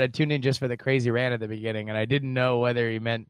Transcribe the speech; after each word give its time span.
I 0.00 0.06
tuned 0.06 0.30
in 0.30 0.42
just 0.42 0.60
for 0.60 0.68
the 0.68 0.76
crazy 0.76 1.10
rant 1.10 1.34
at 1.34 1.40
the 1.40 1.48
beginning, 1.48 1.88
and 1.88 1.98
I 1.98 2.04
didn't 2.04 2.32
know 2.32 2.60
whether 2.60 2.88
he 2.88 2.98
meant 3.00 3.28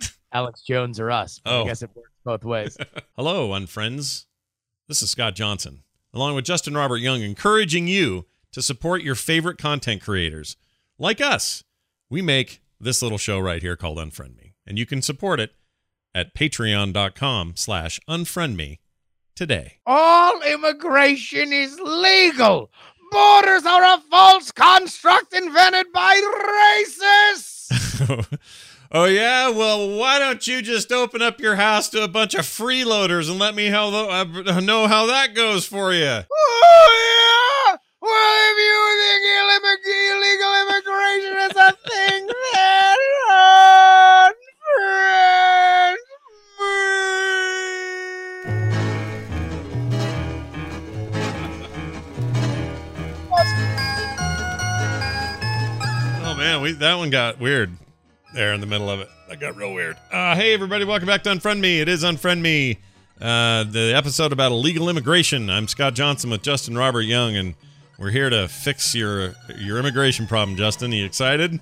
Alex 0.32 0.62
Jones 0.62 0.98
or 0.98 1.10
us. 1.10 1.40
Oh. 1.46 1.62
I 1.62 1.66
guess 1.66 1.82
it 1.82 1.90
works 1.94 2.10
both 2.24 2.44
ways. 2.44 2.76
Hello, 3.16 3.50
unfriends. 3.50 4.26
This 4.88 5.00
is 5.00 5.10
Scott 5.10 5.36
Johnson, 5.36 5.84
along 6.12 6.34
with 6.34 6.44
Justin 6.44 6.76
Robert 6.76 6.96
Young, 6.96 7.22
encouraging 7.22 7.86
you 7.86 8.26
to 8.52 8.62
support 8.62 9.02
your 9.02 9.14
favorite 9.14 9.58
content 9.58 10.02
creators 10.02 10.56
like 10.98 11.20
us. 11.20 11.62
We 12.10 12.22
make 12.22 12.62
this 12.80 13.02
little 13.02 13.18
show 13.18 13.38
right 13.38 13.62
here 13.62 13.76
called 13.76 13.98
Unfriend 13.98 14.36
Me, 14.36 14.54
and 14.66 14.78
you 14.78 14.86
can 14.86 15.02
support 15.02 15.38
it 15.38 15.52
at 16.14 16.34
patreon.com 16.34 17.52
slash 17.54 18.00
unfriend 18.08 18.56
me 18.56 18.80
today. 19.36 19.78
All 19.86 20.40
immigration 20.42 21.52
is 21.52 21.78
legal. 21.78 22.70
Borders 23.10 23.64
are 23.66 23.84
a 23.84 23.98
false 24.10 24.50
construct 24.52 25.32
invented 25.34 25.86
by 25.92 26.20
racists. 26.90 28.38
oh 28.92 29.04
yeah 29.04 29.50
well 29.50 29.98
why 29.98 30.18
don't 30.18 30.46
you 30.46 30.62
just 30.62 30.90
open 30.92 31.20
up 31.20 31.40
your 31.40 31.56
house 31.56 31.90
to 31.90 32.02
a 32.02 32.08
bunch 32.08 32.34
of 32.34 32.46
freeloaders 32.46 33.28
and 33.30 33.38
let 33.38 33.54
me 33.54 33.66
how 33.66 33.88
uh, 33.88 34.24
know 34.60 34.86
how 34.86 35.04
that 35.06 35.34
goes 35.34 35.66
for 35.66 35.92
you 35.92 36.22
Oh, 36.30 37.70
yeah. 37.70 37.76
Well, 38.00 38.34
if 38.50 38.56
you 38.64 38.78
think 39.02 39.82
illegal 40.08 40.52
immigration 40.62 41.36
is 41.50 41.56
a 41.56 41.72
thing, 41.88 42.22
then 42.54 42.98
unfriend 44.78 45.77
man 56.48 56.62
we 56.62 56.72
that 56.72 56.94
one 56.94 57.10
got 57.10 57.38
weird 57.38 57.70
there 58.32 58.54
in 58.54 58.60
the 58.62 58.66
middle 58.66 58.88
of 58.88 59.00
it 59.00 59.08
that 59.28 59.38
got 59.38 59.54
real 59.54 59.74
weird 59.74 59.98
uh, 60.10 60.34
hey 60.34 60.54
everybody 60.54 60.82
welcome 60.82 61.06
back 61.06 61.22
to 61.22 61.28
unfriend 61.28 61.60
me 61.60 61.78
it 61.78 61.88
is 61.90 62.02
unfriend 62.02 62.40
me 62.40 62.78
uh, 63.20 63.64
the 63.64 63.92
episode 63.94 64.32
about 64.32 64.50
illegal 64.50 64.88
immigration 64.88 65.50
i'm 65.50 65.68
scott 65.68 65.92
johnson 65.94 66.30
with 66.30 66.40
justin 66.40 66.74
robert 66.74 67.02
young 67.02 67.36
and 67.36 67.54
we're 67.98 68.08
here 68.08 68.30
to 68.30 68.48
fix 68.48 68.94
your 68.94 69.34
your 69.58 69.78
immigration 69.78 70.26
problem 70.26 70.56
justin 70.56 70.90
are 70.90 70.96
you 70.96 71.04
excited 71.04 71.60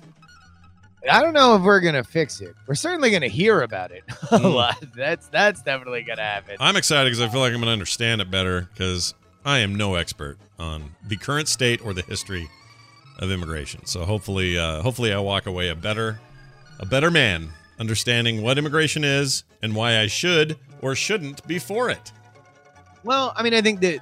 I 1.09 1.21
don't 1.21 1.33
know 1.33 1.55
if 1.55 1.61
we're 1.61 1.79
gonna 1.79 2.03
fix 2.03 2.41
it. 2.41 2.53
We're 2.67 2.75
certainly 2.75 3.11
gonna 3.11 3.29
hear 3.29 3.61
about 3.61 3.91
it 3.91 4.03
a 4.09 4.39
Mm. 4.39 4.53
lot. 4.53 4.83
That's 4.93 5.29
that's 5.29 5.61
definitely 5.61 6.01
gonna 6.03 6.21
happen. 6.23 6.57
I'm 6.59 6.75
excited 6.75 7.09
because 7.09 7.21
I 7.21 7.29
feel 7.29 7.39
like 7.39 7.53
I'm 7.53 7.59
going 7.59 7.67
to 7.67 7.71
understand 7.71 8.19
it 8.19 8.29
better 8.29 8.67
because 8.73 9.13
I 9.45 9.59
am 9.59 9.73
no 9.73 9.95
expert 9.95 10.37
on 10.59 10.95
the 11.07 11.15
current 11.15 11.47
state 11.47 11.85
or 11.85 11.93
the 11.93 12.01
history 12.01 12.49
of 13.19 13.31
immigration. 13.31 13.85
So 13.85 14.05
hopefully, 14.05 14.57
uh, 14.57 14.81
hopefully, 14.81 15.13
I 15.13 15.19
walk 15.19 15.45
away 15.45 15.69
a 15.69 15.75
better, 15.75 16.19
a 16.79 16.85
better 16.85 17.11
man, 17.11 17.49
understanding 17.79 18.41
what 18.41 18.57
immigration 18.57 19.03
is 19.03 19.43
and 19.61 19.75
why 19.75 19.99
I 19.99 20.07
should 20.07 20.57
or 20.81 20.95
shouldn't 20.95 21.45
be 21.47 21.59
for 21.59 21.89
it. 21.89 22.11
Well, 23.03 23.33
I 23.35 23.43
mean, 23.43 23.53
I 23.53 23.61
think 23.61 23.79
that. 23.81 23.99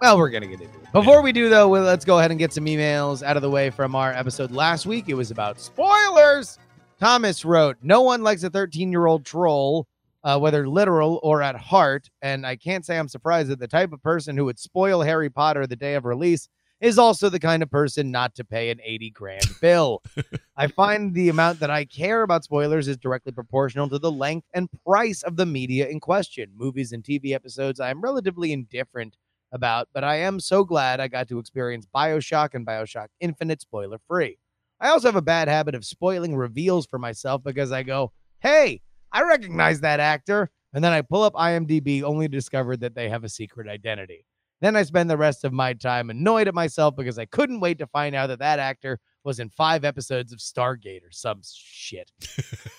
Well, 0.00 0.18
we're 0.18 0.30
gonna 0.30 0.46
get 0.46 0.60
into 0.60 0.74
it. 0.78 0.92
Before 0.92 1.22
we 1.22 1.32
do, 1.32 1.48
though, 1.48 1.68
well, 1.68 1.82
let's 1.82 2.04
go 2.04 2.18
ahead 2.18 2.30
and 2.30 2.38
get 2.38 2.52
some 2.52 2.66
emails 2.66 3.22
out 3.22 3.36
of 3.36 3.42
the 3.42 3.50
way 3.50 3.70
from 3.70 3.94
our 3.94 4.12
episode 4.12 4.50
last 4.50 4.86
week. 4.86 5.08
It 5.08 5.14
was 5.14 5.30
about 5.30 5.60
spoilers. 5.60 6.58
Thomas 7.00 7.44
wrote, 7.44 7.76
"No 7.82 8.02
one 8.02 8.22
likes 8.22 8.42
a 8.42 8.50
13-year-old 8.50 9.24
troll, 9.24 9.86
uh, 10.22 10.38
whether 10.38 10.68
literal 10.68 11.20
or 11.22 11.42
at 11.42 11.56
heart." 11.56 12.10
And 12.22 12.46
I 12.46 12.56
can't 12.56 12.84
say 12.84 12.98
I'm 12.98 13.08
surprised 13.08 13.48
that 13.48 13.58
the 13.58 13.68
type 13.68 13.92
of 13.92 14.02
person 14.02 14.36
who 14.36 14.44
would 14.44 14.58
spoil 14.58 15.02
Harry 15.02 15.30
Potter 15.30 15.66
the 15.66 15.76
day 15.76 15.94
of 15.94 16.04
release 16.04 16.48
is 16.80 16.98
also 16.98 17.28
the 17.28 17.40
kind 17.40 17.62
of 17.62 17.70
person 17.70 18.10
not 18.10 18.34
to 18.34 18.44
pay 18.44 18.70
an 18.70 18.80
80 18.82 19.10
grand 19.10 19.46
bill. 19.60 20.02
I 20.56 20.66
find 20.66 21.14
the 21.14 21.28
amount 21.28 21.60
that 21.60 21.70
I 21.70 21.84
care 21.84 22.22
about 22.22 22.44
spoilers 22.44 22.88
is 22.88 22.96
directly 22.96 23.32
proportional 23.32 23.88
to 23.88 23.98
the 23.98 24.10
length 24.10 24.46
and 24.54 24.68
price 24.86 25.22
of 25.22 25.36
the 25.36 25.46
media 25.46 25.88
in 25.88 26.00
question. 26.00 26.50
Movies 26.56 26.92
and 26.92 27.02
TV 27.02 27.32
episodes, 27.32 27.80
I 27.80 27.90
am 27.90 28.00
relatively 28.00 28.52
indifferent 28.52 29.16
about, 29.52 29.88
but 29.94 30.04
I 30.04 30.16
am 30.16 30.40
so 30.40 30.64
glad 30.64 31.00
I 31.00 31.08
got 31.08 31.28
to 31.28 31.38
experience 31.38 31.86
Bioshock 31.94 32.54
and 32.54 32.66
Bioshock 32.66 33.08
Infinite 33.20 33.60
spoiler 33.60 33.98
free. 34.08 34.38
I 34.80 34.88
also 34.88 35.08
have 35.08 35.16
a 35.16 35.22
bad 35.22 35.48
habit 35.48 35.74
of 35.74 35.84
spoiling 35.84 36.36
reveals 36.36 36.86
for 36.86 36.98
myself 36.98 37.42
because 37.42 37.72
I 37.72 37.84
go, 37.84 38.12
hey, 38.40 38.82
I 39.12 39.22
recognize 39.22 39.80
that 39.80 40.00
actor. 40.00 40.50
And 40.74 40.82
then 40.82 40.92
I 40.92 41.02
pull 41.02 41.22
up 41.22 41.34
IMDb 41.34 42.02
only 42.02 42.26
to 42.26 42.36
discover 42.36 42.76
that 42.78 42.96
they 42.96 43.08
have 43.08 43.22
a 43.22 43.28
secret 43.28 43.68
identity. 43.68 44.26
Then 44.64 44.76
I 44.76 44.82
spend 44.82 45.10
the 45.10 45.18
rest 45.18 45.44
of 45.44 45.52
my 45.52 45.74
time 45.74 46.08
annoyed 46.08 46.48
at 46.48 46.54
myself 46.54 46.96
because 46.96 47.18
I 47.18 47.26
couldn't 47.26 47.60
wait 47.60 47.76
to 47.80 47.86
find 47.86 48.14
out 48.14 48.28
that 48.28 48.38
that 48.38 48.58
actor 48.58 48.98
was 49.22 49.38
in 49.38 49.50
five 49.50 49.84
episodes 49.84 50.32
of 50.32 50.38
Stargate 50.38 51.02
or 51.02 51.10
some 51.10 51.42
shit. 51.44 52.10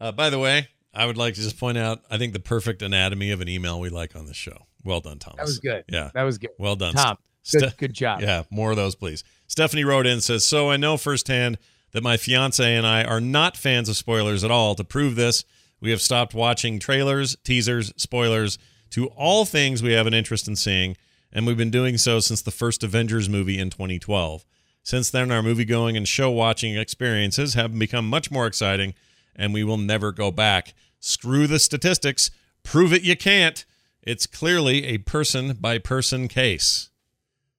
uh, 0.02 0.12
by 0.12 0.30
the 0.30 0.38
way, 0.38 0.68
I 0.94 1.06
would 1.06 1.16
like 1.16 1.36
to 1.36 1.40
just 1.42 1.58
point 1.58 1.78
out 1.78 2.02
I 2.10 2.18
think 2.18 2.34
the 2.34 2.42
perfect 2.42 2.82
anatomy 2.82 3.32
of 3.32 3.40
an 3.40 3.48
email 3.48 3.80
we 3.80 3.88
like 3.88 4.14
on 4.14 4.26
the 4.26 4.34
show. 4.34 4.66
Well 4.84 5.00
done, 5.00 5.20
Thomas. 5.20 5.38
That 5.38 5.46
was 5.46 5.60
good. 5.60 5.84
Yeah, 5.88 6.12
That 6.14 6.24
was 6.24 6.38
good. 6.38 6.50
well 6.60 6.76
done, 6.76 6.96
Tom, 6.96 7.16
Ste- 7.44 7.60
good, 7.60 7.78
good 7.78 7.94
job. 7.94 8.20
Yeah, 8.20 8.44
more 8.50 8.72
of 8.72 8.76
those, 8.76 8.96
please. 8.96 9.24
Stephanie 9.48 9.86
wrote 9.86 10.06
in 10.06 10.20
says, 10.20 10.46
"So 10.46 10.70
I 10.70 10.76
know 10.76 10.98
firsthand 10.98 11.60
that 11.94 12.04
my 12.04 12.18
fiance 12.18 12.76
and 12.76 12.86
I 12.86 13.06
are 13.06 13.22
not 13.22 13.56
fans 13.56 13.88
of 13.88 13.96
spoilers 13.96 14.44
at 14.44 14.52
all. 14.52 14.76
To 14.76 14.84
prove 14.84 15.16
this, 15.16 15.46
we 15.80 15.92
have 15.92 16.02
stopped 16.02 16.34
watching 16.34 16.78
trailers, 16.78 17.38
teasers, 17.46 17.94
spoilers 17.96 18.58
to 18.92 19.08
all 19.08 19.46
things 19.46 19.82
we 19.84 19.94
have 19.94 20.08
an 20.08 20.14
interest 20.14 20.48
in 20.48 20.56
seeing, 20.56 20.96
and 21.32 21.46
we've 21.46 21.58
been 21.58 21.72
doing 21.72 21.98
so 21.98 22.20
since 22.20 22.42
the 22.42 22.52
first 22.52 22.84
Avengers 22.84 23.28
movie 23.30 23.60
in 23.60 23.70
2012. 23.70 24.46
Since 24.84 25.10
then, 25.12 25.32
our 25.32 25.44
movie 25.44 25.66
going 25.66 25.98
and 25.98 26.08
show 26.08 26.30
watching 26.32 26.76
experiences 26.78 27.54
have 27.56 27.78
become 27.78 28.10
much 28.10 28.32
more 28.32 28.48
exciting, 28.48 28.94
and 29.36 29.54
we 29.54 29.64
will 29.64 29.78
never 29.78 30.12
go 30.12 30.32
back. 30.32 30.74
Screw 31.00 31.46
the 31.48 31.60
statistics. 31.60 32.32
Prove 32.64 32.94
it 32.94 33.04
you 33.04 33.16
can't. 33.18 33.66
It's 34.02 34.26
clearly 34.26 34.86
a 34.86 35.00
person 35.00 35.54
by 35.60 35.78
person 35.80 36.28
case." 36.28 36.90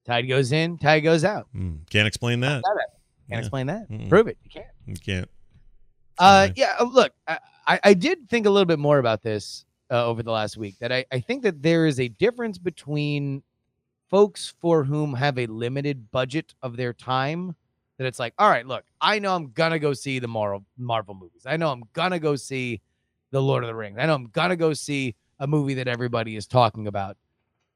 Tide 0.06 0.26
goes 0.26 0.52
in, 0.52 0.78
tide 0.78 1.00
goes 1.00 1.22
out. 1.22 1.48
Hmm, 1.52 1.76
can't 1.90 2.08
explain 2.08 2.40
that. 2.40 2.62
Can't 2.64 2.78
Yeah. 3.30 3.38
explain 3.40 3.66
that. 3.66 3.90
Mm-mm. 3.90 4.08
Prove 4.08 4.26
it. 4.26 4.38
You 4.42 4.50
can't. 4.50 4.66
You 4.86 4.94
can't. 4.96 5.28
Uh, 6.18 6.48
yeah. 6.56 6.76
uh, 6.80 6.84
Look, 6.84 7.12
I 7.26 7.38
I 7.84 7.92
did 7.94 8.28
think 8.30 8.46
a 8.46 8.50
little 8.50 8.64
bit 8.64 8.78
more 8.78 8.98
about 8.98 9.22
this 9.22 9.66
uh, 9.90 10.06
over 10.06 10.22
the 10.22 10.30
last 10.30 10.56
week. 10.56 10.78
That 10.80 10.92
I, 10.92 11.04
I 11.12 11.20
think 11.20 11.42
that 11.42 11.62
there 11.62 11.86
is 11.86 11.98
a 12.00 12.08
difference 12.08 12.58
between 12.58 13.42
folks 14.08 14.54
for 14.60 14.84
whom 14.84 15.14
have 15.14 15.38
a 15.38 15.46
limited 15.46 16.10
budget 16.10 16.54
of 16.62 16.76
their 16.76 16.92
time. 16.92 17.54
That 17.98 18.06
it's 18.06 18.18
like, 18.18 18.34
all 18.38 18.48
right, 18.48 18.66
look, 18.66 18.84
I 19.00 19.18
know 19.18 19.34
I'm 19.34 19.50
gonna 19.50 19.78
go 19.78 19.92
see 19.92 20.18
the 20.18 20.28
Marvel 20.28 20.64
Marvel 20.76 21.14
movies. 21.14 21.42
I 21.46 21.56
know 21.56 21.70
I'm 21.72 21.82
gonna 21.92 22.20
go 22.20 22.36
see 22.36 22.80
the 23.30 23.42
Lord 23.42 23.64
of 23.64 23.68
the 23.68 23.74
Rings. 23.74 23.98
I 23.98 24.06
know 24.06 24.14
I'm 24.14 24.28
gonna 24.28 24.56
go 24.56 24.72
see 24.72 25.14
a 25.40 25.46
movie 25.46 25.74
that 25.74 25.88
everybody 25.88 26.36
is 26.36 26.46
talking 26.46 26.86
about. 26.86 27.16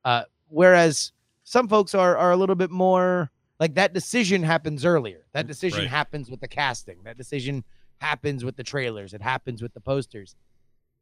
Uh, 0.05 0.25
whereas 0.49 1.13
some 1.45 1.69
folks 1.69 1.95
are 1.95 2.17
are 2.17 2.31
a 2.33 2.37
little 2.37 2.55
bit 2.55 2.71
more 2.71 3.31
like 3.59 3.75
that 3.75 3.93
decision 3.93 4.43
happens 4.43 4.85
earlier. 4.85 5.25
That 5.33 5.47
decision 5.47 5.81
Right. 5.81 5.89
happens 5.89 6.31
with 6.31 6.41
the 6.41 6.49
casting. 6.49 7.03
That 7.05 7.17
decision 7.17 7.65
happens 8.01 8.45
with 8.45 8.57
the 8.57 8.65
trailers. 8.65 9.15
It 9.15 9.23
happens 9.23 9.61
with 9.63 9.75
the 9.75 9.81
posters. 9.81 10.35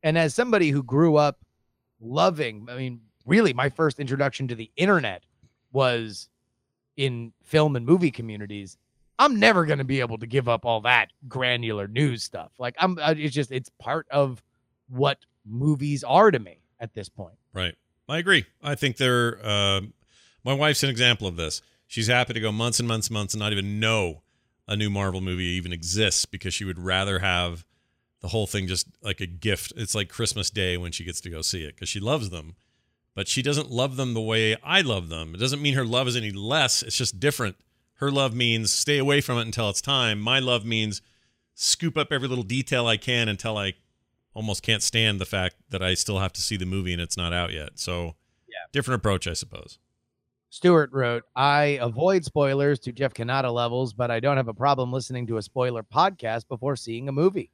And 0.02 0.16
as 0.16 0.34
somebody 0.34 0.70
who 0.70 0.82
grew 0.82 1.16
up 1.16 1.40
loving, 2.00 2.66
I 2.70 2.76
mean, 2.76 3.00
really, 3.26 3.52
my 3.52 3.68
first 3.68 4.00
introduction 4.00 4.48
to 4.48 4.54
the 4.54 4.70
internet 4.76 5.24
was 5.72 6.28
in 6.96 7.32
film 7.42 7.76
and 7.76 7.86
movie 7.86 8.10
communities. 8.10 8.76
I'm 9.18 9.38
never 9.38 9.66
going 9.66 9.78
to 9.78 9.84
be 9.84 10.00
able 10.00 10.18
to 10.18 10.26
give 10.26 10.48
up 10.48 10.64
all 10.64 10.80
that 10.82 11.08
granular 11.28 11.86
news 11.86 12.22
stuff. 12.22 12.52
Like 12.58 12.74
I'm, 12.78 12.98
it's 13.00 13.34
just 13.34 13.52
it's 13.52 13.70
part 13.78 14.06
of 14.10 14.42
what 14.88 15.18
movies 15.44 16.02
are 16.04 16.30
to 16.30 16.38
me 16.38 16.62
at 16.78 16.94
this 16.94 17.08
point. 17.08 17.36
Right. 17.52 17.74
I 18.08 18.18
agree. 18.18 18.44
I 18.62 18.74
think 18.74 18.96
they're. 18.96 19.38
Uh, 19.44 19.82
my 20.42 20.54
wife's 20.54 20.82
an 20.82 20.90
example 20.90 21.26
of 21.26 21.36
this. 21.36 21.62
She's 21.86 22.06
happy 22.06 22.32
to 22.32 22.40
go 22.40 22.50
months 22.50 22.78
and 22.78 22.88
months 22.88 23.08
and 23.08 23.14
months 23.14 23.34
and 23.34 23.40
not 23.40 23.52
even 23.52 23.78
know 23.78 24.22
a 24.66 24.76
new 24.76 24.88
Marvel 24.88 25.20
movie 25.20 25.44
even 25.44 25.72
exists 25.72 26.24
because 26.24 26.54
she 26.54 26.64
would 26.64 26.78
rather 26.78 27.18
have 27.18 27.64
the 28.20 28.28
whole 28.28 28.46
thing 28.46 28.66
just 28.66 28.86
like 29.02 29.20
a 29.20 29.26
gift. 29.26 29.72
It's 29.76 29.94
like 29.94 30.08
Christmas 30.08 30.50
Day 30.50 30.76
when 30.76 30.92
she 30.92 31.04
gets 31.04 31.20
to 31.22 31.30
go 31.30 31.42
see 31.42 31.64
it 31.64 31.74
because 31.74 31.88
she 31.88 32.00
loves 32.00 32.30
them, 32.30 32.54
but 33.14 33.28
she 33.28 33.42
doesn't 33.42 33.70
love 33.70 33.96
them 33.96 34.14
the 34.14 34.20
way 34.20 34.56
I 34.62 34.80
love 34.82 35.08
them. 35.08 35.34
It 35.34 35.38
doesn't 35.38 35.62
mean 35.62 35.74
her 35.74 35.84
love 35.84 36.06
is 36.08 36.16
any 36.16 36.30
less. 36.30 36.82
It's 36.82 36.96
just 36.96 37.18
different. 37.20 37.56
Her 37.94 38.10
love 38.10 38.34
means 38.34 38.72
stay 38.72 38.98
away 38.98 39.20
from 39.20 39.38
it 39.38 39.42
until 39.42 39.68
it's 39.68 39.80
time. 39.82 40.20
My 40.20 40.38
love 40.38 40.64
means 40.64 41.02
scoop 41.54 41.96
up 41.98 42.12
every 42.12 42.28
little 42.28 42.44
detail 42.44 42.86
I 42.86 42.96
can 42.96 43.28
until 43.28 43.58
I 43.58 43.74
almost 44.32 44.62
can't 44.62 44.82
stand 44.82 45.20
the 45.20 45.26
fact 45.26 45.56
that 45.70 45.82
I 45.82 45.94
still 45.94 46.18
have 46.18 46.32
to 46.34 46.40
see 46.40 46.56
the 46.56 46.64
movie 46.66 46.92
and 46.92 47.02
it's 47.02 47.16
not 47.16 47.32
out 47.32 47.52
yet. 47.52 47.78
So, 47.78 48.14
Yeah. 48.48 48.56
different 48.72 49.00
approach, 49.00 49.26
I 49.26 49.32
suppose. 49.34 49.78
Stewart 50.50 50.90
wrote, 50.92 51.24
I 51.36 51.78
avoid 51.80 52.24
spoilers 52.24 52.78
to 52.80 52.92
Jeff 52.92 53.14
Cannata 53.14 53.52
levels, 53.52 53.92
but 53.92 54.10
I 54.10 54.18
don't 54.18 54.36
have 54.36 54.48
a 54.48 54.54
problem 54.54 54.92
listening 54.92 55.26
to 55.28 55.36
a 55.36 55.42
spoiler 55.42 55.82
podcast 55.82 56.48
before 56.48 56.76
seeing 56.76 57.08
a 57.08 57.12
movie. 57.12 57.50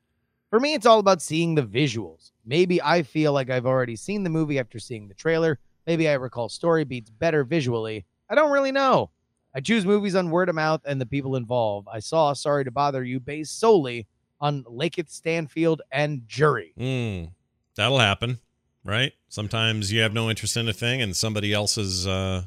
For 0.50 0.60
me, 0.60 0.74
it's 0.74 0.86
all 0.86 1.00
about 1.00 1.22
seeing 1.22 1.54
the 1.54 1.62
visuals. 1.62 2.30
Maybe 2.44 2.80
I 2.80 3.02
feel 3.02 3.32
like 3.32 3.50
I've 3.50 3.66
already 3.66 3.96
seen 3.96 4.22
the 4.22 4.30
movie 4.30 4.58
after 4.58 4.78
seeing 4.78 5.08
the 5.08 5.14
trailer. 5.14 5.58
Maybe 5.86 6.08
I 6.08 6.14
recall 6.14 6.48
story 6.48 6.84
beats 6.84 7.10
better 7.10 7.44
visually. 7.44 8.04
I 8.30 8.34
don't 8.34 8.52
really 8.52 8.72
know. 8.72 9.10
I 9.54 9.60
choose 9.60 9.86
movies 9.86 10.14
on 10.14 10.30
word 10.30 10.48
of 10.48 10.54
mouth 10.54 10.82
and 10.84 11.00
the 11.00 11.06
people 11.06 11.34
involved. 11.36 11.88
I 11.90 12.00
saw 12.00 12.32
Sorry 12.32 12.64
to 12.64 12.70
Bother 12.70 13.02
You 13.02 13.18
based 13.20 13.58
solely 13.58 14.06
on 14.40 14.64
Lakeith 14.64 15.10
Stanfield 15.10 15.82
and 15.90 16.28
Jury. 16.28 16.74
Mm, 16.78 17.30
that'll 17.74 17.98
happen, 17.98 18.38
right? 18.84 19.12
Sometimes 19.28 19.92
you 19.92 20.00
have 20.00 20.12
no 20.12 20.28
interest 20.28 20.56
in 20.56 20.68
a 20.68 20.72
thing, 20.72 21.00
and 21.00 21.16
somebody 21.16 21.52
else's 21.54 22.06
uh, 22.06 22.42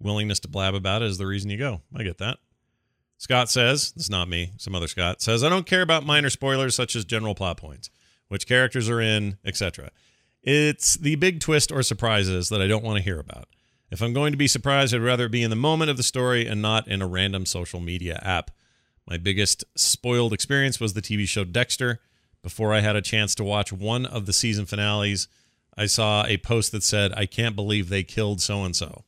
willingness 0.00 0.40
to 0.40 0.48
blab 0.48 0.74
about 0.74 1.02
it 1.02 1.06
is 1.06 1.18
the 1.18 1.26
reason 1.26 1.50
you 1.50 1.58
go. 1.58 1.82
I 1.94 2.02
get 2.02 2.18
that. 2.18 2.38
Scott 3.18 3.50
says, 3.50 3.92
"It's 3.96 4.10
not 4.10 4.28
me, 4.28 4.52
some 4.58 4.74
other 4.74 4.88
Scott 4.88 5.22
says, 5.22 5.42
I 5.42 5.48
don't 5.48 5.66
care 5.66 5.82
about 5.82 6.04
minor 6.04 6.30
spoilers 6.30 6.74
such 6.74 6.94
as 6.94 7.04
general 7.04 7.34
plot 7.34 7.56
points, 7.56 7.90
which 8.28 8.46
characters 8.46 8.88
are 8.88 9.00
in, 9.00 9.38
etc. 9.44 9.90
It's 10.42 10.94
the 10.94 11.16
big 11.16 11.40
twist 11.40 11.72
or 11.72 11.82
surprises 11.82 12.50
that 12.50 12.62
I 12.62 12.66
don't 12.66 12.84
want 12.84 12.98
to 12.98 13.02
hear 13.02 13.18
about. 13.18 13.48
If 13.90 14.02
I'm 14.02 14.12
going 14.12 14.32
to 14.32 14.36
be 14.38 14.48
surprised, 14.48 14.94
I'd 14.94 15.00
rather 15.00 15.28
be 15.28 15.42
in 15.42 15.50
the 15.50 15.56
moment 15.56 15.90
of 15.90 15.96
the 15.96 16.02
story 16.02 16.46
and 16.46 16.60
not 16.60 16.88
in 16.88 17.02
a 17.02 17.06
random 17.06 17.46
social 17.46 17.80
media 17.80 18.20
app. 18.22 18.50
My 19.08 19.16
biggest 19.16 19.64
spoiled 19.76 20.32
experience 20.32 20.80
was 20.80 20.94
the 20.94 21.02
TV 21.02 21.26
show 21.28 21.44
Dexter. 21.44 22.00
Before 22.42 22.72
I 22.72 22.80
had 22.80 22.96
a 22.96 23.02
chance 23.02 23.34
to 23.36 23.44
watch 23.44 23.72
one 23.72 24.06
of 24.06 24.26
the 24.26 24.32
season 24.32 24.66
finales, 24.66 25.28
I 25.76 25.86
saw 25.86 26.24
a 26.26 26.36
post 26.38 26.72
that 26.72 26.82
said, 26.82 27.12
I 27.16 27.26
can't 27.26 27.56
believe 27.56 27.88
they 27.88 28.02
killed 28.02 28.40
so 28.40 28.64
and 28.64 28.74
so. 28.74 29.04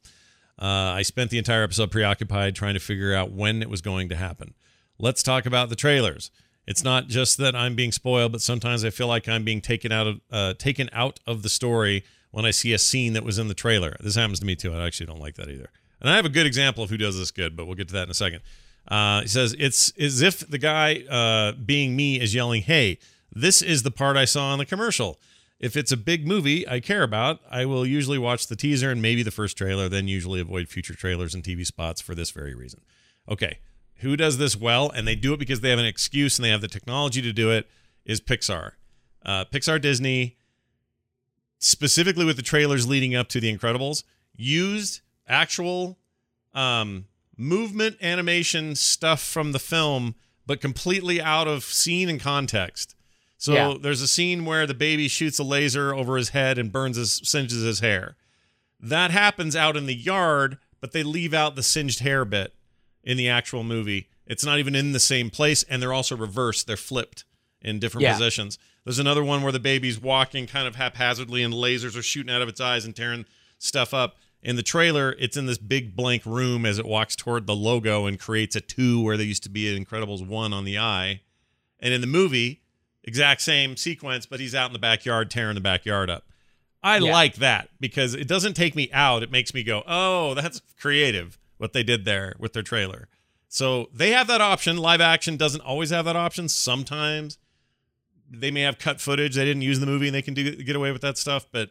I 0.64 1.02
spent 1.02 1.30
the 1.30 1.38
entire 1.38 1.62
episode 1.62 1.90
preoccupied 1.90 2.54
trying 2.54 2.74
to 2.74 2.80
figure 2.80 3.14
out 3.14 3.32
when 3.32 3.62
it 3.62 3.70
was 3.70 3.80
going 3.80 4.08
to 4.08 4.16
happen. 4.16 4.54
Let's 4.98 5.22
talk 5.22 5.46
about 5.46 5.68
the 5.68 5.76
trailers. 5.76 6.30
It's 6.66 6.84
not 6.84 7.08
just 7.08 7.38
that 7.38 7.56
I'm 7.56 7.74
being 7.74 7.92
spoiled, 7.92 8.32
but 8.32 8.42
sometimes 8.42 8.84
I 8.84 8.90
feel 8.90 9.06
like 9.06 9.28
I'm 9.28 9.44
being 9.44 9.60
taken 9.60 9.90
out 9.90 10.06
of 10.06 10.20
uh, 10.30 10.54
taken 10.54 10.90
out 10.92 11.18
of 11.26 11.42
the 11.42 11.48
story 11.48 12.04
when 12.30 12.44
I 12.44 12.50
see 12.50 12.72
a 12.72 12.78
scene 12.78 13.14
that 13.14 13.24
was 13.24 13.38
in 13.38 13.48
the 13.48 13.54
trailer. 13.54 13.96
This 14.00 14.16
happens 14.16 14.40
to 14.40 14.46
me 14.46 14.54
too. 14.54 14.74
I 14.74 14.86
actually 14.86 15.06
don't 15.06 15.20
like 15.20 15.36
that 15.36 15.48
either. 15.48 15.70
And 16.00 16.10
I 16.10 16.16
have 16.16 16.26
a 16.26 16.28
good 16.30 16.46
example 16.46 16.84
of 16.84 16.90
who 16.90 16.98
does 16.98 17.18
this 17.18 17.30
good, 17.30 17.56
but 17.56 17.66
we'll 17.66 17.74
get 17.74 17.88
to 17.88 17.94
that 17.94 18.04
in 18.04 18.10
a 18.10 18.14
second. 18.14 18.40
Uh, 18.86 19.22
he 19.22 19.28
says 19.28 19.54
it's 19.58 19.92
as 19.98 20.20
if 20.20 20.40
the 20.40 20.58
guy 20.58 21.04
uh, 21.10 21.52
being 21.52 21.96
me 21.96 22.20
is 22.20 22.34
yelling, 22.34 22.62
"Hey, 22.62 22.98
this 23.32 23.62
is 23.62 23.82
the 23.82 23.90
part 23.90 24.16
I 24.16 24.24
saw 24.24 24.52
in 24.52 24.58
the 24.58 24.66
commercial." 24.66 25.18
If 25.60 25.76
it's 25.76 25.90
a 25.90 25.96
big 25.96 26.26
movie 26.26 26.68
I 26.68 26.80
care 26.80 27.02
about, 27.02 27.40
I 27.50 27.64
will 27.64 27.84
usually 27.84 28.18
watch 28.18 28.46
the 28.46 28.56
teaser 28.56 28.90
and 28.90 29.02
maybe 29.02 29.22
the 29.22 29.30
first 29.30 29.56
trailer, 29.56 29.88
then 29.88 30.06
usually 30.06 30.40
avoid 30.40 30.68
future 30.68 30.94
trailers 30.94 31.34
and 31.34 31.42
TV 31.42 31.66
spots 31.66 32.00
for 32.00 32.14
this 32.14 32.30
very 32.30 32.54
reason. 32.54 32.80
Okay, 33.28 33.58
who 33.96 34.16
does 34.16 34.38
this 34.38 34.56
well 34.56 34.90
and 34.90 35.06
they 35.06 35.16
do 35.16 35.32
it 35.32 35.38
because 35.38 35.60
they 35.60 35.70
have 35.70 35.78
an 35.78 35.84
excuse 35.84 36.38
and 36.38 36.44
they 36.44 36.50
have 36.50 36.60
the 36.60 36.68
technology 36.68 37.20
to 37.22 37.32
do 37.32 37.50
it 37.50 37.68
is 38.04 38.20
Pixar. 38.20 38.72
Uh, 39.24 39.44
Pixar 39.46 39.80
Disney, 39.80 40.36
specifically 41.58 42.24
with 42.24 42.36
the 42.36 42.42
trailers 42.42 42.86
leading 42.86 43.14
up 43.14 43.28
to 43.28 43.40
The 43.40 43.54
Incredibles, 43.54 44.04
used 44.36 45.00
actual 45.26 45.98
um, 46.54 47.06
movement 47.36 47.96
animation 48.00 48.76
stuff 48.76 49.20
from 49.20 49.52
the 49.52 49.58
film, 49.58 50.14
but 50.46 50.60
completely 50.60 51.20
out 51.20 51.48
of 51.48 51.64
scene 51.64 52.08
and 52.08 52.20
context. 52.20 52.94
So 53.38 53.54
Yeah. 53.54 53.74
there's 53.80 54.02
a 54.02 54.08
scene 54.08 54.44
where 54.44 54.66
the 54.66 54.74
baby 54.74 55.06
shoots 55.08 55.38
a 55.38 55.44
laser 55.44 55.94
over 55.94 56.16
his 56.16 56.30
head 56.30 56.58
and 56.58 56.72
burns 56.72 56.96
his 56.96 57.20
singes 57.24 57.62
his 57.62 57.78
hair. 57.80 58.16
That 58.80 59.10
happens 59.12 59.54
out 59.56 59.76
in 59.76 59.86
the 59.86 59.94
yard, 59.94 60.58
but 60.80 60.92
they 60.92 61.02
leave 61.02 61.32
out 61.32 61.54
the 61.56 61.62
singed 61.62 62.00
hair 62.00 62.24
bit 62.24 62.52
in 63.02 63.16
the 63.16 63.28
actual 63.28 63.62
movie. 63.62 64.08
It's 64.26 64.44
not 64.44 64.58
even 64.58 64.74
in 64.74 64.92
the 64.92 65.00
same 65.00 65.30
place, 65.30 65.62
and 65.62 65.80
they're 65.80 65.92
also 65.92 66.16
reversed. 66.16 66.66
They're 66.66 66.76
flipped 66.76 67.24
in 67.62 67.78
different 67.78 68.02
Yeah. 68.02 68.12
positions. 68.12 68.58
There's 68.84 68.98
another 68.98 69.24
one 69.24 69.42
where 69.42 69.52
the 69.52 69.58
baby's 69.60 69.98
walking 70.00 70.46
kind 70.46 70.66
of 70.66 70.76
haphazardly, 70.76 71.42
and 71.42 71.54
lasers 71.54 71.96
are 71.96 72.02
shooting 72.02 72.32
out 72.32 72.42
of 72.42 72.48
its 72.48 72.60
eyes 72.60 72.84
and 72.84 72.94
tearing 72.94 73.24
stuff 73.58 73.94
up. 73.94 74.16
In 74.42 74.56
the 74.56 74.62
trailer, 74.62 75.16
it's 75.18 75.36
in 75.36 75.46
this 75.46 75.58
big 75.58 75.94
blank 75.96 76.24
room 76.24 76.64
as 76.64 76.78
it 76.78 76.86
walks 76.86 77.16
toward 77.16 77.46
the 77.46 77.56
logo 77.56 78.06
and 78.06 78.18
creates 78.18 78.54
a 78.56 78.60
two 78.60 79.00
where 79.00 79.16
there 79.16 79.26
used 79.26 79.42
to 79.44 79.48
be 79.48 79.74
an 79.74 79.84
Incredibles 79.84 80.24
one 80.24 80.52
on 80.52 80.64
the 80.64 80.78
eye. 80.78 81.20
And 81.80 81.92
in 81.92 82.00
the 82.00 82.06
movie, 82.06 82.62
exact 83.08 83.40
same 83.40 83.76
sequence, 83.76 84.26
but 84.26 84.38
he's 84.38 84.54
out 84.54 84.66
in 84.68 84.72
the 84.72 84.78
backyard 84.78 85.30
tearing 85.30 85.54
the 85.56 85.60
backyard 85.60 86.08
up. 86.10 86.24
I 86.82 86.98
Yeah. 86.98 87.12
like 87.12 87.36
that 87.36 87.70
because 87.80 88.14
it 88.14 88.28
doesn't 88.28 88.54
take 88.54 88.76
me 88.76 88.88
out. 88.92 89.22
It 89.24 89.32
makes 89.32 89.52
me 89.52 89.64
go, 89.64 89.82
oh, 89.86 90.34
that's 90.34 90.62
creative 90.80 91.38
what 91.56 91.72
they 91.72 91.82
did 91.82 92.04
there 92.04 92.34
with 92.38 92.52
their 92.52 92.62
trailer. 92.62 93.08
So 93.48 93.88
they 93.92 94.12
have 94.12 94.28
that 94.28 94.40
option. 94.40 94.76
Live 94.76 95.00
action 95.00 95.36
doesn't 95.36 95.62
always 95.62 95.90
have 95.90 96.04
that 96.04 96.14
option. 96.14 96.48
Sometimes 96.48 97.38
they 98.30 98.50
may 98.52 98.60
have 98.60 98.78
cut 98.78 99.00
footage 99.00 99.34
they 99.34 99.44
didn't 99.44 99.62
use 99.62 99.78
in 99.78 99.80
the 99.80 99.90
movie 99.90 100.06
and 100.06 100.14
they 100.14 100.22
can 100.22 100.34
do, 100.34 100.54
get 100.62 100.76
away 100.76 100.92
with 100.92 101.00
that 101.02 101.18
stuff, 101.18 101.46
but 101.50 101.70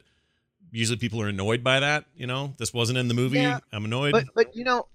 usually 0.72 0.98
people 0.98 1.22
are 1.22 1.28
annoyed 1.30 1.64
by 1.64 1.80
that. 1.80 2.06
You 2.16 2.28
know, 2.28 2.56
this 2.58 2.74
wasn't 2.74 2.98
in 2.98 3.08
the 3.08 3.14
movie. 3.14 3.38
Yeah, 3.38 3.60
I'm 3.72 3.86
annoyed. 3.86 4.12
But 4.12 4.26
but 4.36 4.56
you 4.56 4.64
know, 4.66 4.88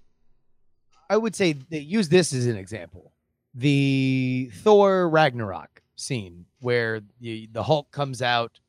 I 1.09 1.17
would 1.17 1.35
say 1.35 1.53
that 1.53 1.83
use 1.83 2.09
this 2.09 2.33
as 2.33 2.45
an 2.45 2.57
example. 2.57 3.13
The 3.55 4.51
Thor 4.55 5.07
Ragnarok 5.09 5.72
scene 6.03 6.45
where 6.59 7.01
the, 7.19 7.49
the 7.51 7.63
Hulk 7.63 7.91
comes 7.91 8.21
out 8.21 8.59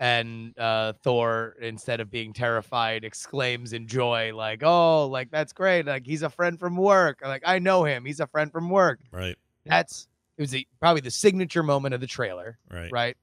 and 0.00 0.58
uh, 0.58 0.94
Thor, 1.02 1.56
instead 1.60 2.00
of 2.00 2.10
being 2.10 2.32
terrified, 2.32 3.04
exclaims 3.04 3.74
in 3.74 3.86
joy, 3.86 4.34
like, 4.34 4.62
"Oh, 4.62 5.06
like 5.06 5.30
that's 5.30 5.52
great! 5.52 5.84
Like 5.84 6.06
he's 6.06 6.22
a 6.22 6.30
friend 6.30 6.58
from 6.58 6.74
work. 6.74 7.20
Like 7.22 7.42
I 7.44 7.58
know 7.58 7.84
him. 7.84 8.06
He's 8.06 8.20
a 8.20 8.26
friend 8.26 8.50
from 8.50 8.70
work." 8.70 9.00
right, 9.12 9.36
That's 9.66 10.08
it 10.38 10.42
was 10.42 10.50
the, 10.52 10.66
probably 10.80 11.02
the 11.02 11.10
signature 11.10 11.62
moment 11.62 11.94
of 11.94 12.00
the 12.00 12.06
trailer 12.06 12.58
right, 12.70 12.90
right? 12.90 13.16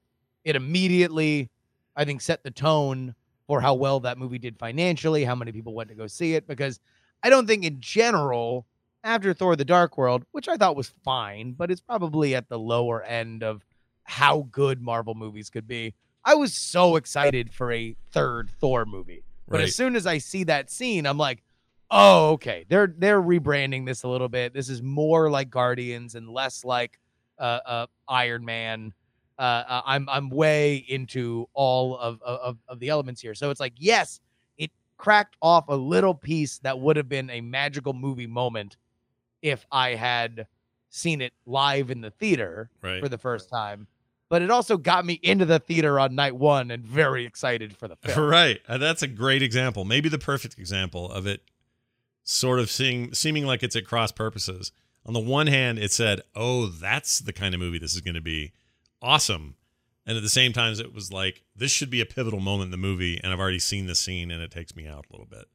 It 0.45 0.55
immediately, 0.55 1.49
I 1.95 2.05
think, 2.05 2.21
set 2.21 2.43
the 2.43 2.51
tone 2.51 3.15
for 3.47 3.59
how 3.59 3.73
well 3.73 3.99
that 4.01 4.19
movie 4.19 4.37
did 4.37 4.59
financially, 4.59 5.23
how 5.23 5.33
many 5.33 5.51
people 5.51 5.73
went 5.73 5.89
to 5.89 5.95
go 5.95 6.05
see 6.05 6.35
it. 6.35 6.45
Because 6.45 6.79
I 7.23 7.31
don't 7.31 7.47
think, 7.47 7.63
in 7.63 7.81
general, 7.81 8.67
after 9.07 9.33
Thor: 9.33 9.55
The 9.55 9.65
Dark 9.65 9.97
World, 9.97 10.25
which 10.31 10.47
I 10.47 10.57
thought 10.57 10.75
was 10.75 10.93
fine, 11.03 11.53
but 11.53 11.71
it's 11.71 11.81
probably 11.81 12.35
at 12.35 12.49
the 12.49 12.59
lower 12.59 13.01
end 13.03 13.41
of 13.41 13.65
how 14.03 14.47
good 14.51 14.81
Marvel 14.81 15.15
movies 15.15 15.49
could 15.49 15.67
be. 15.67 15.95
I 16.23 16.35
was 16.35 16.53
so 16.53 16.97
excited 16.97 17.53
for 17.53 17.71
a 17.71 17.95
third 18.11 18.49
Thor 18.59 18.85
movie, 18.85 19.23
but 19.47 19.57
right. 19.57 19.63
as 19.63 19.75
soon 19.75 19.95
as 19.95 20.05
I 20.05 20.17
see 20.17 20.43
that 20.43 20.69
scene, 20.69 21.05
I'm 21.05 21.17
like, 21.17 21.41
oh, 21.89 22.31
okay, 22.31 22.65
they're 22.67 22.93
they're 22.97 23.21
rebranding 23.21 23.85
this 23.85 24.03
a 24.03 24.09
little 24.09 24.27
bit. 24.27 24.53
This 24.53 24.69
is 24.69 24.81
more 24.81 25.29
like 25.29 25.49
Guardians 25.49 26.15
and 26.15 26.29
less 26.29 26.65
like 26.65 26.99
uh, 27.39 27.59
uh 27.65 27.85
Iron 28.09 28.43
Man. 28.43 28.93
Uh, 29.39 29.63
uh, 29.67 29.81
I'm 29.85 30.09
I'm 30.09 30.29
way 30.29 30.83
into 30.87 31.47
all 31.53 31.97
of, 31.97 32.21
of 32.23 32.57
of 32.67 32.79
the 32.79 32.89
elements 32.89 33.21
here. 33.21 33.35
So 33.35 33.51
it's 33.51 33.59
like, 33.61 33.73
yes, 33.77 34.19
it 34.57 34.71
cracked 34.97 35.37
off 35.41 35.69
a 35.69 35.75
little 35.75 36.13
piece 36.13 36.57
that 36.59 36.77
would 36.77 36.97
have 36.97 37.07
been 37.07 37.29
a 37.29 37.39
magical 37.39 37.93
movie 37.93 38.27
moment 38.27 38.75
if 39.41 39.65
I 39.71 39.95
had 39.95 40.47
seen 40.89 41.21
it 41.21 41.33
live 41.45 41.91
in 41.91 42.01
the 42.01 42.11
theater 42.11 42.69
right. 42.81 43.01
for 43.01 43.09
the 43.09 43.17
first 43.17 43.49
time. 43.49 43.87
But 44.29 44.41
it 44.41 44.51
also 44.51 44.77
got 44.77 45.05
me 45.05 45.19
into 45.23 45.45
the 45.45 45.59
theater 45.59 45.99
on 45.99 46.13
night 46.15 46.35
one 46.35 46.69
and 46.69 46.85
very 46.85 47.25
excited 47.25 47.75
for 47.75 47.87
the 47.87 47.95
film. 48.01 48.29
Right. 48.29 48.59
That's 48.67 49.01
a 49.01 49.07
great 49.07 49.41
example. 49.41 49.85
Maybe 49.85 50.09
the 50.09 50.17
perfect 50.17 50.57
example 50.59 51.11
of 51.11 51.25
it 51.25 51.41
sort 52.23 52.59
of 52.59 52.69
seeing, 52.69 53.13
seeming 53.13 53.45
like 53.45 53.63
it's 53.63 53.75
at 53.75 53.85
cross 53.85 54.11
purposes. 54.11 54.71
On 55.05 55.13
the 55.13 55.19
one 55.21 55.47
hand, 55.47 55.79
it 55.79 55.91
said, 55.91 56.21
oh, 56.35 56.65
that's 56.67 57.19
the 57.19 57.31
kind 57.31 57.53
of 57.53 57.61
movie 57.61 57.79
this 57.79 57.95
is 57.95 58.01
going 58.01 58.15
to 58.15 58.21
be. 58.21 58.51
Awesome. 59.01 59.55
And 60.05 60.17
at 60.17 60.23
the 60.23 60.29
same 60.29 60.51
time, 60.51 60.73
it 60.73 60.93
was 60.93 61.13
like, 61.13 61.43
this 61.55 61.71
should 61.71 61.89
be 61.89 62.01
a 62.01 62.05
pivotal 62.05 62.41
moment 62.41 62.67
in 62.67 62.71
the 62.71 62.77
movie. 62.77 63.19
And 63.23 63.31
I've 63.31 63.39
already 63.39 63.59
seen 63.59 63.87
the 63.87 63.95
scene 63.95 64.29
and 64.29 64.41
it 64.41 64.51
takes 64.51 64.75
me 64.75 64.87
out 64.87 65.05
a 65.09 65.13
little 65.13 65.25
bit. 65.25 65.45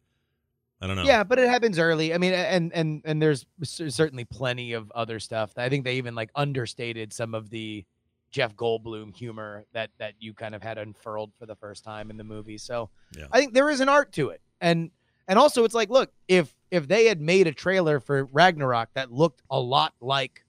I 0.82 0.88
don't 0.88 0.96
know. 0.96 1.04
Yeah, 1.04 1.22
but 1.22 1.38
it 1.38 1.48
happens 1.48 1.78
early. 1.78 2.12
I 2.12 2.18
mean, 2.18 2.32
and 2.32 2.72
and 2.74 3.02
and 3.04 3.22
there's 3.22 3.46
certainly 3.62 4.24
plenty 4.24 4.72
of 4.72 4.90
other 4.96 5.20
stuff. 5.20 5.52
I 5.56 5.68
think 5.68 5.84
they 5.84 5.94
even 5.94 6.16
like 6.16 6.30
understated 6.34 7.12
some 7.12 7.34
of 7.34 7.50
the 7.50 7.84
Jeff 8.32 8.56
Goldblum 8.56 9.14
humor 9.14 9.64
that 9.74 9.90
that 9.98 10.14
you 10.18 10.34
kind 10.34 10.56
of 10.56 10.62
had 10.62 10.78
unfurled 10.78 11.30
for 11.38 11.46
the 11.46 11.54
first 11.54 11.84
time 11.84 12.10
in 12.10 12.16
the 12.16 12.24
movie. 12.24 12.58
So 12.58 12.90
Yeah. 13.16 13.26
I 13.30 13.38
think 13.38 13.54
there 13.54 13.70
is 13.70 13.78
an 13.78 13.88
art 13.88 14.10
to 14.14 14.30
it, 14.30 14.40
and 14.60 14.90
and 15.28 15.38
also 15.38 15.62
it's 15.62 15.74
like, 15.74 15.88
look, 15.88 16.10
if 16.26 16.52
if 16.72 16.88
they 16.88 17.06
had 17.06 17.20
made 17.20 17.46
a 17.46 17.52
trailer 17.52 18.00
for 18.00 18.24
Ragnarok 18.24 18.88
that 18.94 19.12
looked 19.12 19.40
a 19.50 19.60
lot 19.60 19.94
like 20.00 20.44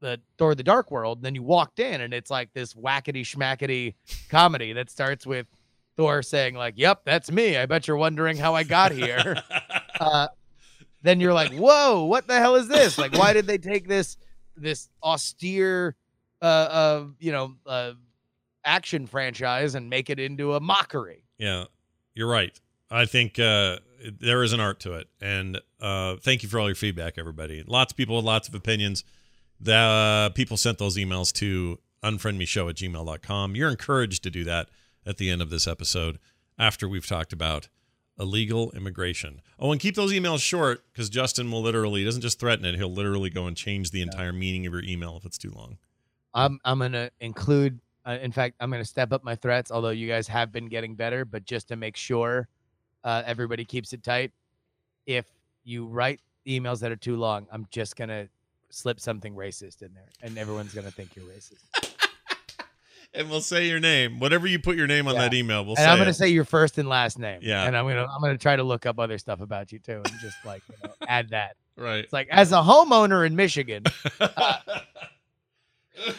the 0.00 0.20
Thor: 0.36 0.54
The 0.54 0.62
Dark 0.62 0.90
World, 0.90 1.22
then 1.22 1.34
you 1.34 1.42
walked 1.42 1.78
in 1.78 2.02
and 2.02 2.12
it's 2.12 2.30
like 2.30 2.52
this 2.52 2.74
whackety 2.74 3.22
schmackety 3.22 3.94
comedy 4.28 4.74
that 4.74 4.90
starts 4.90 5.26
with 5.26 5.46
Thor 5.96 6.22
saying 6.22 6.54
like, 6.54 6.74
"Yep, 6.76 7.02
that's 7.04 7.30
me. 7.30 7.56
I 7.56 7.66
bet 7.66 7.86
you're 7.86 7.96
wondering 7.96 8.36
how 8.36 8.54
I 8.54 8.64
got 8.64 8.92
here." 8.92 9.36
uh, 10.00 10.28
then 11.02 11.20
you're 11.20 11.32
like, 11.32 11.52
"Whoa, 11.52 12.04
what 12.04 12.26
the 12.26 12.38
hell 12.38 12.56
is 12.56 12.68
this? 12.68 12.98
Like, 12.98 13.12
why 13.12 13.32
did 13.32 13.46
they 13.46 13.58
take 13.58 13.88
this 13.88 14.16
this 14.56 14.88
austere, 15.02 15.96
uh, 16.42 16.44
uh 16.44 17.06
you 17.18 17.32
know, 17.32 17.54
uh, 17.66 17.92
action 18.64 19.06
franchise 19.06 19.74
and 19.74 19.88
make 19.88 20.10
it 20.10 20.18
into 20.18 20.54
a 20.54 20.60
mockery?" 20.60 21.24
Yeah, 21.38 21.64
you're 22.14 22.28
right. 22.28 22.58
I 22.90 23.06
think 23.06 23.38
uh, 23.38 23.78
there 24.20 24.42
is 24.42 24.52
an 24.52 24.60
art 24.60 24.80
to 24.80 24.94
it, 24.94 25.08
and 25.20 25.60
uh, 25.80 26.16
thank 26.16 26.42
you 26.42 26.48
for 26.48 26.58
all 26.60 26.68
your 26.68 26.74
feedback, 26.74 27.14
everybody. 27.18 27.62
Lots 27.66 27.92
of 27.92 27.96
people 27.96 28.16
with 28.16 28.24
lots 28.24 28.48
of 28.48 28.54
opinions. 28.54 29.04
The 29.60 29.74
uh, 29.74 30.28
people 30.30 30.56
sent 30.56 30.78
those 30.78 30.96
emails 30.96 31.32
to 31.34 31.78
unfriendmeshow 32.02 32.68
at 32.68 32.76
gmail.com. 32.76 33.56
You're 33.56 33.70
encouraged 33.70 34.22
to 34.24 34.30
do 34.30 34.44
that 34.44 34.68
at 35.06 35.16
the 35.18 35.30
end 35.30 35.42
of 35.42 35.50
this 35.50 35.66
episode 35.66 36.18
after 36.58 36.88
we've 36.88 37.06
talked 37.06 37.32
about 37.32 37.68
illegal 38.18 38.70
immigration. 38.72 39.40
Oh, 39.58 39.72
and 39.72 39.80
keep 39.80 39.94
those 39.96 40.12
emails 40.12 40.40
short 40.40 40.84
because 40.92 41.08
Justin 41.08 41.50
will 41.50 41.62
literally 41.62 42.00
he 42.00 42.04
doesn't 42.04 42.22
just 42.22 42.38
threaten 42.38 42.64
it; 42.64 42.76
he'll 42.76 42.92
literally 42.92 43.30
go 43.30 43.46
and 43.46 43.56
change 43.56 43.90
the 43.90 44.02
entire 44.02 44.32
meaning 44.32 44.66
of 44.66 44.72
your 44.72 44.82
email 44.84 45.16
if 45.16 45.24
it's 45.24 45.38
too 45.38 45.50
long. 45.50 45.78
I'm 46.32 46.58
I'm 46.64 46.78
gonna 46.78 47.10
include. 47.20 47.80
Uh, 48.06 48.18
in 48.20 48.32
fact, 48.32 48.56
I'm 48.60 48.70
gonna 48.70 48.84
step 48.84 49.12
up 49.12 49.24
my 49.24 49.34
threats. 49.34 49.70
Although 49.70 49.90
you 49.90 50.08
guys 50.08 50.28
have 50.28 50.52
been 50.52 50.68
getting 50.68 50.94
better, 50.94 51.24
but 51.24 51.44
just 51.44 51.68
to 51.68 51.76
make 51.76 51.96
sure 51.96 52.48
uh, 53.02 53.22
everybody 53.26 53.64
keeps 53.64 53.92
it 53.92 54.02
tight. 54.02 54.32
If 55.06 55.26
you 55.64 55.86
write 55.86 56.20
emails 56.46 56.80
that 56.80 56.92
are 56.92 56.96
too 56.96 57.16
long, 57.16 57.46
I'm 57.50 57.66
just 57.70 57.96
gonna 57.96 58.28
slip 58.70 59.00
something 59.00 59.34
racist 59.34 59.82
in 59.82 59.94
there, 59.94 60.08
and 60.22 60.36
everyone's 60.38 60.74
gonna 60.74 60.90
think 60.90 61.16
you're 61.16 61.24
racist. 61.26 61.93
and 63.14 63.30
we'll 63.30 63.40
say 63.40 63.68
your 63.68 63.80
name, 63.80 64.18
whatever 64.18 64.46
you 64.46 64.58
put 64.58 64.76
your 64.76 64.86
name 64.86 65.06
on 65.08 65.14
Yeah. 65.14 65.20
that 65.22 65.34
email. 65.34 65.64
We'll 65.64 65.76
say. 65.76 65.82
and 65.82 65.90
I'm 65.92 65.98
gonna 65.98 66.12
say 66.14 66.28
your 66.28 66.44
first 66.44 66.78
and 66.78 66.88
last 66.88 67.18
name. 67.18 67.40
Yeah. 67.42 67.64
And 67.64 67.76
I'm 67.76 67.86
gonna 67.86 68.06
I'm 68.06 68.20
gonna 68.20 68.36
try 68.38 68.56
to 68.56 68.62
look 68.64 68.86
up 68.86 68.98
other 68.98 69.18
stuff 69.18 69.40
about 69.40 69.72
you 69.72 69.78
too, 69.78 70.02
and 70.04 70.12
just 70.20 70.36
like 70.44 70.62
you 70.68 70.74
know, 70.84 70.94
add 71.08 71.30
that. 71.30 71.56
right. 71.76 72.04
It's 72.04 72.12
like 72.12 72.28
as 72.30 72.52
a 72.52 72.56
homeowner 72.62 73.26
in 73.26 73.36
Michigan. 73.36 73.84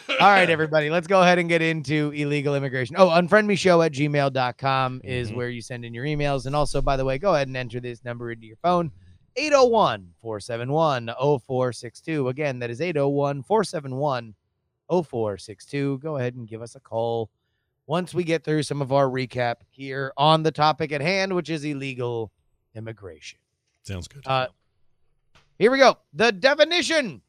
All 0.08 0.28
right, 0.32 0.48
everybody, 0.48 0.88
let's 0.88 1.06
go 1.06 1.20
ahead 1.20 1.38
and 1.38 1.50
get 1.50 1.60
into 1.60 2.10
illegal 2.12 2.54
immigration. 2.54 2.96
Oh, 2.98 3.08
unfriendmeshow 3.08 3.84
at 3.84 3.92
gmail.com 3.92 5.02
is 5.04 5.30
Mhm. 5.30 5.36
where 5.36 5.50
you 5.50 5.60
send 5.60 5.84
in 5.84 5.92
your 5.92 6.06
emails. 6.06 6.46
And 6.46 6.56
also, 6.56 6.80
by 6.80 6.96
the 6.96 7.04
way, 7.04 7.18
go 7.18 7.34
ahead 7.34 7.46
and 7.48 7.56
enter 7.56 7.78
this 7.78 8.02
number 8.02 8.30
into 8.32 8.46
your 8.46 8.56
phone 8.56 8.90
801 9.36 10.14
471 10.22 11.10
0462. 11.18 12.28
Again, 12.28 12.58
that 12.60 12.70
is 12.70 12.80
801 12.80 13.42
471 13.42 14.34
0462. 14.88 15.98
Go 15.98 16.16
ahead 16.16 16.34
and 16.34 16.48
give 16.48 16.62
us 16.62 16.74
a 16.74 16.80
call 16.80 17.30
once 17.86 18.12
we 18.12 18.24
get 18.24 18.44
through 18.44 18.62
some 18.62 18.82
of 18.82 18.92
our 18.92 19.06
recap 19.06 19.56
here 19.70 20.12
on 20.16 20.42
the 20.42 20.50
topic 20.50 20.92
at 20.92 21.00
hand, 21.00 21.34
which 21.34 21.50
is 21.50 21.64
illegal 21.64 22.32
immigration. 22.74 23.38
Sounds 23.82 24.08
good. 24.08 24.26
Uh, 24.26 24.48
here 25.58 25.70
we 25.70 25.78
go. 25.78 25.96
The 26.12 26.32
definition 26.32 27.22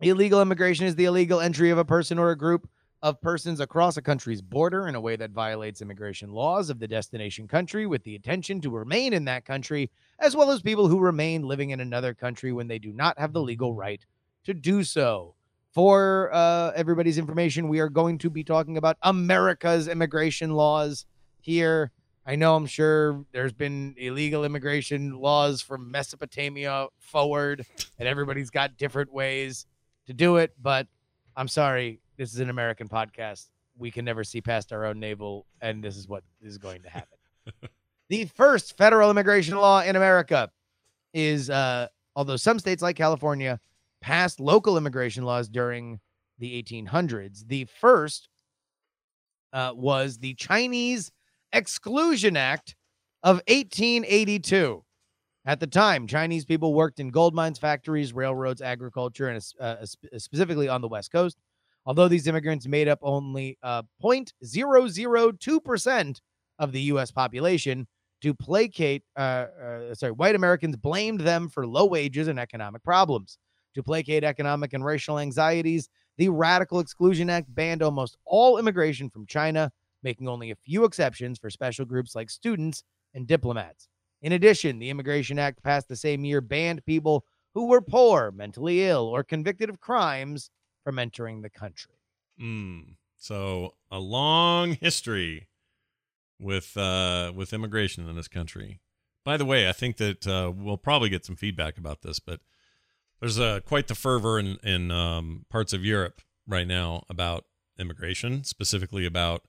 illegal 0.00 0.40
immigration 0.40 0.86
is 0.86 0.94
the 0.94 1.04
illegal 1.04 1.40
entry 1.40 1.70
of 1.70 1.78
a 1.78 1.84
person 1.84 2.18
or 2.18 2.30
a 2.30 2.36
group 2.36 2.68
of 3.02 3.20
persons 3.20 3.60
across 3.60 3.96
a 3.96 4.02
country's 4.02 4.42
border 4.42 4.88
in 4.88 4.94
a 4.94 5.00
way 5.00 5.16
that 5.16 5.30
violates 5.30 5.80
immigration 5.80 6.32
laws 6.32 6.68
of 6.68 6.78
the 6.78 6.88
destination 6.88 7.48
country 7.48 7.86
with 7.86 8.02
the 8.04 8.14
intention 8.14 8.60
to 8.60 8.70
remain 8.70 9.12
in 9.12 9.24
that 9.24 9.44
country, 9.44 9.90
as 10.18 10.36
well 10.36 10.50
as 10.50 10.60
people 10.60 10.86
who 10.86 10.98
remain 10.98 11.42
living 11.42 11.70
in 11.70 11.80
another 11.80 12.12
country 12.12 12.52
when 12.52 12.68
they 12.68 12.78
do 12.78 12.92
not 12.92 13.18
have 13.18 13.32
the 13.32 13.40
legal 13.40 13.74
right 13.74 14.04
to 14.44 14.52
do 14.52 14.84
so. 14.84 15.34
For 15.72 16.30
uh, 16.32 16.72
everybody's 16.74 17.16
information, 17.16 17.68
we 17.68 17.78
are 17.78 17.88
going 17.88 18.18
to 18.18 18.30
be 18.30 18.42
talking 18.42 18.76
about 18.76 18.96
America's 19.02 19.86
immigration 19.86 20.50
laws 20.50 21.06
here. 21.40 21.92
I 22.26 22.34
know 22.34 22.56
I'm 22.56 22.66
sure 22.66 23.24
there's 23.32 23.52
been 23.52 23.94
illegal 23.96 24.44
immigration 24.44 25.18
laws 25.18 25.62
from 25.62 25.90
Mesopotamia 25.90 26.88
forward, 26.98 27.64
and 27.98 28.08
everybody's 28.08 28.50
got 28.50 28.76
different 28.76 29.12
ways 29.12 29.66
to 30.06 30.12
do 30.12 30.36
it. 30.38 30.52
But 30.60 30.88
I'm 31.36 31.48
sorry, 31.48 32.00
this 32.16 32.32
is 32.34 32.40
an 32.40 32.50
American 32.50 32.88
podcast. 32.88 33.46
We 33.78 33.92
can 33.92 34.04
never 34.04 34.24
see 34.24 34.40
past 34.40 34.72
our 34.72 34.84
own 34.84 34.98
navel, 34.98 35.46
and 35.60 35.84
this 35.84 35.96
is 35.96 36.08
what 36.08 36.24
is 36.42 36.58
going 36.58 36.82
to 36.82 36.90
happen. 36.90 37.18
the 38.08 38.24
first 38.24 38.76
federal 38.76 39.08
immigration 39.08 39.56
law 39.56 39.82
in 39.82 39.94
America 39.94 40.50
is, 41.14 41.48
uh, 41.48 41.86
although 42.16 42.36
some 42.36 42.58
states 42.58 42.82
like 42.82 42.96
California 42.96 43.60
passed 44.00 44.40
local 44.40 44.76
immigration 44.76 45.24
laws 45.24 45.48
during 45.48 46.00
the 46.38 46.62
1800s, 46.62 47.46
the 47.46 47.66
first 47.80 48.28
uh, 49.52 49.72
was 49.74 50.18
the 50.18 50.34
Chinese 50.34 51.10
Exclusion 51.52 52.36
Act 52.36 52.76
of 53.22 53.36
1882. 53.48 54.84
At 55.46 55.60
the 55.60 55.66
time, 55.66 56.06
Chinese 56.06 56.44
people 56.44 56.74
worked 56.74 57.00
in 57.00 57.08
gold 57.08 57.34
mines, 57.34 57.58
factories, 57.58 58.12
railroads, 58.12 58.60
agriculture, 58.60 59.28
and 59.28 59.42
uh, 59.58 59.76
specifically 60.18 60.68
on 60.68 60.82
the 60.82 60.88
West 60.88 61.10
Coast. 61.10 61.38
Although 61.86 62.08
these 62.08 62.26
immigrants 62.26 62.68
made 62.68 62.88
up 62.88 62.98
only 63.02 63.56
uh, 63.62 63.84
0.002% 64.02 66.20
of 66.58 66.72
the 66.72 66.80
U.S. 66.82 67.10
population, 67.10 67.86
to 68.20 68.34
placate, 68.34 69.02
uh, 69.16 69.46
uh, 69.62 69.94
sorry, 69.94 70.12
white 70.12 70.34
Americans 70.34 70.76
blamed 70.76 71.20
them 71.20 71.48
for 71.48 71.66
low 71.66 71.86
wages 71.86 72.28
and 72.28 72.38
economic 72.38 72.82
problems. 72.82 73.38
To 73.74 73.82
placate 73.82 74.24
economic 74.24 74.72
and 74.72 74.84
racial 74.84 75.18
anxieties, 75.18 75.88
the 76.18 76.28
Radical 76.28 76.80
Exclusion 76.80 77.30
Act 77.30 77.54
banned 77.54 77.82
almost 77.82 78.16
all 78.24 78.58
immigration 78.58 79.08
from 79.08 79.26
China, 79.26 79.72
making 80.02 80.28
only 80.28 80.50
a 80.50 80.56
few 80.56 80.84
exceptions 80.84 81.38
for 81.38 81.50
special 81.50 81.84
groups 81.84 82.14
like 82.14 82.30
students 82.30 82.82
and 83.14 83.26
diplomats. 83.26 83.88
In 84.22 84.32
addition, 84.32 84.78
the 84.78 84.90
Immigration 84.90 85.38
Act 85.38 85.62
passed 85.62 85.88
the 85.88 85.96
same 85.96 86.24
year 86.24 86.40
banned 86.40 86.84
people 86.84 87.24
who 87.54 87.66
were 87.66 87.80
poor, 87.80 88.30
mentally 88.30 88.86
ill, 88.86 89.06
or 89.06 89.24
convicted 89.24 89.70
of 89.70 89.80
crimes 89.80 90.50
from 90.84 90.98
entering 90.98 91.42
the 91.42 91.50
country. 91.50 91.94
Mm. 92.40 92.96
So 93.16 93.74
a 93.90 93.98
long 93.98 94.74
history 94.74 95.48
with 96.38 96.76
uh, 96.76 97.32
with 97.34 97.52
immigration 97.52 98.08
in 98.08 98.16
this 98.16 98.28
country. 98.28 98.80
By 99.24 99.36
the 99.36 99.44
way, 99.44 99.68
I 99.68 99.72
think 99.72 99.98
that 99.98 100.26
uh, 100.26 100.50
we'll 100.54 100.78
probably 100.78 101.10
get 101.10 101.26
some 101.26 101.36
feedback 101.36 101.76
about 101.76 102.00
this, 102.02 102.18
but 102.18 102.40
there's 103.20 103.38
uh, 103.38 103.60
quite 103.64 103.88
the 103.88 103.94
fervor 103.94 104.38
in 104.38 104.58
in 104.62 104.90
um, 104.90 105.44
parts 105.50 105.72
of 105.72 105.84
Europe 105.84 106.20
right 106.46 106.66
now 106.66 107.04
about 107.08 107.44
immigration, 107.78 108.44
specifically 108.44 109.06
about 109.06 109.42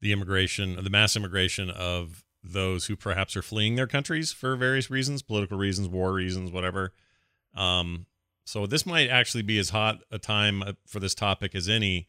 the 0.00 0.12
immigration, 0.12 0.82
the 0.82 0.90
mass 0.90 1.16
immigration 1.16 1.70
of 1.70 2.24
those 2.42 2.86
who 2.86 2.96
perhaps 2.96 3.36
are 3.36 3.42
fleeing 3.42 3.74
their 3.74 3.86
countries 3.86 4.32
for 4.32 4.56
various 4.56 4.90
reasons, 4.90 5.22
political 5.22 5.58
reasons, 5.58 5.88
war 5.88 6.12
reasons, 6.12 6.50
whatever. 6.50 6.92
Um, 7.54 8.06
so 8.44 8.66
this 8.66 8.86
might 8.86 9.08
actually 9.08 9.42
be 9.42 9.58
as 9.58 9.70
hot 9.70 10.02
a 10.10 10.18
time 10.18 10.62
uh, 10.62 10.72
for 10.86 11.00
this 11.00 11.14
topic 11.14 11.54
as 11.54 11.68
any 11.68 12.08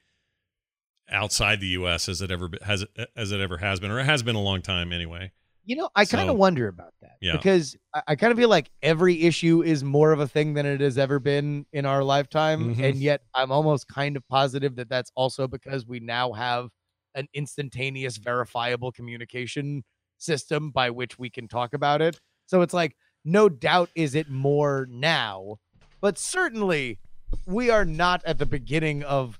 outside 1.10 1.60
the 1.60 1.68
U.S. 1.68 2.08
as 2.08 2.22
it 2.22 2.30
ever 2.30 2.50
has 2.64 2.86
as 3.16 3.32
it 3.32 3.40
ever 3.40 3.58
has 3.58 3.80
been, 3.80 3.92
or 3.92 4.00
it 4.00 4.06
has 4.06 4.24
been 4.24 4.36
a 4.36 4.42
long 4.42 4.62
time 4.62 4.92
anyway. 4.92 5.32
You 5.68 5.76
know, 5.76 5.90
I 5.96 6.06
kind 6.06 6.28
So- 6.28 6.32
of 6.32 6.38
wonder 6.38 6.68
about 6.70 6.94
that 7.02 7.18
Yeah. 7.22 7.34
because 7.34 7.76
I, 7.94 8.02
I 8.10 8.16
kind 8.16 8.32
of 8.32 8.38
feel 8.38 8.48
like 8.50 8.72
every 8.82 9.24
issue 9.24 9.62
is 9.62 9.84
more 9.84 10.14
of 10.14 10.20
a 10.22 10.28
thing 10.28 10.54
than 10.54 10.66
it 10.66 10.80
has 10.80 10.98
ever 10.98 11.20
been 11.20 11.66
in 11.74 11.86
our 11.86 12.04
lifetime. 12.06 12.74
Mhm. 12.76 12.84
And 12.92 12.96
yet 13.00 13.22
I'm 13.36 13.52
almost 13.52 13.88
kind 13.90 14.16
of 14.16 14.26
positive 14.30 14.78
that 14.78 14.88
that's 14.88 15.12
also 15.16 15.46
because 15.46 15.86
we 15.86 16.00
now 16.00 16.32
have 16.32 16.70
an 17.16 17.28
instantaneous, 17.34 18.16
verifiable 18.18 18.94
communication 18.94 19.84
system 20.18 20.72
by 20.72 20.90
which 20.90 21.20
we 21.20 21.30
can 21.30 21.50
talk 21.50 21.74
about 21.74 22.02
it. 22.02 22.20
So 22.46 22.62
it's 22.62 22.74
like, 22.74 22.96
no 23.26 23.50
doubt 23.50 23.90
is 23.94 24.16
it 24.16 24.30
more 24.30 24.88
now, 24.90 25.58
but 26.00 26.18
certainly 26.18 26.98
we 27.46 27.70
are 27.70 27.84
not 27.84 28.24
at 28.24 28.38
the 28.40 28.46
beginning 28.46 29.04
of 29.04 29.38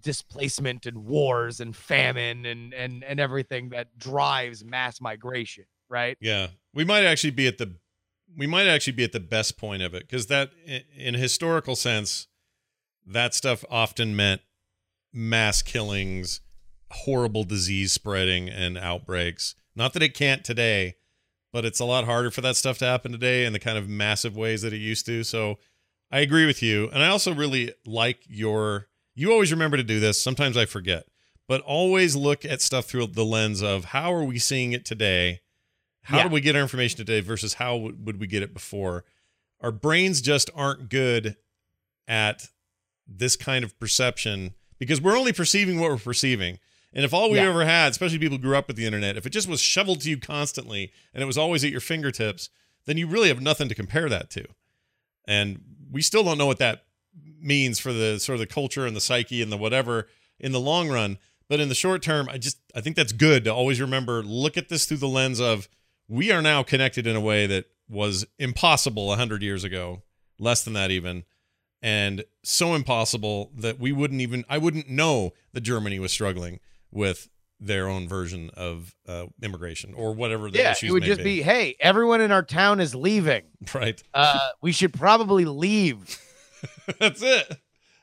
displacement 0.00 0.86
and 0.86 1.04
wars 1.06 1.60
and 1.60 1.74
famine 1.74 2.46
and 2.46 2.74
and 2.74 3.02
and 3.04 3.18
everything 3.18 3.70
that 3.70 3.98
drives 3.98 4.64
mass 4.64 5.00
migration 5.00 5.64
right 5.88 6.16
Yeah, 6.20 6.48
we 6.74 6.84
might 6.84 7.04
actually 7.04 7.30
be 7.30 7.46
at 7.46 7.58
the 7.58 7.76
we 8.36 8.46
might 8.46 8.66
actually 8.66 8.92
be 8.92 9.04
at 9.04 9.12
the 9.12 9.20
best 9.20 9.56
point 9.56 9.82
of 9.82 9.94
it 9.94 10.02
because 10.02 10.26
that, 10.26 10.50
in 10.96 11.14
a 11.14 11.18
historical 11.18 11.74
sense, 11.76 12.26
that 13.06 13.34
stuff 13.34 13.64
often 13.70 14.14
meant 14.14 14.42
mass 15.12 15.62
killings, 15.62 16.40
horrible 16.90 17.44
disease 17.44 17.92
spreading, 17.92 18.48
and 18.48 18.76
outbreaks. 18.76 19.54
Not 19.74 19.92
that 19.94 20.02
it 20.02 20.14
can't 20.14 20.44
today, 20.44 20.96
but 21.52 21.64
it's 21.64 21.80
a 21.80 21.84
lot 21.84 22.04
harder 22.04 22.30
for 22.30 22.40
that 22.42 22.56
stuff 22.56 22.78
to 22.78 22.84
happen 22.84 23.12
today 23.12 23.44
in 23.44 23.52
the 23.52 23.58
kind 23.58 23.78
of 23.78 23.88
massive 23.88 24.36
ways 24.36 24.62
that 24.62 24.72
it 24.72 24.78
used 24.78 25.06
to. 25.06 25.24
So 25.24 25.58
I 26.10 26.20
agree 26.20 26.46
with 26.46 26.62
you. 26.62 26.88
And 26.92 27.02
I 27.02 27.08
also 27.08 27.34
really 27.34 27.72
like 27.86 28.20
your, 28.28 28.88
you 29.18 29.32
always 29.32 29.50
remember 29.50 29.76
to 29.76 29.82
do 29.82 29.98
this. 30.00 30.22
Sometimes 30.22 30.56
I 30.56 30.64
forget, 30.64 31.06
but 31.48 31.60
always 31.62 32.14
look 32.14 32.44
at 32.44 32.62
stuff 32.62 32.86
through 32.86 33.08
the 33.08 33.24
lens 33.24 33.62
of 33.62 33.86
how 33.86 34.12
are 34.14 34.24
we 34.24 34.38
seeing 34.38 34.72
it 34.72 34.84
today? 34.84 35.40
How 36.02 36.18
Yeah. 36.18 36.22
do 36.24 36.28
we 36.30 36.40
get 36.40 36.54
our 36.56 36.62
information 36.62 36.96
today 36.96 37.20
versus 37.20 37.54
how 37.54 37.76
would 37.76 38.20
we 38.20 38.26
get 38.26 38.42
it 38.42 38.54
before? 38.54 39.04
Our 39.60 39.72
brains 39.72 40.20
just 40.20 40.50
aren't 40.54 40.88
good 40.88 41.36
at 42.06 42.48
this 43.06 43.36
kind 43.36 43.64
of 43.64 43.78
perception 43.80 44.54
because 44.78 45.00
we're 45.00 45.16
only 45.18 45.32
perceiving 45.32 45.80
what 45.80 45.90
we're 45.90 45.98
perceiving. 45.98 46.58
And 46.92 47.04
if 47.04 47.12
all 47.12 47.30
we 47.30 47.38
Yeah. 47.38 47.48
ever 47.48 47.64
had, 47.64 47.90
especially 47.90 48.18
people 48.18 48.38
who 48.38 48.42
grew 48.42 48.56
up 48.56 48.68
with 48.68 48.76
the 48.76 48.86
internet, 48.86 49.16
if 49.16 49.26
it 49.26 49.30
just 49.30 49.48
was 49.48 49.60
shoveled 49.60 50.00
to 50.02 50.10
you 50.10 50.16
constantly 50.18 50.92
and 51.12 51.22
it 51.22 51.26
was 51.26 51.36
always 51.36 51.64
at 51.64 51.70
your 51.70 51.80
fingertips, 51.80 52.48
then 52.86 52.96
you 52.96 53.06
really 53.06 53.28
have 53.28 53.42
nothing 53.42 53.68
to 53.68 53.74
compare 53.74 54.08
that 54.08 54.30
to. 54.30 54.44
And 55.26 55.60
we 55.90 56.00
still 56.02 56.22
don't 56.24 56.38
know 56.38 56.46
what 56.46 56.58
that 56.58 56.84
means 57.40 57.78
for 57.78 57.92
the 57.92 58.18
sort 58.18 58.34
of 58.34 58.40
the 58.40 58.46
culture 58.46 58.86
and 58.86 58.96
the 58.96 59.00
psyche 59.00 59.42
and 59.42 59.52
the 59.52 59.56
whatever 59.56 60.08
in 60.38 60.52
the 60.52 60.60
long 60.60 60.88
run. 60.88 61.18
But 61.48 61.60
in 61.60 61.68
the 61.68 61.74
short 61.74 62.02
term, 62.02 62.28
I 62.30 62.38
just 62.38 62.58
I 62.74 62.80
think 62.80 62.96
that's 62.96 63.12
good 63.12 63.44
to 63.44 63.54
always 63.54 63.80
remember 63.80 64.22
look 64.22 64.56
at 64.56 64.68
this 64.68 64.84
through 64.84 64.98
the 64.98 65.08
lens 65.08 65.40
of 65.40 65.68
we 66.08 66.30
are 66.30 66.42
now 66.42 66.62
connected 66.62 67.06
in 67.06 67.16
a 67.16 67.20
way 67.20 67.46
that 67.46 67.66
was 67.88 68.26
impossible 68.38 69.06
100 69.08 69.42
years 69.42 69.64
ago, 69.64 70.02
less 70.38 70.62
than 70.62 70.74
that 70.74 70.90
even, 70.90 71.24
and 71.80 72.24
so 72.42 72.74
impossible 72.74 73.50
that 73.56 73.78
we 73.78 73.92
wouldn't 73.92 74.20
even 74.20 74.44
I 74.48 74.58
wouldn't 74.58 74.88
know 74.88 75.32
that 75.52 75.62
Germany 75.62 75.98
was 75.98 76.12
struggling 76.12 76.60
with 76.90 77.28
their 77.60 77.88
own 77.88 78.08
version 78.08 78.50
of 78.54 78.94
uh, 79.06 79.26
immigration 79.42 79.92
or 79.94 80.12
whatever 80.14 80.50
the 80.50 80.58
yeah, 80.58 80.72
issues 80.72 80.90
it 80.90 80.92
would 80.92 81.02
just 81.02 81.22
be, 81.22 81.42
hey, 81.42 81.76
everyone 81.80 82.20
in 82.20 82.30
our 82.30 82.42
town 82.42 82.80
is 82.80 82.94
leaving. 82.94 83.42
right. 83.74 84.00
Uh, 84.14 84.38
we 84.60 84.72
should 84.72 84.92
probably 84.92 85.44
leave. 85.44 86.20
That's 87.00 87.22
it. 87.22 87.46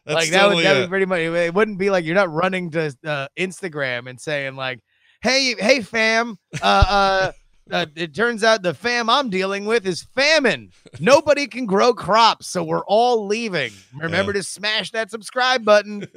That's 0.05 0.15
like 0.15 0.29
that 0.29 0.49
would 0.53 0.63
that 0.63 0.77
it. 0.77 0.79
would 0.81 0.89
pretty 0.89 1.05
much. 1.05 1.19
It 1.19 1.53
wouldn't 1.53 1.79
be 1.79 1.89
like 1.89 2.05
you're 2.05 2.15
not 2.15 2.31
running 2.31 2.69
to 2.71 2.95
uh, 3.03 3.27
Instagram 3.37 4.07
and 4.07 4.19
saying 4.19 4.55
like, 4.55 4.79
"Hey, 5.21 5.55
hey, 5.57 5.81
fam." 5.81 6.37
Uh, 6.61 6.83
uh, 6.87 7.31
uh, 7.71 7.85
it 7.95 8.13
turns 8.13 8.43
out 8.43 8.61
the 8.61 8.75
fam 8.75 9.09
I'm 9.09 9.29
dealing 9.31 9.65
with 9.65 9.87
is 9.87 10.03
famine. 10.03 10.69
Nobody 10.99 11.47
can 11.47 11.65
grow 11.65 11.93
crops, 11.93 12.47
so 12.47 12.63
we're 12.63 12.85
all 12.85 13.25
leaving. 13.25 13.71
Remember 13.99 14.33
to 14.33 14.43
smash 14.43 14.91
that 14.91 15.09
subscribe 15.09 15.65
button. 15.65 16.07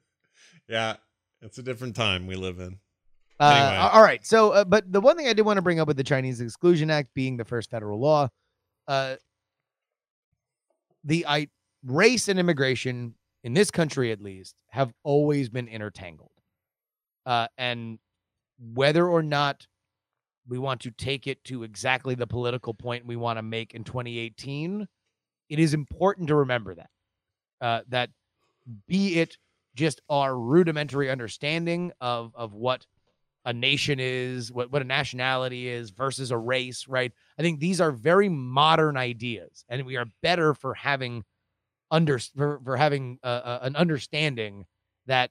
yeah, 0.68 0.96
it's 1.40 1.58
a 1.58 1.62
different 1.62 1.94
time 1.94 2.26
we 2.26 2.34
live 2.34 2.58
in. 2.58 2.80
Uh, 3.38 3.54
Anyway. 3.54 3.76
all 3.92 4.02
right. 4.02 4.26
So, 4.26 4.50
uh, 4.50 4.64
but 4.64 4.90
the 4.90 5.00
one 5.00 5.16
thing 5.16 5.28
I 5.28 5.32
did 5.32 5.42
want 5.42 5.56
to 5.56 5.62
bring 5.62 5.80
up 5.80 5.88
with 5.88 5.96
the 5.96 6.04
Chinese 6.04 6.40
Exclusion 6.40 6.90
Act 6.90 7.08
being 7.14 7.36
the 7.36 7.44
first 7.44 7.70
federal 7.70 7.98
law, 7.98 8.28
uh, 8.86 9.16
the 11.04 11.24
I, 11.26 11.48
race 11.84 12.28
and 12.28 12.38
immigration 12.38 13.14
in 13.42 13.54
this 13.54 13.70
country, 13.70 14.12
at 14.12 14.20
least, 14.20 14.54
have 14.68 14.92
always 15.02 15.48
been 15.48 15.68
intertangled. 15.68 16.30
Uh, 17.24 17.46
and 17.56 17.98
whether 18.58 19.06
or 19.08 19.22
not 19.22 19.66
we 20.48 20.58
want 20.58 20.80
to 20.80 20.90
take 20.90 21.26
it 21.26 21.42
to 21.44 21.62
exactly 21.62 22.14
the 22.14 22.26
political 22.26 22.74
point 22.74 23.06
we 23.06 23.16
want 23.16 23.38
to 23.38 23.42
make 23.42 23.74
in 23.74 23.84
2018, 23.84 24.86
it 25.48 25.58
is 25.58 25.74
important 25.74 26.28
to 26.28 26.34
remember 26.34 26.74
that. 26.74 26.90
Uh, 27.60 27.80
that 27.88 28.10
be 28.86 29.18
it 29.18 29.36
just 29.74 30.00
our 30.08 30.36
rudimentary 30.36 31.10
understanding 31.10 31.92
of 32.00 32.32
of 32.34 32.52
what 32.52 32.86
a 33.44 33.52
nation 33.52 33.98
is, 34.00 34.52
what, 34.52 34.70
what 34.70 34.82
a 34.82 34.84
nationality 34.84 35.66
is 35.66 35.90
versus 35.90 36.30
a 36.30 36.36
race, 36.36 36.86
right? 36.86 37.12
I 37.38 37.42
think 37.42 37.58
these 37.58 37.80
are 37.80 37.90
very 37.90 38.28
modern 38.28 38.96
ideas, 38.96 39.64
and 39.68 39.86
we 39.86 39.96
are 39.96 40.06
better 40.22 40.52
for 40.52 40.74
having 40.74 41.24
under 41.90 42.18
for, 42.18 42.60
for 42.64 42.76
having 42.76 43.18
uh, 43.22 43.58
an 43.62 43.76
understanding 43.76 44.66
that 45.06 45.30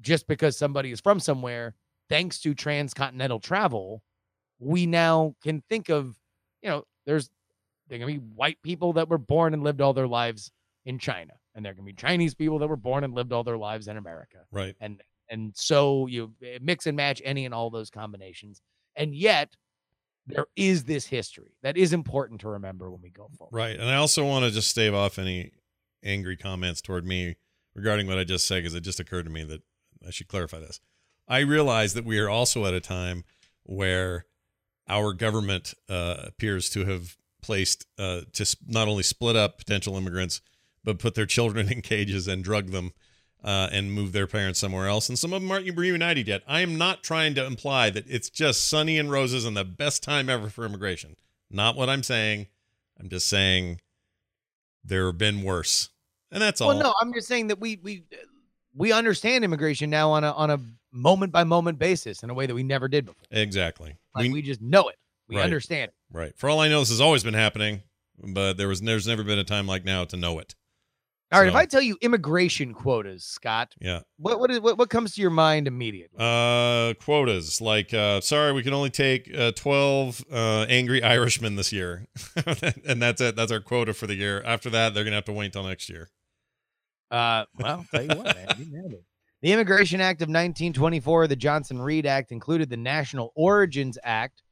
just 0.00 0.26
because 0.26 0.56
somebody 0.56 0.90
is 0.92 1.00
from 1.00 1.20
somewhere, 1.20 1.74
thanks 2.08 2.40
to 2.40 2.54
transcontinental 2.54 3.40
travel, 3.40 4.02
we 4.58 4.86
now 4.86 5.34
can 5.42 5.62
think 5.68 5.88
of, 5.88 6.16
you 6.62 6.68
know, 6.70 6.84
there's 7.06 7.30
there 7.88 7.98
can 7.98 8.06
be 8.08 8.16
white 8.16 8.58
people 8.62 8.94
that 8.94 9.08
were 9.08 9.18
born 9.18 9.54
and 9.54 9.62
lived 9.62 9.80
all 9.80 9.92
their 9.92 10.08
lives 10.08 10.50
in 10.84 10.98
China, 10.98 11.34
and 11.54 11.64
there 11.64 11.74
can 11.74 11.84
be 11.84 11.92
Chinese 11.92 12.34
people 12.34 12.58
that 12.58 12.68
were 12.68 12.76
born 12.76 13.04
and 13.04 13.14
lived 13.14 13.32
all 13.32 13.44
their 13.44 13.56
lives 13.58 13.88
in 13.88 13.96
America 13.96 14.38
Right. 14.50 14.74
and 14.80 15.00
and 15.28 15.52
so 15.56 16.06
you 16.06 16.32
mix 16.60 16.86
and 16.86 16.96
match 16.96 17.20
any 17.24 17.44
and 17.44 17.54
all 17.54 17.70
those 17.70 17.90
combinations 17.90 18.60
and 18.94 19.14
yet 19.14 19.56
there 20.28 20.46
is 20.56 20.84
this 20.84 21.06
history 21.06 21.56
that 21.62 21.76
is 21.76 21.92
important 21.92 22.40
to 22.42 22.48
remember 22.48 22.90
when 22.90 23.00
we 23.02 23.10
go 23.10 23.28
forward 23.36 23.52
Right. 23.52 23.78
And 23.78 23.88
I 23.88 23.96
also 23.96 24.24
want 24.24 24.44
to 24.44 24.50
just 24.52 24.68
stave 24.70 24.94
off 24.94 25.18
any 25.18 25.52
angry 26.02 26.36
comments 26.36 26.80
toward 26.80 27.06
me 27.06 27.36
regarding 27.74 28.06
what 28.06 28.18
I 28.18 28.24
just 28.24 28.46
said, 28.46 28.56
because 28.56 28.74
it 28.74 28.80
just 28.80 29.00
occurred 29.00 29.24
to 29.24 29.30
me 29.30 29.44
that 29.44 29.62
I 30.06 30.10
should 30.10 30.28
clarify 30.28 30.60
this. 30.60 30.80
I 31.28 31.40
realize 31.40 31.94
that 31.94 32.04
we 32.04 32.18
are 32.18 32.28
also 32.28 32.66
at 32.66 32.74
a 32.74 32.80
time 32.80 33.24
where 33.64 34.26
our 34.88 35.12
government 35.12 35.74
uh, 35.88 36.16
appears 36.18 36.70
to 36.70 36.84
have 36.84 37.16
placed 37.42 37.86
uh, 37.98 38.22
to 38.32 38.56
not 38.66 38.88
only 38.88 39.02
split 39.02 39.36
up 39.36 39.58
potential 39.58 39.96
immigrants, 39.96 40.40
but 40.84 40.98
put 40.98 41.14
their 41.14 41.26
children 41.26 41.68
in 41.72 41.82
cages 41.82 42.28
and 42.28 42.44
drug 42.44 42.70
them 42.70 42.92
uh, 43.44 43.68
and 43.70 43.92
move 43.92 44.12
their 44.12 44.26
parents 44.26 44.58
somewhere 44.58 44.88
else. 44.88 45.08
And 45.08 45.18
some 45.18 45.32
of 45.32 45.42
them 45.42 45.50
aren't 45.50 45.76
reunited 45.76 46.28
yet. 46.28 46.42
I 46.48 46.60
am 46.60 46.76
not 46.76 47.02
trying 47.02 47.34
to 47.34 47.44
imply 47.44 47.90
that 47.90 48.04
it's 48.08 48.30
just 48.30 48.68
sunny 48.68 48.98
and 48.98 49.10
roses 49.10 49.44
and 49.44 49.56
the 49.56 49.64
best 49.64 50.02
time 50.02 50.28
ever 50.28 50.48
for 50.48 50.64
immigration. 50.64 51.16
Not 51.50 51.76
what 51.76 51.88
I'm 51.88 52.02
saying. 52.02 52.46
I'm 52.98 53.08
just 53.08 53.28
saying 53.28 53.80
there 54.86 55.06
have 55.06 55.18
been 55.18 55.42
worse, 55.42 55.90
and 56.30 56.40
that's 56.42 56.60
all. 56.60 56.68
well 56.68 56.78
no 56.78 56.94
i'm 57.00 57.12
just 57.12 57.28
saying 57.28 57.48
that 57.48 57.58
we 57.60 57.78
we 57.82 58.04
we 58.74 58.92
understand 58.92 59.44
immigration 59.44 59.90
now 59.90 60.10
on 60.10 60.22
a 60.24 60.32
on 60.32 60.50
a 60.50 60.58
moment 60.92 61.32
by 61.32 61.44
moment 61.44 61.78
basis 61.78 62.22
in 62.22 62.30
a 62.30 62.34
way 62.34 62.46
that 62.46 62.54
we 62.54 62.62
never 62.62 62.88
did 62.88 63.04
before 63.06 63.22
Exactly. 63.30 63.96
like 64.14 64.22
We- 64.24 64.32
we, 64.34 64.42
just 64.42 64.60
know 64.62 64.88
it 64.88 64.96
we 65.28 65.36
Right. 65.36 65.44
understand 65.44 65.90
it 65.90 65.94
right. 66.10 66.32
For 66.36 66.48
all 66.48 66.60
I 66.60 66.68
know, 66.68 66.80
this 66.80 66.88
has 66.90 67.00
always 67.00 67.24
been 67.24 67.34
happening, 67.34 67.82
but 68.18 68.56
there 68.56 68.68
was 68.68 68.80
there's 68.80 69.06
never 69.06 69.24
been 69.24 69.38
a 69.38 69.44
time 69.44 69.66
like 69.66 69.84
now 69.84 70.04
to 70.04 70.16
know 70.16 70.38
it. 70.38 70.54
All 71.32 71.40
right 71.40 71.48
if 71.48 71.54
i 71.54 71.64
tell 71.66 71.82
you 71.82 71.96
immigration 72.02 72.72
quotas 72.72 73.24
scott 73.24 73.74
Yeah. 73.80 74.00
what 74.18 74.38
what 74.38 74.50
is 74.50 74.60
what, 74.60 74.78
what 74.78 74.90
comes 74.90 75.14
to 75.16 75.20
your 75.20 75.30
mind 75.30 75.66
immediately 75.66 76.18
Uh, 76.18 76.94
quotas 77.00 77.60
like, 77.60 77.92
uh, 77.92 78.20
sorry, 78.20 78.52
we 78.52 78.62
can 78.62 78.72
only 78.72 78.90
take 78.90 79.28
uh, 79.36 79.50
12 79.52 80.24
uh, 80.30 80.66
angry 80.68 81.02
Irishmen 81.02 81.56
this 81.56 81.72
year, 81.72 82.06
and 82.86 83.02
that's 83.02 83.20
it. 83.20 83.34
That's 83.36 83.50
our 83.52 83.60
quota 83.60 83.92
for 83.94 84.06
the 84.06 84.14
year. 84.14 84.42
After 84.44 84.70
that, 84.70 84.94
they're 84.94 85.04
gonna 85.04 85.16
have 85.16 85.24
to 85.26 85.32
wait 85.32 85.46
until 85.46 85.64
next 85.64 85.88
year. 85.88 86.08
Uh, 87.10 87.44
well, 87.58 87.84
tell 87.92 88.02
you 88.02 88.08
what, 88.16 88.34
man, 88.36 88.46
you 88.58 88.66
nailed 88.70 88.92
it. 88.92 89.04
The 89.42 89.52
Immigration 89.52 90.00
Act 90.00 90.22
of 90.22 90.28
1924, 90.28 91.26
the 91.28 91.36
Johnson 91.36 91.78
Reed 91.80 92.06
Act, 92.06 92.32
included 92.32 92.70
the 92.70 92.76
National 92.76 93.32
Origins 93.36 93.98
Act 94.02 94.42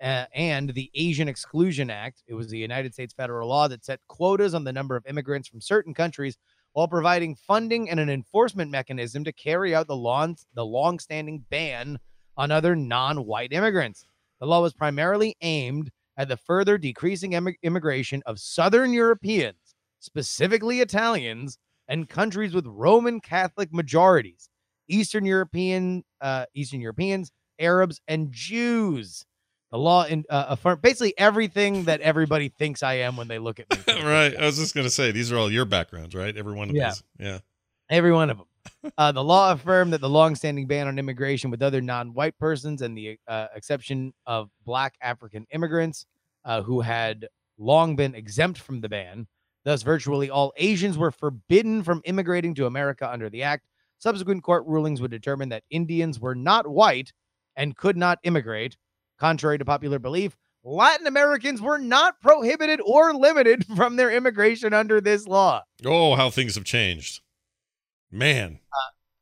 uh, 0.00 0.24
and 0.34 0.70
the 0.70 0.90
Asian 0.94 1.28
Exclusion 1.28 1.90
Act. 1.90 2.22
It 2.26 2.34
was 2.34 2.48
the 2.48 2.58
United 2.58 2.94
States 2.94 3.12
federal 3.12 3.48
law 3.48 3.68
that 3.68 3.84
set 3.84 4.00
quotas 4.08 4.54
on 4.54 4.64
the 4.64 4.72
number 4.72 4.96
of 4.96 5.06
immigrants 5.06 5.48
from 5.48 5.60
certain 5.60 5.94
countries 5.94 6.36
while 6.72 6.88
providing 6.88 7.34
funding 7.34 7.90
and 7.90 7.98
an 7.98 8.08
enforcement 8.08 8.70
mechanism 8.70 9.24
to 9.24 9.32
carry 9.32 9.74
out 9.74 9.88
the 9.88 9.96
long, 9.96 10.36
the 10.54 10.64
long-standing 10.64 11.44
ban 11.50 11.98
on 12.36 12.50
other 12.50 12.76
non-white 12.76 13.52
immigrants. 13.52 14.04
The 14.40 14.46
law 14.46 14.62
was 14.62 14.72
primarily 14.72 15.36
aimed 15.42 15.90
at 16.16 16.28
the 16.28 16.36
further 16.36 16.78
decreasing 16.78 17.32
immig- 17.32 17.56
immigration 17.62 18.22
of 18.26 18.38
Southern 18.38 18.92
Europeans, 18.92 19.74
specifically 19.98 20.80
Italians, 20.80 21.58
and 21.88 22.08
countries 22.08 22.54
with 22.54 22.66
Roman 22.66 23.20
Catholic 23.20 23.72
majorities, 23.72 24.48
Eastern 24.88 25.24
European, 25.24 26.04
uh, 26.20 26.46
Eastern 26.54 26.80
Europeans, 26.80 27.32
Arabs, 27.58 28.00
and 28.06 28.32
Jews. 28.32 29.24
The 29.72 29.78
law 29.78 30.04
in 30.04 30.24
uh, 30.28 30.46
affirm 30.48 30.80
basically 30.82 31.14
everything 31.16 31.84
that 31.84 32.00
everybody 32.00 32.48
thinks 32.48 32.82
I 32.82 32.94
am 32.94 33.16
when 33.16 33.28
they 33.28 33.38
look 33.38 33.60
at 33.60 33.70
me. 33.70 34.02
right. 34.02 34.36
I 34.36 34.44
was 34.44 34.56
just 34.56 34.74
gonna 34.74 34.90
say 34.90 35.12
these 35.12 35.30
are 35.30 35.38
all 35.38 35.50
your 35.50 35.64
backgrounds, 35.64 36.14
right? 36.14 36.36
Every 36.36 36.54
one 36.54 36.70
of 36.70 36.74
Yeah. 36.76 36.88
these. 36.90 37.02
Yeah. 37.18 37.38
Every 37.88 38.12
one 38.12 38.30
of 38.30 38.38
them. 38.38 38.92
Uh, 38.98 39.12
the 39.12 39.22
law 39.22 39.52
affirmed 39.52 39.92
that 39.92 40.00
the 40.00 40.08
longstanding 40.08 40.66
ban 40.66 40.86
on 40.86 40.98
immigration 40.98 41.50
with 41.50 41.62
other 41.62 41.80
non-white 41.80 42.36
persons, 42.38 42.82
and 42.82 42.96
the 42.96 43.18
uh, 43.26 43.46
exception 43.54 44.12
of 44.26 44.50
Black 44.64 44.94
African 45.00 45.46
immigrants 45.52 46.06
uh, 46.44 46.62
who 46.62 46.80
had 46.80 47.26
long 47.58 47.96
been 47.96 48.14
exempt 48.14 48.58
from 48.58 48.80
the 48.80 48.88
ban. 48.88 49.26
Thus, 49.64 49.82
virtually 49.82 50.30
all 50.30 50.52
Asians 50.56 50.96
were 50.98 51.10
forbidden 51.10 51.82
from 51.82 52.00
immigrating 52.04 52.54
to 52.56 52.66
America 52.66 53.10
under 53.10 53.28
the 53.28 53.42
act. 53.42 53.64
Subsequent 53.98 54.42
court 54.42 54.64
rulings 54.66 55.00
would 55.00 55.10
determine 55.10 55.50
that 55.50 55.64
Indians 55.70 56.18
were 56.18 56.34
not 56.34 56.66
white 56.66 57.12
and 57.56 57.76
could 57.76 57.96
not 57.96 58.18
immigrate. 58.22 58.76
Contrary 59.20 59.58
to 59.58 59.66
popular 59.66 59.98
belief, 59.98 60.34
Latin 60.64 61.06
Americans 61.06 61.60
were 61.60 61.78
not 61.78 62.20
prohibited 62.22 62.80
or 62.80 63.14
limited 63.14 63.66
from 63.76 63.96
their 63.96 64.10
immigration 64.10 64.72
under 64.72 65.00
this 65.00 65.26
law. 65.26 65.62
Oh, 65.84 66.14
how 66.14 66.30
things 66.30 66.54
have 66.54 66.64
changed, 66.64 67.20
man. 68.10 68.60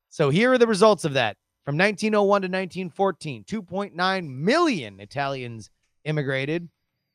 So 0.09 0.31
here 0.31 0.53
are 0.53 0.59
the 0.59 0.67
results 0.67 1.05
of 1.05 1.15
that. 1.15 1.37
From 1.65 1.77
1901 1.77 2.43
to 2.43 2.47
1914, 2.47 3.45
2.9 3.45 4.29
million 4.29 5.01
Italians 5.01 5.69
immigrated, 6.05 6.69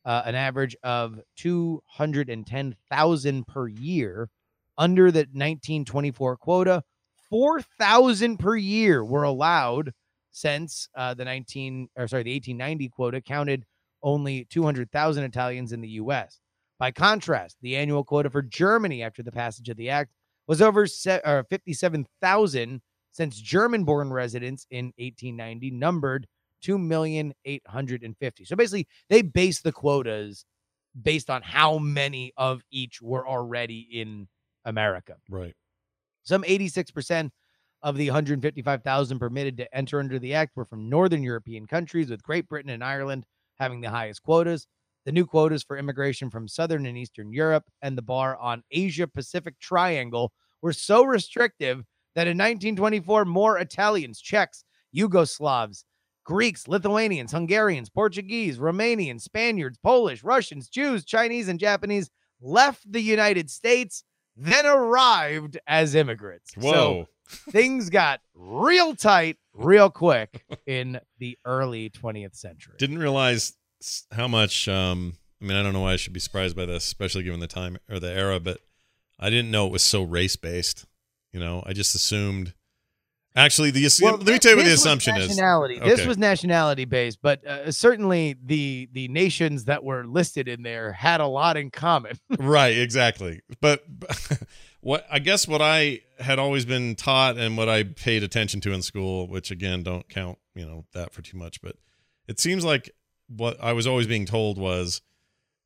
uh, 0.06 0.22
an 0.26 0.36
average 0.36 0.76
of 0.84 1.20
210,000 1.38 3.48
per 3.48 3.68
year. 3.68 4.30
Under 4.78 5.12
the 5.12 5.20
1924 5.20 6.38
quota, 6.38 6.84
4,000 7.30 8.38
per 8.38 8.56
year 8.56 9.04
were 9.04 9.24
allowed 9.24 9.94
since 10.34 10.90
uh, 10.96 11.14
the 11.14 11.24
19 11.24 11.88
or 11.96 12.08
sorry, 12.08 12.24
the 12.24 12.34
1890 12.34 12.90
quota 12.90 13.22
counted 13.22 13.64
only 14.02 14.46
200,000 14.50 15.24
Italians 15.24 15.72
in 15.72 15.80
the 15.80 15.88
U.S. 15.90 16.42
By 16.78 16.92
contrast, 16.92 17.56
the 17.62 17.78
annual 17.78 18.04
quota 18.04 18.30
for 18.30 18.42
Germany 18.42 19.02
after 19.02 19.24
the 19.24 19.32
passage 19.32 19.70
of 19.70 19.78
the 19.78 19.90
act 19.90 20.12
was 20.48 20.62
over 20.62 20.86
se- 20.86 21.22
or 21.24 21.46
57,000 21.50 22.82
since 23.12 23.40
German 23.40 23.86
born 23.86 24.12
residents 24.12 24.68
in 24.70 24.88
1890 24.98 25.72
numbered 25.72 26.28
2,850. 26.64 28.46
So 28.46 28.56
basically, 28.56 28.88
they 29.10 29.22
based 29.22 29.64
the 29.64 29.72
quotas 29.72 30.46
based 31.00 31.30
on 31.30 31.42
how 31.44 31.78
many 31.78 32.34
of 32.36 32.64
each 32.72 33.02
were 33.02 33.28
already 33.28 33.88
in 33.92 34.28
America. 34.66 35.18
Right. 35.30 35.54
Some 36.24 36.44
86% 36.44 37.30
of 37.84 37.98
the 37.98 38.08
155,000 38.08 39.20
permitted 39.20 39.58
to 39.58 39.76
enter 39.76 40.00
under 40.00 40.18
the 40.18 40.34
act 40.34 40.56
were 40.56 40.66
from 40.66 40.90
Northern 40.90 41.22
European 41.22 41.68
countries, 41.68 42.10
with 42.10 42.24
Great 42.24 42.48
Britain 42.48 42.72
and 42.72 42.84
Ireland 42.84 43.26
having 43.60 43.82
the 43.82 43.90
highest 43.90 44.24
quotas. 44.24 44.68
The 45.06 45.12
new 45.12 45.26
quotas 45.26 45.64
for 45.64 45.78
immigration 45.78 46.30
from 46.30 46.48
Southern 46.48 46.86
and 46.86 46.98
Eastern 46.98 47.34
Europe 47.34 47.66
and 47.82 47.98
the 47.98 48.02
bar 48.02 48.38
on 48.38 48.64
Asia 48.72 49.06
Pacific 49.06 49.60
Triangle 49.60 50.32
were 50.62 50.72
so 50.72 51.04
restrictive 51.04 51.84
that 52.16 52.28
in 52.28 52.38
1924, 52.38 53.26
more 53.26 53.58
Italians, 53.58 54.22
Czechs, 54.22 54.64
Yugoslavs, 54.96 55.84
Greeks, 56.24 56.70
Lithuanians, 56.70 57.34
Hungarians, 57.34 57.90
Portuguese, 57.90 58.58
Romanians, 58.58 59.22
Spaniards, 59.22 59.78
Polish, 59.84 60.24
Russians, 60.24 60.70
Jews, 60.70 61.04
Chinese, 61.04 61.50
and 61.50 61.60
Japanese 61.60 62.10
left 62.42 62.90
the 62.90 63.02
United 63.02 63.50
States, 63.50 64.06
then 64.38 64.66
arrived 64.66 65.58
as 65.68 65.96
immigrants. 65.96 66.54
Whoa. 66.56 66.72
So 66.72 67.08
things 67.28 67.90
got 67.90 68.22
real 68.34 68.96
tight 68.96 69.38
real 69.54 69.90
quick 69.90 70.44
in 70.66 71.00
the 71.20 71.38
early 71.46 71.90
20th 71.90 72.36
century. 72.36 72.76
Didn't 72.78 73.00
realize 73.00 73.54
how 74.12 74.28
much. 74.28 74.68
Um, 74.68 75.16
I 75.42 75.46
mean, 75.46 75.58
I 75.58 75.64
don't 75.64 75.74
know 75.74 75.82
why 75.82 75.94
I 75.94 75.98
should 75.98 76.14
be 76.14 76.20
surprised 76.20 76.56
by 76.56 76.66
this, 76.66 76.86
especially 76.86 77.24
given 77.24 77.40
the 77.42 77.48
time 77.48 77.78
or 77.90 78.00
the 78.00 78.12
era, 78.12 78.40
but 78.40 78.60
I 79.20 79.30
didn't 79.30 79.52
know 79.52 79.68
it 79.68 79.74
was 79.74 79.84
so 79.84 80.02
race 80.04 80.36
based. 80.36 80.86
You 81.32 81.40
know, 81.40 81.64
I 81.66 81.74
just 81.74 81.96
assumed. 81.96 82.54
Actually, 83.36 83.72
the 83.72 83.86
assu- 83.86 84.04
let 84.04 84.26
me 84.26 84.38
tell 84.38 84.52
you 84.52 84.58
what 84.58 84.66
the 84.66 84.74
assumption 84.74 85.16
is. 85.18 85.30
nationality. 85.30 85.80
This 85.80 86.06
was 86.06 86.18
nationality 86.18 86.86
based, 86.86 87.20
but 87.22 87.46
uh, 87.46 87.72
certainly 87.72 88.36
the 88.44 88.90
the 88.92 89.08
nations 89.08 89.66
that 89.66 89.84
were 89.84 90.06
listed 90.06 90.48
in 90.48 90.64
there 90.64 90.92
had 90.92 91.20
a 91.20 91.28
lot 91.28 91.58
in 91.58 91.72
common. 91.72 92.18
right 92.40 92.78
exactly 92.78 93.42
but, 93.62 93.84
but 93.88 94.42
what 94.82 95.06
i 95.12 95.20
guess 95.20 95.48
what 95.48 95.62
i 95.62 96.00
had 96.20 96.40
always 96.40 96.66
been 96.66 96.96
taught 96.96 97.38
and 97.38 97.58
what 97.58 97.70
i 97.70 97.84
paid 97.84 98.24
attention 98.24 98.62
to 98.62 98.72
in 98.72 98.82
school 98.82 99.28
which 99.28 99.52
again 99.52 99.84
don't 99.84 100.08
count 100.10 100.38
you 100.56 100.66
know 100.66 100.86
that 100.94 101.14
for 101.14 101.22
too 101.22 101.38
much 101.38 101.62
but 101.62 101.76
it 102.28 102.40
seems 102.40 102.64
like 102.64 102.90
what 103.28 103.62
i 103.62 103.74
was 103.74 103.88
always 103.88 104.08
being 104.08 104.26
told 104.26 104.58
was 104.58 105.02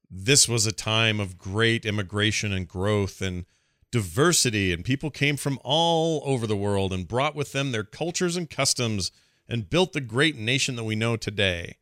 this 0.09 0.47
was 0.47 0.65
a 0.65 0.71
time 0.71 1.19
of 1.19 1.37
great 1.37 1.85
immigration 1.85 2.53
and 2.53 2.67
growth 2.67 3.21
and 3.21 3.45
diversity 3.97 4.71
and 4.71 4.85
people 4.85 5.09
came 5.09 5.35
from 5.35 5.57
all 5.63 6.21
over 6.23 6.45
the 6.45 6.55
world 6.55 6.93
and 6.93 7.07
brought 7.07 7.33
with 7.33 7.51
them 7.51 7.71
their 7.71 7.83
cultures 7.83 8.35
and 8.35 8.47
customs 8.47 9.11
and 9.49 9.71
built 9.71 9.93
the 9.93 10.01
great 10.01 10.35
nation 10.37 10.75
that 10.75 10.83
we 10.83 10.95
know 10.95 11.17
today. 11.17 11.77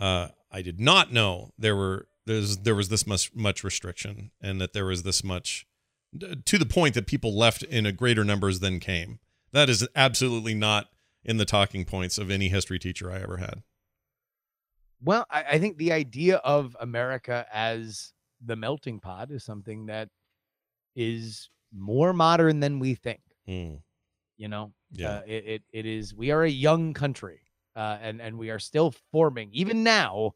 Uh, 0.00 0.28
i 0.50 0.60
did 0.60 0.80
not 0.80 1.12
know 1.12 1.50
there 1.56 1.76
were 1.76 2.08
there 2.26 2.74
was 2.74 2.88
this 2.88 3.06
much 3.06 3.32
much 3.34 3.62
restriction 3.62 4.32
and 4.40 4.60
that 4.60 4.72
there 4.72 4.86
was 4.86 5.04
this 5.04 5.22
much 5.22 5.66
to 6.44 6.58
the 6.58 6.66
point 6.66 6.94
that 6.94 7.06
people 7.06 7.36
left 7.36 7.62
in 7.62 7.86
a 7.86 7.92
greater 7.92 8.24
numbers 8.24 8.58
than 8.60 8.80
came. 8.80 9.20
That 9.52 9.68
is 9.68 9.86
absolutely 9.94 10.54
not 10.54 10.88
in 11.24 11.36
the 11.36 11.44
talking 11.44 11.84
points 11.84 12.18
of 12.18 12.30
any 12.30 12.48
history 12.48 12.80
teacher 12.80 13.12
i 13.12 13.20
ever 13.20 13.36
had. 13.36 13.62
Well, 15.00 15.26
I, 15.30 15.44
I 15.52 15.58
think 15.58 15.76
the 15.76 15.92
idea 15.92 16.36
of 16.38 16.76
America 16.80 17.46
as 17.52 18.12
the 18.44 18.56
melting 18.56 18.98
pot 18.98 19.30
is 19.30 19.44
something 19.44 19.86
that 19.86 20.08
is 20.94 21.50
more 21.72 22.12
modern 22.12 22.60
than 22.60 22.78
we 22.78 22.94
think. 22.94 23.20
Mm, 23.48 23.80
You 24.36 24.48
know, 24.48 24.72
yeah 24.92 25.16
uh, 25.18 25.22
it, 25.26 25.44
it 25.46 25.62
it 25.72 25.86
is. 25.86 26.14
We 26.14 26.30
are 26.30 26.42
a 26.42 26.50
young 26.50 26.94
country, 26.94 27.40
uh, 27.76 27.98
and 28.00 28.20
and 28.20 28.38
we 28.38 28.50
are 28.50 28.58
still 28.58 28.94
forming, 29.12 29.50
even 29.52 29.82
now, 29.82 30.32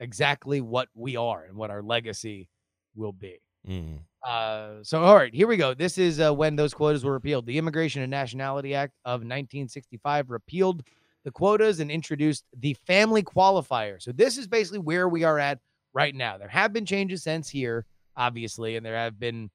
exactly 0.00 0.60
what 0.60 0.88
we 0.94 1.16
are 1.16 1.44
and 1.44 1.56
what 1.56 1.70
our 1.70 1.82
legacy 1.82 2.48
will 2.94 3.12
be. 3.12 3.40
Mm. 3.66 4.00
Uh, 4.26 4.82
so 4.82 5.02
all 5.02 5.16
right, 5.16 5.34
here 5.34 5.46
we 5.46 5.56
go. 5.56 5.74
This 5.74 5.98
is 5.98 6.20
uh, 6.20 6.32
when 6.32 6.56
those 6.56 6.74
quotas 6.74 7.04
were 7.04 7.12
repealed. 7.12 7.46
The 7.46 7.58
Immigration 7.58 8.02
and 8.02 8.10
Nationality 8.10 8.74
Act 8.74 8.92
of 9.04 9.20
1965 9.20 10.30
repealed 10.30 10.82
the 11.24 11.30
quotas 11.30 11.80
and 11.80 11.90
introduced 11.90 12.44
the 12.58 12.74
family 12.86 13.22
qualifier. 13.22 14.00
So 14.00 14.12
this 14.12 14.36
is 14.36 14.46
basically 14.46 14.80
where 14.80 15.08
we 15.08 15.24
are 15.24 15.38
at 15.38 15.58
right 15.94 16.14
now. 16.14 16.36
There 16.36 16.48
have 16.48 16.72
been 16.72 16.84
changes 16.84 17.22
since 17.22 17.48
here, 17.48 17.86
obviously, 18.16 18.76
and 18.76 18.84
there 18.84 18.96
have 18.96 19.18
been 19.18 19.50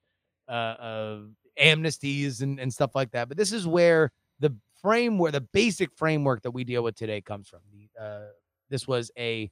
uh, 0.50 1.18
amnesties 1.60 2.42
and, 2.42 2.58
and 2.58 2.72
stuff 2.72 2.94
like 2.94 3.10
that. 3.12 3.28
But 3.28 3.36
this 3.36 3.52
is 3.52 3.66
where 3.66 4.10
the 4.38 4.54
framework, 4.80 5.32
the 5.32 5.40
basic 5.40 5.90
framework 5.96 6.42
that 6.42 6.50
we 6.50 6.64
deal 6.64 6.82
with 6.82 6.96
today 6.96 7.20
comes 7.20 7.48
from. 7.48 7.60
The, 7.72 8.02
uh, 8.02 8.26
this 8.68 8.88
was 8.88 9.10
a 9.18 9.50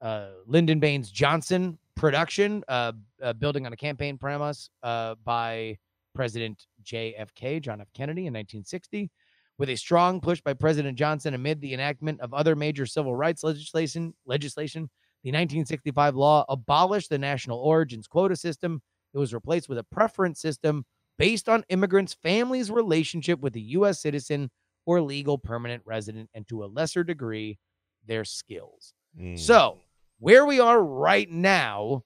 uh, 0.00 0.28
Lyndon 0.46 0.80
Baines 0.80 1.10
Johnson 1.10 1.78
production, 1.94 2.62
uh, 2.68 2.92
building 3.38 3.66
on 3.66 3.72
a 3.72 3.76
campaign 3.76 4.18
premise 4.18 4.70
by 4.82 5.78
President 6.14 6.66
JFK, 6.82 7.60
John 7.60 7.80
F. 7.80 7.88
Kennedy, 7.94 8.22
in 8.22 8.32
1960. 8.32 9.10
With 9.58 9.70
a 9.70 9.76
strong 9.76 10.20
push 10.20 10.40
by 10.40 10.52
President 10.52 10.98
Johnson 10.98 11.34
amid 11.34 11.60
the 11.60 11.72
enactment 11.72 12.20
of 12.20 12.34
other 12.34 12.54
major 12.56 12.84
civil 12.84 13.14
rights 13.14 13.42
legislation, 13.42 14.12
legislation, 14.26 14.90
the 15.22 15.30
1965 15.30 16.14
law 16.14 16.44
abolished 16.48 17.10
the 17.10 17.18
national 17.18 17.58
origins 17.58 18.06
quota 18.06 18.36
system. 18.36 18.82
It 19.16 19.18
was 19.18 19.32
replaced 19.32 19.70
with 19.70 19.78
a 19.78 19.82
preference 19.82 20.40
system 20.40 20.84
based 21.18 21.48
on 21.48 21.64
immigrants' 21.70 22.12
families' 22.12 22.70
relationship 22.70 23.40
with 23.40 23.56
a 23.56 23.60
U.S. 23.60 24.02
citizen 24.02 24.50
or 24.84 25.00
legal 25.00 25.38
permanent 25.38 25.82
resident, 25.86 26.28
and 26.34 26.46
to 26.48 26.62
a 26.62 26.66
lesser 26.66 27.02
degree, 27.02 27.58
their 28.06 28.26
skills. 28.26 28.92
Mm. 29.18 29.38
So, 29.38 29.78
where 30.18 30.44
we 30.44 30.60
are 30.60 30.82
right 30.82 31.30
now, 31.30 32.04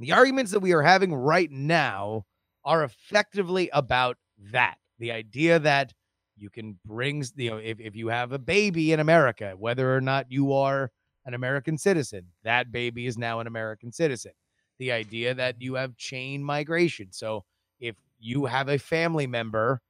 the 0.00 0.10
arguments 0.10 0.50
that 0.50 0.60
we 0.60 0.72
are 0.72 0.82
having 0.82 1.14
right 1.14 1.50
now 1.50 2.24
are 2.64 2.82
effectively 2.82 3.70
about 3.72 4.16
that. 4.52 4.78
The 4.98 5.12
idea 5.12 5.60
that 5.60 5.94
you 6.36 6.50
can 6.50 6.80
bring, 6.84 7.24
you 7.36 7.50
know, 7.50 7.58
if, 7.58 7.78
if 7.78 7.94
you 7.94 8.08
have 8.08 8.32
a 8.32 8.38
baby 8.38 8.92
in 8.92 8.98
America, 8.98 9.54
whether 9.56 9.94
or 9.94 10.00
not 10.00 10.26
you 10.28 10.52
are 10.54 10.90
an 11.24 11.34
American 11.34 11.78
citizen, 11.78 12.26
that 12.42 12.72
baby 12.72 13.06
is 13.06 13.16
now 13.16 13.38
an 13.38 13.46
American 13.46 13.92
citizen. 13.92 14.32
The 14.80 14.90
idea 14.90 15.34
that 15.34 15.60
you 15.60 15.74
have 15.74 15.96
chain 15.96 16.42
migration. 16.42 17.12
So, 17.12 17.44
if 17.80 17.96
you 18.18 18.46
have 18.46 18.68
a 18.68 18.78
family 18.78 19.26
member 19.26 19.80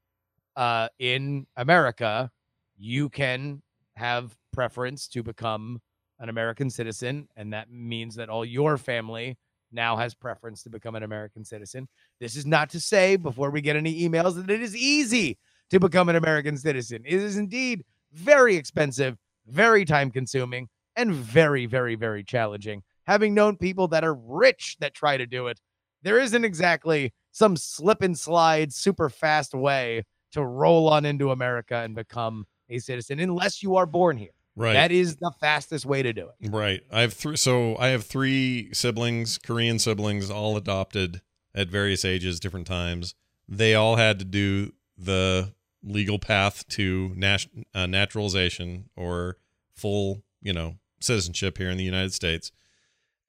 uh, 0.57 0.89
in 0.99 1.47
America, 1.57 2.31
you 2.77 3.09
can 3.09 3.63
have 3.95 4.37
preference 4.53 5.07
to 5.09 5.23
become 5.23 5.81
an 6.19 6.29
American 6.29 6.71
citizen, 6.71 7.29
and 7.37 7.53
that 7.53 7.71
means 7.71 8.17
that 8.17 8.29
all 8.29 8.45
your 8.45 8.77
family 8.77 9.39
now 9.73 9.97
has 9.97 10.13
preference 10.13 10.63
to 10.65 10.71
become 10.71 10.97
an 10.97 11.05
American 11.05 11.45
citizen. 11.45 11.89
This 12.19 12.35
is 12.35 12.45
not 12.45 12.69
to 12.71 12.81
say, 12.81 13.17
before 13.17 13.51
we 13.51 13.61
get 13.61 13.77
any 13.77 14.07
emails, 14.07 14.35
that 14.35 14.51
it 14.51 14.61
is 14.61 14.77
easy 14.77 15.39
to 15.71 15.79
become 15.79 16.09
an 16.09 16.17
American 16.17 16.57
citizen. 16.57 17.03
It 17.07 17.23
is 17.23 17.37
indeed 17.37 17.85
very 18.13 18.57
expensive, 18.57 19.17
very 19.47 19.85
time 19.85 20.11
consuming, 20.11 20.69
and 20.97 21.15
very, 21.15 21.67
very, 21.67 21.95
very 21.95 22.25
challenging. 22.25 22.83
Having 23.11 23.35
known 23.35 23.57
people 23.57 23.89
that 23.89 24.05
are 24.05 24.15
rich 24.15 24.77
that 24.79 24.95
try 24.95 25.17
to 25.17 25.27
do 25.27 25.49
it, 25.49 25.61
there 26.05 26.21
isn't 26.21 26.45
exactly 26.45 27.13
some 27.33 27.57
slip 27.57 28.03
and 28.03 28.17
slide, 28.17 28.73
super 28.73 29.09
fast 29.09 29.53
way 29.53 30.05
to 30.31 30.45
roll 30.45 30.89
on 30.89 31.05
into 31.05 31.33
America 31.33 31.75
and 31.75 31.97
become 31.97 32.47
a 32.69 32.79
citizen 32.79 33.19
unless 33.19 33.65
you 33.65 33.75
are 33.75 33.85
born 33.85 34.17
here. 34.17 34.31
right 34.55 34.75
That 34.75 34.93
is 34.93 35.17
the 35.17 35.33
fastest 35.41 35.85
way 35.85 36.05
to 36.05 36.13
do 36.13 36.29
it. 36.29 36.51
Right. 36.53 36.83
I 36.93 37.01
have 37.01 37.13
three. 37.13 37.35
So 37.35 37.77
I 37.79 37.89
have 37.89 38.05
three 38.05 38.73
siblings, 38.73 39.39
Korean 39.39 39.81
siblings, 39.81 40.31
all 40.31 40.57
adopted 40.57 41.21
at 41.53 41.67
various 41.67 42.05
ages, 42.05 42.39
different 42.39 42.69
times. 42.69 43.17
They 43.49 43.75
all 43.75 43.97
had 43.97 44.21
to 44.21 44.25
do 44.25 44.73
the 44.97 45.53
legal 45.83 46.21
path 46.21 46.65
to 46.69 47.13
nat- 47.17 47.47
uh, 47.75 47.87
naturalization 47.87 48.89
or 48.95 49.39
full, 49.75 50.23
you 50.41 50.53
know, 50.53 50.77
citizenship 51.01 51.59
here 51.59 51.71
in 51.71 51.77
the 51.77 51.83
United 51.83 52.13
States. 52.13 52.53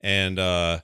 And 0.01 0.39
uh, 0.39 0.79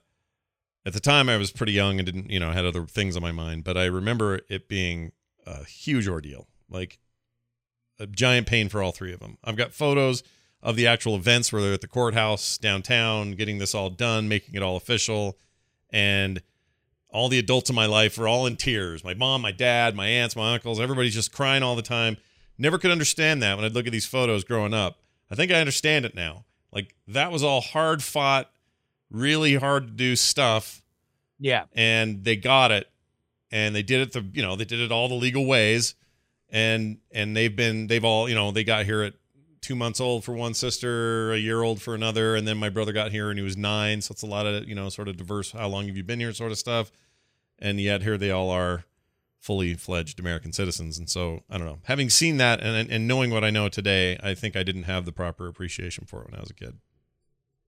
at 0.86 0.93
the 0.93 0.99
time, 0.99 1.30
I 1.30 1.38
was 1.38 1.51
pretty 1.51 1.73
young 1.73 1.99
and 1.99 2.06
didn't, 2.06 2.30
you 2.30 2.39
know, 2.39 2.51
had 2.51 2.65
other 2.65 2.86
things 2.86 3.15
on 3.15 3.21
my 3.21 3.32
mind. 3.32 3.63
But 3.63 3.77
I 3.77 3.86
remember 3.86 4.41
it 4.49 4.69
being 4.69 5.12
a 5.45 5.63
huge 5.65 6.08
ordeal, 6.08 6.47
like 6.69 6.99
a 7.99 8.08
giant 8.08 8.47
pain 8.47 8.69
for 8.69 8.82
all 8.82 8.91
three 8.91 9.13
of 9.13 9.19
them. 9.19 9.38
I've 9.43 9.58
got 9.58 9.73
photos 9.73 10.23
of 10.62 10.75
the 10.75 10.88
actual 10.88 11.15
events 11.15 11.51
where 11.51 11.62
they're 11.62 11.73
at 11.73 11.82
the 11.82 11.88
courthouse 11.88 12.58
downtown, 12.58 13.32
getting 13.34 13.58
this 13.58 13.75
all 13.75 13.89
done, 13.89 14.27
making 14.27 14.56
it 14.56 14.63
all 14.63 14.75
official. 14.75 15.38
And 15.89 16.41
all 17.10 17.30
the 17.30 17.39
adults 17.39 17.69
in 17.69 17.75
my 17.75 17.86
life 17.86 18.17
were 18.17 18.27
all 18.27 18.45
in 18.45 18.56
tears. 18.56 19.03
My 19.03 19.13
mom, 19.13 19.41
my 19.41 19.51
dad, 19.51 19.95
my 19.95 20.08
aunts, 20.08 20.36
my 20.36 20.53
uncles, 20.53 20.80
everybody's 20.80 21.13
just 21.13 21.32
crying 21.32 21.63
all 21.63 21.75
the 21.75 21.82
time. 21.82 22.17
Never 22.58 22.77
could 22.77 22.91
understand 22.91 23.41
that 23.43 23.56
when 23.56 23.65
I'd 23.65 23.73
look 23.73 23.86
at 23.86 23.91
these 23.91 24.06
photos 24.06 24.43
growing 24.43 24.73
up. 24.73 24.99
I 25.30 25.36
think 25.36 25.51
I 25.51 25.60
understand 25.60 26.06
it 26.06 26.15
now. 26.15 26.45
Like 26.71 26.95
that 27.08 27.32
was 27.32 27.43
all 27.43 27.62
hard 27.62 28.03
fought, 28.03 28.51
really 29.10 29.56
hard 29.56 29.88
to 29.88 29.93
do 29.93 30.15
stuff. 30.15 30.82
Yeah. 31.39 31.65
and 31.74 32.24
they 32.24 32.36
got 32.36 32.72
it. 32.72 32.89
And 33.52 33.76
they 33.76 33.84
did 33.84 34.02
it 34.02 34.12
the 34.12 34.26
you 34.34 34.41
know 34.41 34.56
they 34.56 34.65
did 34.65 34.80
it 34.80 34.91
all 34.91 35.08
the 35.08 35.15
legal 35.15 35.46
ways. 35.46 35.96
And 36.50 36.98
and 37.12 37.36
they've 37.36 37.56
been 37.56 37.88
they've 37.88 38.04
all 38.04 38.28
you 38.28 38.36
know 38.36 38.52
they 38.52 38.63
got 38.63 38.86
here 38.86 39.04
at 39.04 39.13
two 39.62 39.76
months 39.76 40.00
old 40.02 40.24
for 40.24 40.34
one 40.34 40.54
sister 40.54 41.32
a 41.32 41.38
year 41.38 41.62
old 41.62 41.82
for 41.82 41.96
another. 41.96 42.36
And 42.36 42.48
then 42.48 42.58
my 42.58 42.70
brother 42.70 42.91
got 42.91 43.12
here 43.12 43.30
and 43.30 43.39
he 43.39 43.43
was 43.43 43.56
nine. 43.56 44.02
So 44.02 44.12
it's 44.12 44.22
a 44.24 44.28
lot 44.28 44.46
of 44.46 44.67
you 44.67 44.76
know 44.76 44.89
sort 44.89 45.08
of 45.08 45.15
diverse 45.17 45.52
how 45.52 45.67
long 45.67 45.88
have 45.88 45.96
you 45.96 46.04
been 46.04 46.20
here 46.20 46.34
sort 46.34 46.52
of 46.52 46.58
stuff. 46.58 46.91
And 47.60 47.80
yet 47.80 48.02
here 48.02 48.17
they 48.17 48.32
all 48.32 48.50
are 48.50 48.84
fully 49.39 49.76
fledged 49.76 50.20
american 50.20 50.52
citizens. 50.52 50.98
And 50.98 51.10
so 51.10 51.43
i 51.50 51.58
don't 51.58 51.67
know. 51.67 51.80
Having 51.84 52.10
seen 52.10 52.38
that 52.38 52.60
and 52.60 52.89
and 52.89 53.08
knowing 53.08 53.30
what 53.32 53.43
i 53.43 53.50
know 53.50 53.70
today 53.70 54.17
i 54.22 54.34
think 54.34 54.56
i 54.58 54.63
didn't 54.63 54.84
have 54.84 55.06
the 55.06 55.12
proper 55.13 55.48
appreciation 55.48 56.06
for 56.06 56.22
it 56.24 56.32
when 56.32 56.36
i 56.36 56.41
was 56.41 56.50
a 56.50 56.54
kid 56.56 56.80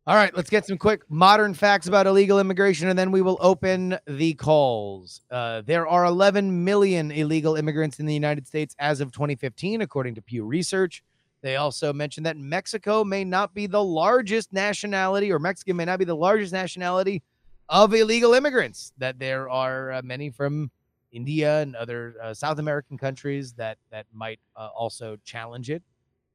All 0.10 0.16
right, 0.16 0.36
let's 0.36 0.50
get 0.50 0.66
some 0.66 0.80
quick 0.80 1.04
modern 1.08 1.54
facts 1.54 1.88
about 1.88 2.08
illegal 2.08 2.40
immigration, 2.40 2.90
and 2.90 2.98
then 2.98 3.12
we 3.12 3.22
will 3.22 3.38
open 3.42 3.96
the 4.08 4.34
calls. 4.34 5.22
Uh, 5.30 5.62
there 5.64 5.88
are 5.88 6.04
11 6.06 6.64
million 6.64 7.12
illegal 7.12 7.56
immigrants 7.56 8.00
in 8.00 8.08
the 8.08 8.14
United 8.16 8.48
States 8.48 8.76
as 8.80 9.02
of 9.02 9.12
2015, 9.12 9.82
according 9.82 10.16
to 10.16 10.22
Pew 10.24 10.46
Research. 10.46 11.04
They 11.44 11.58
also 11.58 11.94
mentioned 11.94 12.26
that 12.26 12.38
Mexico 12.38 13.04
may 13.04 13.24
not 13.24 13.54
be 13.54 13.68
the 13.68 13.84
largest 13.84 14.52
nationality, 14.52 15.32
or 15.32 15.38
Mexican 15.38 15.78
may 15.78 15.86
not 15.86 16.00
be 16.00 16.06
the 16.06 16.16
largest 16.16 16.54
nationality 16.54 17.22
of 17.70 17.94
illegal 17.94 18.34
immigrants. 18.34 18.94
That 18.98 19.20
there 19.20 19.48
are 19.48 19.92
uh, 19.92 20.02
many 20.04 20.32
from 20.32 20.72
India 21.12 21.62
and 21.62 21.76
other 21.76 22.16
uh, 22.20 22.34
South 22.34 22.58
American 22.58 22.98
countries 22.98 23.54
that 23.58 23.78
that 23.92 24.08
might 24.12 24.40
uh, 24.56 24.70
also 24.76 25.18
challenge 25.24 25.70
it, 25.70 25.84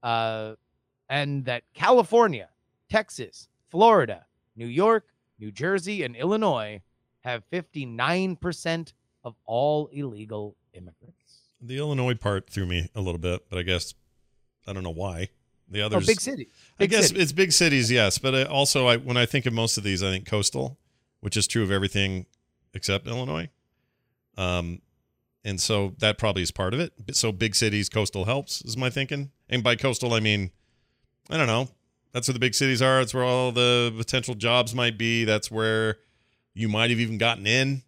uh, 0.05 0.55
and 1.09 1.45
that 1.47 1.65
California, 1.75 2.51
Texas, 2.89 3.49
Florida, 3.75 4.25
New 4.55 4.69
York, 4.69 5.05
New 5.41 5.51
Jersey, 5.51 6.05
and 6.05 6.15
Illinois 6.15 6.81
have 7.25 7.43
59% 7.51 8.93
of 9.25 9.35
all 9.47 9.89
illegal 9.89 10.57
immigrants. 10.75 11.49
The 11.61 11.79
Illinois 11.79 12.15
part 12.15 12.49
threw 12.49 12.67
me 12.67 12.89
a 12.95 13.01
little 13.01 13.19
bit, 13.19 13.51
but 13.51 13.59
I 13.59 13.63
guess 13.63 13.95
I 14.65 14.73
don't 14.73 14.85
know 14.85 14.91
why. 14.91 15.31
The 15.69 15.83
Oh, 15.83 15.87
others, 15.87 16.07
big 16.07 16.21
city. 16.21 16.51
I 16.79 16.87
guess 16.87 17.11
it's 17.11 17.33
big 17.33 17.51
cities, 17.51 17.91
yes, 17.91 18.17
but 18.19 18.33
uh, 18.33 18.43
also 18.49 18.87
I, 18.87 18.97
when 18.97 19.17
I 19.17 19.27
think 19.27 19.45
of 19.45 19.53
most 19.53 19.77
of 19.77 19.83
these, 19.83 20.05
I 20.05 20.11
think 20.13 20.25
coastal, 20.25 20.79
which 21.19 21.37
is 21.37 21.49
true 21.49 21.65
of 21.65 21.73
everything 21.73 22.27
except 22.75 23.09
Illinois. 23.09 23.49
Um, 24.37 24.83
and 25.45 25.61
so 25.61 25.95
that 25.99 26.17
probably 26.17 26.43
is 26.43 26.53
part 26.53 26.75
of 26.75 26.81
it. 26.81 26.93
So 27.17 27.33
big 27.33 27.57
cities, 27.57 27.89
coastal 27.89 28.25
helps 28.25 28.63
is 28.63 28.77
my 28.77 28.89
thinking. 28.89 29.33
And 29.49 29.65
by 29.65 29.75
coastal, 29.75 30.15
I 30.15 30.21
mean, 30.21 30.53
I 31.29 31.37
don't 31.37 31.49
know. 31.49 31.71
That's 32.15 32.29
where 32.29 32.33
the 32.33 32.39
big 32.41 32.55
cities 32.55 32.81
are. 32.81 33.01
That's 33.01 33.13
where 33.13 33.25
all 33.25 33.53
the 33.53 33.93
potential 33.99 34.35
jobs 34.35 34.75
might 34.75 34.97
be. 34.97 35.25
That's 35.25 35.51
where 35.51 35.97
you 36.55 36.69
might 36.71 36.89
have 36.91 37.01
even 37.01 37.19
gotten 37.19 37.47
in. 37.47 37.83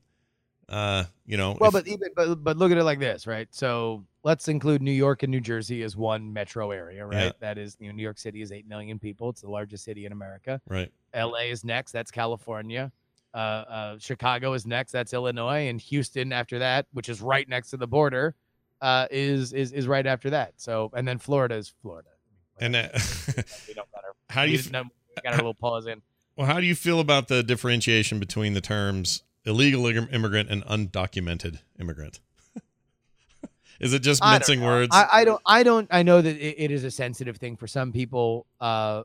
Uh, 0.68 1.04
you 1.24 1.36
know, 1.36 1.56
Well, 1.60 1.68
if- 1.68 1.72
but 1.74 1.86
even 1.86 2.08
but, 2.16 2.34
but 2.42 2.56
look 2.56 2.72
at 2.72 2.76
it 2.76 2.82
like 2.84 2.98
this, 2.98 3.26
right? 3.26 3.46
So 3.52 4.04
let's 4.24 4.48
include 4.48 4.82
New 4.82 4.90
York 4.90 5.22
and 5.22 5.30
New 5.30 5.40
Jersey 5.40 5.82
as 5.84 5.96
one 5.96 6.32
metro 6.32 6.72
area, 6.72 7.06
right? 7.06 7.26
Yeah. 7.26 7.32
That 7.38 7.56
is, 7.56 7.76
you 7.78 7.86
know, 7.88 7.94
New 7.94 8.02
York 8.02 8.18
City 8.18 8.42
is 8.42 8.50
eight 8.50 8.66
million 8.66 8.98
people. 8.98 9.30
It's 9.30 9.42
the 9.42 9.48
largest 9.50 9.84
city 9.84 10.06
in 10.06 10.12
America. 10.12 10.60
right. 10.68 10.92
L.A. 11.14 11.50
is 11.50 11.64
next. 11.64 11.92
That's 11.92 12.10
California. 12.10 12.90
Uh, 13.32 13.36
uh, 13.36 13.98
Chicago 13.98 14.54
is 14.54 14.66
next. 14.66 14.90
That's 14.92 15.12
Illinois, 15.14 15.68
and 15.68 15.80
Houston 15.80 16.32
after 16.32 16.58
that, 16.58 16.86
which 16.92 17.08
is 17.08 17.20
right 17.22 17.48
next 17.48 17.70
to 17.70 17.76
the 17.76 17.86
border, 17.86 18.34
uh, 18.80 19.06
is 19.10 19.52
is 19.52 19.72
is 19.72 19.86
right 19.86 20.06
after 20.06 20.30
that. 20.30 20.54
So, 20.56 20.90
and 20.94 21.06
then 21.06 21.18
Florida 21.18 21.54
is 21.54 21.72
Florida. 21.80 22.08
And 22.59 22.77
uh, 22.77 22.88
we 23.69 23.75
don't 23.75 23.90
got 23.92 24.05
our, 24.05 24.14
how 24.31 24.47
do 24.47 24.53
you 24.53 24.61
no, 24.71 24.85
got 25.23 25.33
our 25.33 25.37
little 25.37 25.55
pause 25.55 25.87
in. 25.87 26.03
Well, 26.37 26.47
how 26.47 26.61
do 26.61 26.66
you 26.66 26.75
feel 26.75 27.01
about 27.01 27.29
the 27.29 27.42
differentiation 27.42 28.19
between 28.19 28.55
the 28.55 28.61
terms 28.61 29.23
illegal 29.45 29.87
immigrant 29.87 30.51
and 30.51 30.64
undocumented 30.64 31.61
immigrant? 31.79 32.21
is 33.81 33.92
it 33.92 34.01
just 34.01 34.23
I 34.23 34.33
mincing 34.33 34.61
know. 34.61 34.66
words? 34.66 34.90
I, 34.95 35.09
I 35.12 35.25
don't. 35.25 35.42
I 35.47 35.62
don't. 35.62 35.88
I 35.90 36.03
know 36.03 36.21
that 36.21 36.37
it, 36.37 36.55
it 36.59 36.71
is 36.71 36.85
a 36.85 36.90
sensitive 36.90 37.37
thing 37.37 37.57
for 37.57 37.66
some 37.66 37.92
people. 37.92 38.47
Uh, 38.61 39.03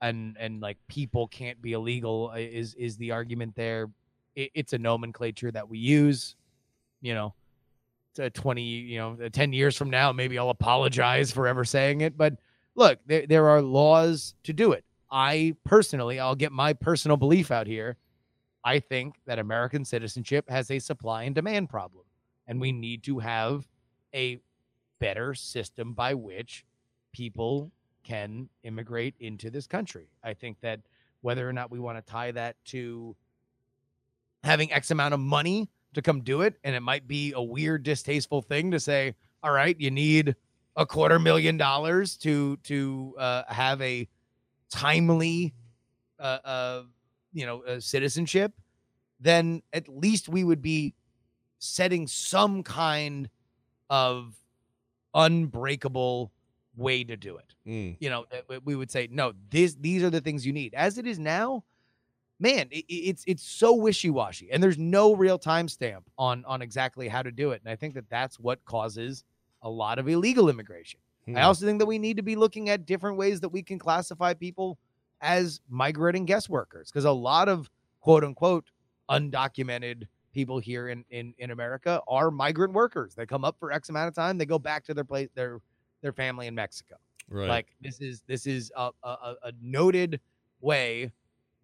and 0.00 0.36
and 0.38 0.60
like 0.60 0.76
people 0.88 1.28
can't 1.28 1.60
be 1.62 1.72
illegal 1.72 2.30
uh, 2.34 2.38
is 2.38 2.74
is 2.74 2.96
the 2.96 3.12
argument 3.12 3.54
there. 3.54 3.90
It, 4.34 4.50
it's 4.54 4.72
a 4.72 4.78
nomenclature 4.78 5.50
that 5.52 5.68
we 5.68 5.78
use. 5.78 6.36
You 7.00 7.14
know, 7.14 7.34
to 8.14 8.30
twenty. 8.30 8.62
You 8.62 8.98
know, 8.98 9.18
uh, 9.24 9.28
ten 9.28 9.52
years 9.52 9.76
from 9.76 9.90
now, 9.90 10.12
maybe 10.12 10.38
I'll 10.38 10.50
apologize 10.50 11.32
for 11.32 11.46
ever 11.46 11.64
saying 11.64 12.00
it. 12.00 12.16
But 12.16 12.34
look, 12.74 12.98
there 13.06 13.26
there 13.26 13.48
are 13.48 13.62
laws 13.62 14.34
to 14.44 14.52
do 14.52 14.72
it. 14.72 14.84
I 15.10 15.54
personally, 15.64 16.18
I'll 16.18 16.34
get 16.34 16.52
my 16.52 16.72
personal 16.72 17.16
belief 17.16 17.50
out 17.50 17.66
here. 17.66 17.96
I 18.64 18.80
think 18.80 19.16
that 19.26 19.38
American 19.38 19.84
citizenship 19.84 20.48
has 20.48 20.70
a 20.70 20.78
supply 20.78 21.24
and 21.24 21.34
demand 21.34 21.68
problem, 21.68 22.04
and 22.46 22.60
we 22.60 22.72
need 22.72 23.04
to 23.04 23.18
have 23.18 23.68
a 24.14 24.40
better 24.98 25.34
system 25.34 25.92
by 25.92 26.14
which 26.14 26.64
people 27.12 27.70
can 28.04 28.48
immigrate 28.62 29.14
into 29.20 29.50
this 29.50 29.66
country. 29.66 30.08
I 30.22 30.34
think 30.34 30.60
that 30.62 30.80
whether 31.20 31.48
or 31.48 31.52
not 31.52 31.70
we 31.70 31.78
want 31.78 31.98
to 31.98 32.10
tie 32.10 32.32
that 32.32 32.56
to 32.66 33.14
having 34.42 34.72
X 34.72 34.90
amount 34.90 35.14
of 35.14 35.20
money 35.20 35.70
to 35.94 36.02
come 36.02 36.20
do 36.20 36.42
it, 36.42 36.54
and 36.64 36.74
it 36.76 36.80
might 36.80 37.06
be 37.08 37.32
a 37.32 37.42
weird, 37.42 37.82
distasteful 37.82 38.42
thing 38.42 38.70
to 38.70 38.80
say, 38.80 39.14
all 39.42 39.52
right, 39.52 39.78
you 39.78 39.90
need 39.90 40.36
a 40.76 40.84
quarter 40.86 41.18
million 41.18 41.56
dollars 41.56 42.16
to 42.18 42.56
to 42.58 43.14
uh, 43.18 43.42
have 43.48 43.80
a 43.80 44.08
timely 44.70 45.54
uh, 46.18 46.38
uh 46.44 46.82
you 47.32 47.46
know 47.46 47.62
uh, 47.62 47.78
citizenship 47.78 48.52
then 49.20 49.62
at 49.72 49.88
least 49.88 50.28
we 50.28 50.42
would 50.42 50.60
be 50.60 50.94
setting 51.58 52.06
some 52.06 52.62
kind 52.62 53.30
of 53.88 54.34
unbreakable 55.14 56.32
way 56.76 57.04
to 57.04 57.16
do 57.16 57.36
it. 57.36 57.54
Mm, 57.66 57.96
you 58.00 58.10
know 58.10 58.24
we- 58.48 58.58
we 58.58 58.76
would 58.76 58.90
say 58.90 59.08
no 59.10 59.32
this 59.50 59.74
these 59.74 60.02
are 60.02 60.10
the 60.10 60.20
things 60.20 60.44
you 60.44 60.52
need. 60.52 60.74
As 60.74 60.98
it 60.98 61.06
is 61.06 61.18
now 61.18 61.64
man 62.38 62.68
it, 62.70 62.84
it's 62.88 63.24
it's 63.26 63.42
so 63.42 63.74
wishy-washy 63.74 64.50
and 64.50 64.62
there's 64.62 64.78
no 64.78 65.14
real 65.14 65.38
timestamp 65.38 66.02
on 66.18 66.44
on 66.46 66.62
exactly 66.62 67.08
how 67.08 67.22
to 67.22 67.30
do 67.30 67.50
it 67.52 67.60
and 67.64 67.72
i 67.72 67.76
think 67.76 67.94
that 67.94 68.08
that's 68.10 68.38
what 68.38 68.64
causes 68.64 69.24
a 69.62 69.70
lot 69.70 69.98
of 69.98 70.08
illegal 70.08 70.48
immigration 70.48 71.00
hmm. 71.26 71.36
I 71.36 71.42
also 71.42 71.64
think 71.64 71.78
that 71.78 71.86
we 71.86 71.98
need 71.98 72.16
to 72.16 72.22
be 72.22 72.36
looking 72.36 72.68
at 72.68 72.86
different 72.86 73.16
ways 73.16 73.40
that 73.40 73.48
we 73.48 73.62
can 73.62 73.78
classify 73.78 74.34
people 74.34 74.78
as 75.20 75.60
migrating 75.68 76.26
guest 76.26 76.48
workers 76.50 76.90
because 76.90 77.04
a 77.06 77.10
lot 77.12 77.48
of 77.48 77.70
quote 78.00 78.24
unquote 78.24 78.66
undocumented 79.10 80.06
people 80.32 80.58
here 80.58 80.88
in, 80.88 81.04
in 81.10 81.32
in 81.38 81.50
America 81.50 82.02
are 82.08 82.30
migrant 82.30 82.74
workers. 82.74 83.14
They 83.14 83.24
come 83.24 83.44
up 83.44 83.56
for 83.58 83.72
X 83.72 83.88
amount 83.88 84.08
of 84.08 84.14
time, 84.14 84.36
they 84.36 84.46
go 84.46 84.58
back 84.58 84.84
to 84.84 84.94
their 84.94 85.04
place, 85.04 85.28
their 85.34 85.60
their 86.02 86.12
family 86.12 86.46
in 86.46 86.54
Mexico. 86.54 86.96
right. 87.30 87.48
Like 87.48 87.68
this 87.80 88.00
is 88.00 88.22
this 88.26 88.46
is 88.46 88.70
a, 88.76 88.90
a- 89.02 89.34
a 89.44 89.52
noted 89.62 90.20
way 90.60 91.10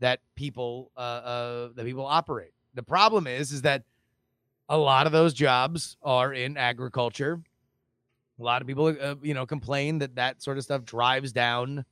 that 0.01 0.21
people 0.35 0.91
uh, 0.97 1.01
uh 1.01 1.69
that 1.75 1.85
people 1.85 2.07
operate. 2.07 2.53
The 2.75 2.83
problem 2.83 3.27
is 3.27 3.53
is 3.53 3.63
that 3.63 3.85
a 4.69 4.77
lot 4.77 5.07
of 5.07 5.13
those 5.13 5.35
jobs 5.35 5.97
are 6.03 6.33
in 6.33 6.57
agriculture. 6.57 7.41
A 8.39 8.43
lot 8.43 8.63
of 8.63 8.69
people, 8.69 8.87
uh, 8.87 9.17
you 9.23 9.35
know, 9.35 9.45
complain 9.45 9.99
that 9.99 10.15
that 10.15 10.43
sort 10.43 10.57
of 10.57 10.65
stuff 10.65 10.85
drives 10.85 11.33
down 11.33 11.85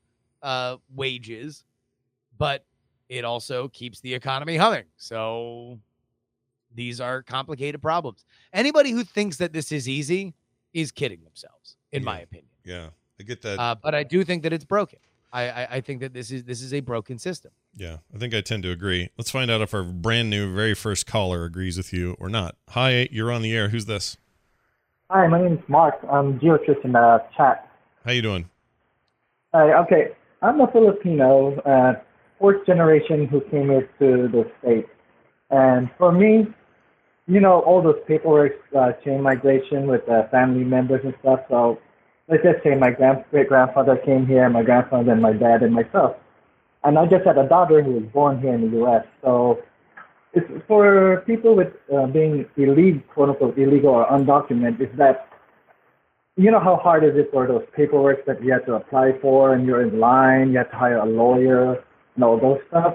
uh, 0.42 0.76
wages, 0.94 1.64
but 2.38 2.64
it 3.08 3.24
also 3.24 3.68
keeps 3.68 4.00
the 4.00 4.14
economy 4.14 4.56
humming. 4.56 4.84
So 4.96 5.78
these 6.74 7.00
are 7.00 7.22
complicated 7.22 7.82
problems. 7.82 8.24
Anybody 8.52 8.92
who 8.92 9.04
thinks 9.04 9.36
that 9.38 9.52
this 9.52 9.72
is 9.72 9.88
easy 9.88 10.34
is 10.72 10.92
kidding 10.92 11.22
themselves, 11.24 11.76
in 11.92 12.04
my 12.04 12.20
opinion. 12.20 12.48
yeah, 12.64 12.88
I 13.18 13.24
get 13.24 13.42
that. 13.42 13.58
Uh, 13.58 13.74
but 13.82 13.94
I 13.94 14.04
do 14.04 14.24
think 14.24 14.42
that 14.44 14.52
it's 14.52 14.64
broken. 14.64 15.00
I, 15.32 15.48
I 15.48 15.68
I 15.76 15.80
think 15.80 16.00
that 16.00 16.12
this 16.14 16.30
is 16.30 16.44
this 16.44 16.62
is 16.62 16.72
a 16.72 16.80
broken 16.80 17.18
system. 17.18 17.52
yeah, 17.74 17.98
I 18.14 18.18
think 18.18 18.34
I 18.34 18.40
tend 18.40 18.62
to 18.64 18.70
agree. 18.70 19.10
Let's 19.18 19.30
find 19.30 19.50
out 19.50 19.60
if 19.60 19.74
our 19.74 19.82
brand 19.82 20.30
new, 20.30 20.54
very 20.54 20.74
first 20.74 21.06
caller 21.06 21.44
agrees 21.44 21.76
with 21.76 21.92
you 21.92 22.16
or 22.18 22.28
not. 22.28 22.56
Hi, 22.70 23.08
you're 23.10 23.30
on 23.30 23.42
the 23.42 23.54
air. 23.54 23.68
Who's 23.68 23.86
this? 23.86 24.16
Hi, 25.10 25.26
my 25.26 25.40
name 25.40 25.54
is 25.54 25.68
Mark. 25.68 25.94
I'm 26.10 26.38
Geotrish 26.40 26.84
in 26.84 26.92
the 26.92 27.22
chat. 27.36 27.68
How 28.04 28.12
you 28.12 28.22
doing? 28.22 28.48
Hi, 29.54 29.72
okay. 29.82 30.08
I'm 30.42 30.60
a 30.60 30.70
Filipino, 30.70 31.58
uh, 31.60 31.94
fourth 32.38 32.64
generation 32.66 33.26
who 33.26 33.40
came 33.50 33.68
here 33.70 33.88
to 33.98 34.28
the 34.28 34.50
States. 34.60 34.88
And 35.50 35.90
for 35.98 36.12
me, 36.12 36.46
you 37.26 37.40
know, 37.40 37.60
all 37.60 37.82
those 37.82 37.98
paperwork, 38.06 38.52
uh, 38.78 38.92
chain 39.04 39.22
migration 39.22 39.86
with 39.86 40.06
uh, 40.08 40.28
family 40.28 40.64
members 40.64 41.00
and 41.04 41.14
stuff. 41.20 41.40
So 41.48 41.78
let's 42.28 42.42
just 42.42 42.62
say 42.62 42.74
my 42.74 42.90
grand- 42.90 43.24
great 43.30 43.48
grandfather 43.48 43.96
came 43.96 44.26
here, 44.26 44.48
my 44.48 44.62
grandfather, 44.62 45.12
and 45.12 45.22
my 45.22 45.32
dad, 45.32 45.62
and 45.62 45.74
myself. 45.74 46.16
And 46.84 46.98
I 46.98 47.06
just 47.06 47.24
had 47.26 47.38
a 47.38 47.48
daughter 47.48 47.82
who 47.82 47.92
was 47.92 48.04
born 48.04 48.40
here 48.40 48.54
in 48.54 48.70
the 48.70 48.76
U.S. 48.78 49.04
So 49.22 49.62
it's 50.32 50.46
for 50.66 51.22
people 51.26 51.56
with 51.56 51.72
uh, 51.92 52.06
being 52.06 52.46
illegal, 52.56 53.02
quote 53.14 53.30
unquote, 53.30 53.58
illegal 53.58 53.90
or 53.90 54.06
undocumented, 54.06 54.80
is 54.80 54.98
that 54.98 55.28
you 56.36 56.52
know 56.52 56.60
how 56.60 56.76
hard 56.76 57.02
is 57.02 57.16
it 57.16 57.30
for 57.32 57.48
those 57.48 57.64
paperwork 57.74 58.24
that 58.26 58.42
you 58.44 58.52
have 58.52 58.64
to 58.66 58.74
apply 58.74 59.18
for 59.20 59.54
and 59.54 59.66
you're 59.66 59.82
in 59.82 59.98
line, 59.98 60.52
you 60.52 60.58
have 60.58 60.70
to 60.70 60.76
hire 60.76 60.98
a 60.98 61.04
lawyer 61.04 61.82
and 62.14 62.24
all 62.24 62.38
those 62.38 62.60
stuff. 62.68 62.94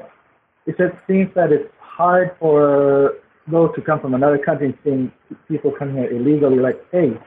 It 0.66 0.78
just 0.78 0.96
seems 1.08 1.34
that 1.36 1.52
it's 1.52 1.70
hard 1.82 2.36
for 2.40 3.16
those 3.48 3.72
who 3.76 3.82
come 3.82 4.00
from 4.00 4.14
another 4.14 4.38
country 4.38 4.68
and 4.68 4.78
seeing 4.84 5.12
people 5.50 5.74
come 5.78 5.94
here 5.94 6.10
illegally 6.10 6.60
like, 6.60 6.80
hey, 6.92 7.20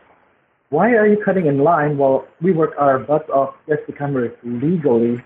why 0.71 0.91
are 0.93 1.07
you 1.07 1.23
cutting 1.25 1.47
in 1.47 1.59
line 1.59 1.97
while 1.97 2.27
we 2.43 2.53
work 2.53 2.73
our 2.79 2.99
butts 2.99 3.29
off 3.31 3.55
just 3.69 3.81
to 3.87 3.93
come 3.93 4.13
here 4.13 4.35
legally 4.45 5.23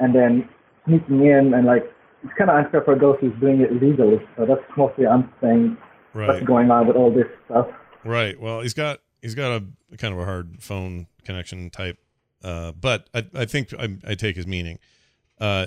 and 0.00 0.14
then 0.14 0.48
sneaking 0.86 1.24
in 1.26 1.54
and 1.54 1.66
like 1.66 1.84
it's 2.24 2.32
kind 2.38 2.50
of 2.50 2.56
unfair 2.64 2.82
for 2.82 2.98
those 2.98 3.16
who's 3.20 3.38
doing 3.40 3.60
it 3.60 3.72
legally. 3.82 4.18
So 4.36 4.46
that's 4.46 4.62
mostly 4.76 5.06
I'm 5.06 5.32
saying 5.40 5.76
Right. 6.14 6.28
what's 6.28 6.44
going 6.46 6.70
on 6.70 6.86
with 6.86 6.96
all 6.96 7.12
this 7.12 7.26
stuff. 7.46 7.66
Right. 8.04 8.38
Well, 8.40 8.60
he's 8.60 8.74
got 8.74 9.00
he's 9.20 9.34
got 9.34 9.62
a 9.92 9.96
kind 9.96 10.14
of 10.14 10.20
a 10.20 10.24
hard 10.24 10.62
phone 10.62 11.06
connection 11.24 11.70
type, 11.70 11.98
uh, 12.42 12.70
but 12.72 13.08
I, 13.12 13.26
I 13.34 13.44
think 13.46 13.74
I, 13.78 13.96
I 14.06 14.14
take 14.14 14.36
his 14.36 14.46
meaning. 14.46 14.78
Uh, 15.40 15.66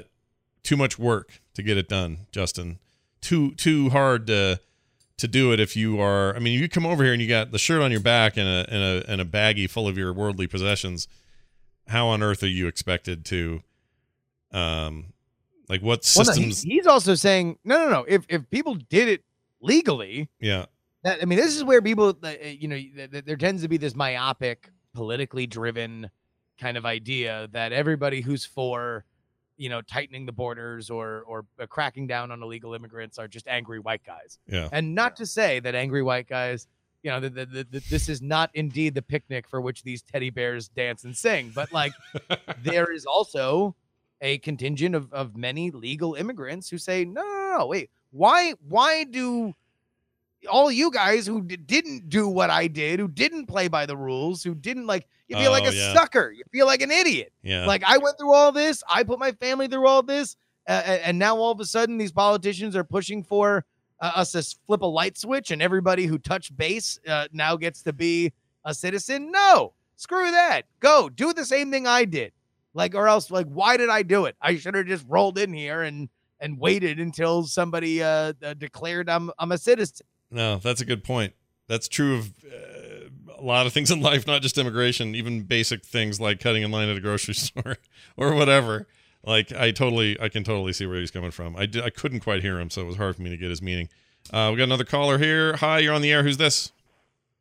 too 0.64 0.78
much 0.78 0.98
work 0.98 1.42
to 1.54 1.64
get 1.64 1.78
it 1.78 1.90
done, 1.90 2.28
Justin. 2.32 2.80
Too 3.20 3.56
too 3.56 3.90
hard 3.90 4.28
to 4.28 4.60
to 5.18 5.28
do 5.28 5.52
it 5.52 5.60
if 5.60 5.76
you 5.76 6.00
are. 6.00 6.36
I 6.36 6.40
mean, 6.40 6.60
you 6.60 6.70
come 6.70 6.86
over 6.86 7.04
here 7.04 7.14
and 7.14 7.22
you 7.22 7.28
got 7.28 7.52
the 7.52 7.58
shirt 7.60 7.82
on 7.82 7.92
your 7.92 8.00
back 8.00 8.38
and 8.38 8.48
a 8.48 8.66
and 8.74 8.84
a 8.84 9.12
and 9.12 9.22
a 9.22 9.26
baggie 9.26 9.70
full 9.70 9.88
of 9.88 9.98
your 9.98 10.14
worldly 10.14 10.48
possessions. 10.48 11.08
how 11.88 12.08
on 12.08 12.22
earth 12.22 12.44
are 12.44 12.48
you 12.48 12.68
expected 12.68 13.24
to, 13.24 13.62
um, 14.52 15.06
like 15.70 15.82
what 15.82 16.10
Well, 16.16 16.26
no, 16.26 16.32
he- 16.34 16.52
systems? 16.52 16.62
he's 16.64 16.86
also 16.88 17.16
saying 17.16 17.58
no, 17.64 17.78
no, 17.86 17.90
no. 17.90 18.06
If 18.08 18.26
if 18.30 18.50
people 18.50 18.76
did 18.76 19.08
it 19.08 19.24
legally, 19.62 20.30
yeah, 20.40 20.66
that, 21.04 21.20
I 21.22 21.26
mean, 21.26 21.38
this 21.40 21.56
is 21.56 21.64
where 21.64 21.82
people, 21.82 22.16
uh, 22.24 22.34
you 22.44 22.68
know, 22.68 22.76
th- 22.76 23.12
th- 23.12 23.26
there 23.26 23.38
tends 23.38 23.62
to 23.64 23.68
be 23.68 23.78
this 23.78 23.96
myopic, 23.96 24.70
politically 24.94 25.48
driven 25.48 26.10
kind 26.60 26.76
of 26.78 26.86
idea 26.86 27.48
that 27.54 27.72
everybody 27.72 28.22
who's 28.22 28.44
for, 28.46 29.06
you 29.58 29.70
know, 29.70 29.82
tightening 29.82 30.26
the 30.26 30.32
borders 30.32 30.90
or 30.90 31.24
or 31.28 31.46
uh, 31.60 31.66
cracking 31.66 32.08
down 32.08 32.32
on 32.32 32.42
illegal 32.42 32.74
immigrants 32.74 33.18
are 33.18 33.28
just 33.28 33.48
angry 33.48 33.80
white 33.80 34.04
guys. 34.06 34.40
yeah, 34.48 34.70
And 34.72 34.96
not 34.96 35.16
to 35.18 35.26
say 35.26 35.60
that 35.60 35.76
angry 35.76 36.04
white 36.04 36.28
guys, 36.28 36.68
you 37.04 37.12
know, 37.12 37.20
that 37.20 37.36
the, 37.36 37.46
the, 37.46 37.68
the, 37.70 37.84
this 37.90 38.10
is 38.10 38.22
not 38.22 38.50
indeed 38.54 38.96
the 38.96 39.02
picnic 39.02 39.48
for 39.48 39.62
which 39.62 39.84
these 39.84 40.02
teddy 40.02 40.30
bears 40.30 40.68
dance 40.68 41.04
and 41.04 41.16
sing, 41.16 41.52
but 41.54 41.72
like 41.72 41.94
there 42.64 42.92
is 42.92 43.06
also 43.06 43.76
a 44.22 44.38
contingent 44.40 44.96
of, 44.96 45.12
of 45.14 45.36
many 45.36 45.72
legal 45.72 46.16
immigrants 46.16 46.70
who 46.70 46.78
say, 46.78 47.06
no, 47.06 47.22
no, 47.22 47.58
no, 47.60 47.66
wait, 47.68 47.90
why, 48.12 48.54
why 48.68 49.04
do 49.04 49.54
all 50.50 50.72
you 50.72 50.92
guys 50.92 51.26
who 51.26 51.42
d- 51.42 51.58
didn't 51.58 52.10
do 52.10 52.28
what 52.28 52.50
I 52.50 52.68
did, 52.68 53.00
who 53.00 53.08
didn't 53.08 53.48
play 53.48 53.68
by 53.68 53.86
the 53.86 53.98
rules, 53.98 54.44
who 54.44 54.54
didn't 54.56 54.86
like, 54.88 55.08
you 55.28 55.36
feel 55.38 55.52
like 55.52 55.64
Oh, 55.66 55.70
a 55.70 55.74
yeah. 55.74 55.94
sucker, 55.94 56.32
you 56.32 56.44
feel 56.52 56.66
like 56.68 56.82
an 56.82 56.92
idiot. 56.92 57.34
yeah. 57.44 57.66
Like 57.66 57.84
I 57.84 57.98
went 57.98 58.18
through 58.18 58.34
all 58.34 58.52
this, 58.52 58.84
I 58.90 59.04
put 59.04 59.20
my 59.20 59.32
family 59.34 59.68
through 59.68 59.88
all 59.88 60.04
this, 60.04 60.36
uh, 60.68 60.72
and 60.72 61.18
now 61.18 61.38
all 61.38 61.52
of 61.52 61.60
a 61.60 61.66
sudden 61.66 61.98
these 61.98 62.12
politicians 62.12 62.76
are 62.76 62.84
pushing 62.84 63.24
for 63.24 63.66
uh, 64.00 64.12
us 64.16 64.32
to 64.34 64.44
flip 64.68 64.82
a 64.82 64.86
light 64.86 65.18
switch, 65.18 65.50
and 65.52 65.62
everybody 65.62 66.06
who 66.06 66.18
touched 66.20 66.56
base 66.56 67.00
uh, 67.08 67.28
now 67.34 67.56
gets 67.58 67.82
to 67.84 67.92
be 67.94 68.32
a 68.64 68.74
citizen. 68.74 69.32
No, 69.32 69.74
screw 69.96 70.30
that. 70.32 70.64
Go 70.80 71.10
do 71.10 71.34
the 71.34 71.46
same 71.46 71.72
thing 71.72 71.88
I 71.88 72.06
did. 72.06 72.32
Like, 72.76 72.94
or 72.94 73.08
else, 73.08 73.32
like, 73.32 73.48
why 73.48 73.76
did 73.76 73.90
I 73.90 74.04
do 74.04 74.26
it? 74.26 74.36
I 74.40 74.58
should 74.58 74.76
have 74.76 74.86
just 74.86 75.04
rolled 75.10 75.40
in 75.40 75.52
here 75.52 75.82
and 75.82 76.10
and 76.40 76.60
waited 76.60 77.00
until 77.00 77.44
somebody 77.48 78.04
uh, 78.04 78.34
uh, 78.44 78.54
declared 78.54 79.10
I'm 79.10 79.32
I'm 79.40 79.52
a 79.52 79.58
citizen. 79.58 80.06
No, 80.32 80.58
that's 80.58 80.82
a 80.82 80.86
good 80.86 81.04
point. 81.04 81.34
That's 81.68 81.88
true 81.88 82.18
of 82.18 82.34
uh, 82.46 83.10
a 83.38 83.42
lot 83.42 83.66
of 83.66 83.74
things 83.74 83.92
in 83.92 84.02
life, 84.02 84.28
not 84.28 84.42
just 84.42 84.58
immigration, 84.58 85.16
even 85.16 85.44
basic 85.44 85.84
things 85.86 86.20
like 86.20 86.40
cutting 86.40 86.64
in 86.64 86.72
line 86.72 86.90
at 86.90 86.98
a 86.98 87.02
grocery 87.02 87.34
store 87.36 87.78
or 88.16 88.34
whatever. 88.34 88.88
Like 89.24 89.52
I 89.52 89.72
totally, 89.72 90.20
I 90.20 90.30
can 90.30 90.44
totally 90.44 90.74
see 90.74 90.86
where 90.86 91.00
he's 91.00 91.12
coming 91.12 91.32
from. 91.32 91.56
I 91.56 91.66
did, 91.66 91.84
I 91.84 91.90
couldn't 91.90 92.22
quite 92.22 92.42
hear 92.42 92.60
him, 92.60 92.70
so 92.70 92.82
it 92.82 92.86
was 92.86 92.98
hard 92.98 93.16
for 93.16 93.22
me 93.22 93.30
to 93.30 93.38
get 93.38 93.50
his 93.50 93.62
meaning. 93.62 93.90
Uh, 94.32 94.50
we 94.52 94.58
got 94.58 94.66
another 94.66 94.86
caller 94.86 95.18
here. 95.18 95.56
Hi, 95.58 95.80
you're 95.80 95.94
on 95.94 96.02
the 96.02 96.12
air. 96.12 96.24
Who's 96.24 96.38
this? 96.38 96.72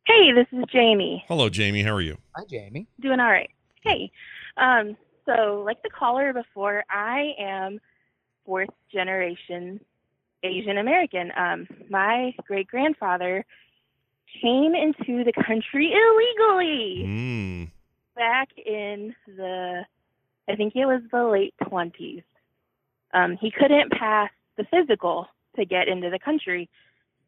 Hey, 0.05 0.31
this 0.33 0.47
is 0.53 0.63
Jamie. 0.71 1.23
Hello, 1.27 1.49
Jamie. 1.49 1.83
How 1.83 1.93
are 1.93 2.01
you? 2.01 2.17
Hi, 2.35 2.43
Jamie. 2.49 2.87
Doing 3.01 3.19
all 3.19 3.29
right. 3.29 3.49
Hey, 3.83 4.09
um, 4.55 4.95
so 5.25 5.63
like 5.65 5.81
the 5.83 5.89
caller 5.89 6.33
before, 6.33 6.83
I 6.89 7.33
am 7.39 7.79
fourth 8.45 8.69
generation 8.91 9.81
Asian 10.43 10.77
American. 10.77 11.31
Um, 11.35 11.67
my 11.89 12.33
great 12.47 12.67
grandfather 12.67 13.45
came 14.41 14.75
into 14.75 15.23
the 15.23 15.33
country 15.33 15.93
illegally 15.93 17.03
Mm, 17.05 17.71
back 18.15 18.49
in 18.57 19.15
the, 19.25 19.85
I 20.49 20.55
think 20.55 20.75
it 20.75 20.85
was 20.85 21.01
the 21.11 21.23
late 21.23 21.53
twenties. 21.67 22.23
Um, 23.13 23.37
he 23.39 23.51
couldn't 23.51 23.91
pass 23.91 24.29
the 24.57 24.65
physical 24.65 25.27
to 25.55 25.65
get 25.65 25.87
into 25.87 26.09
the 26.09 26.19
country 26.19 26.69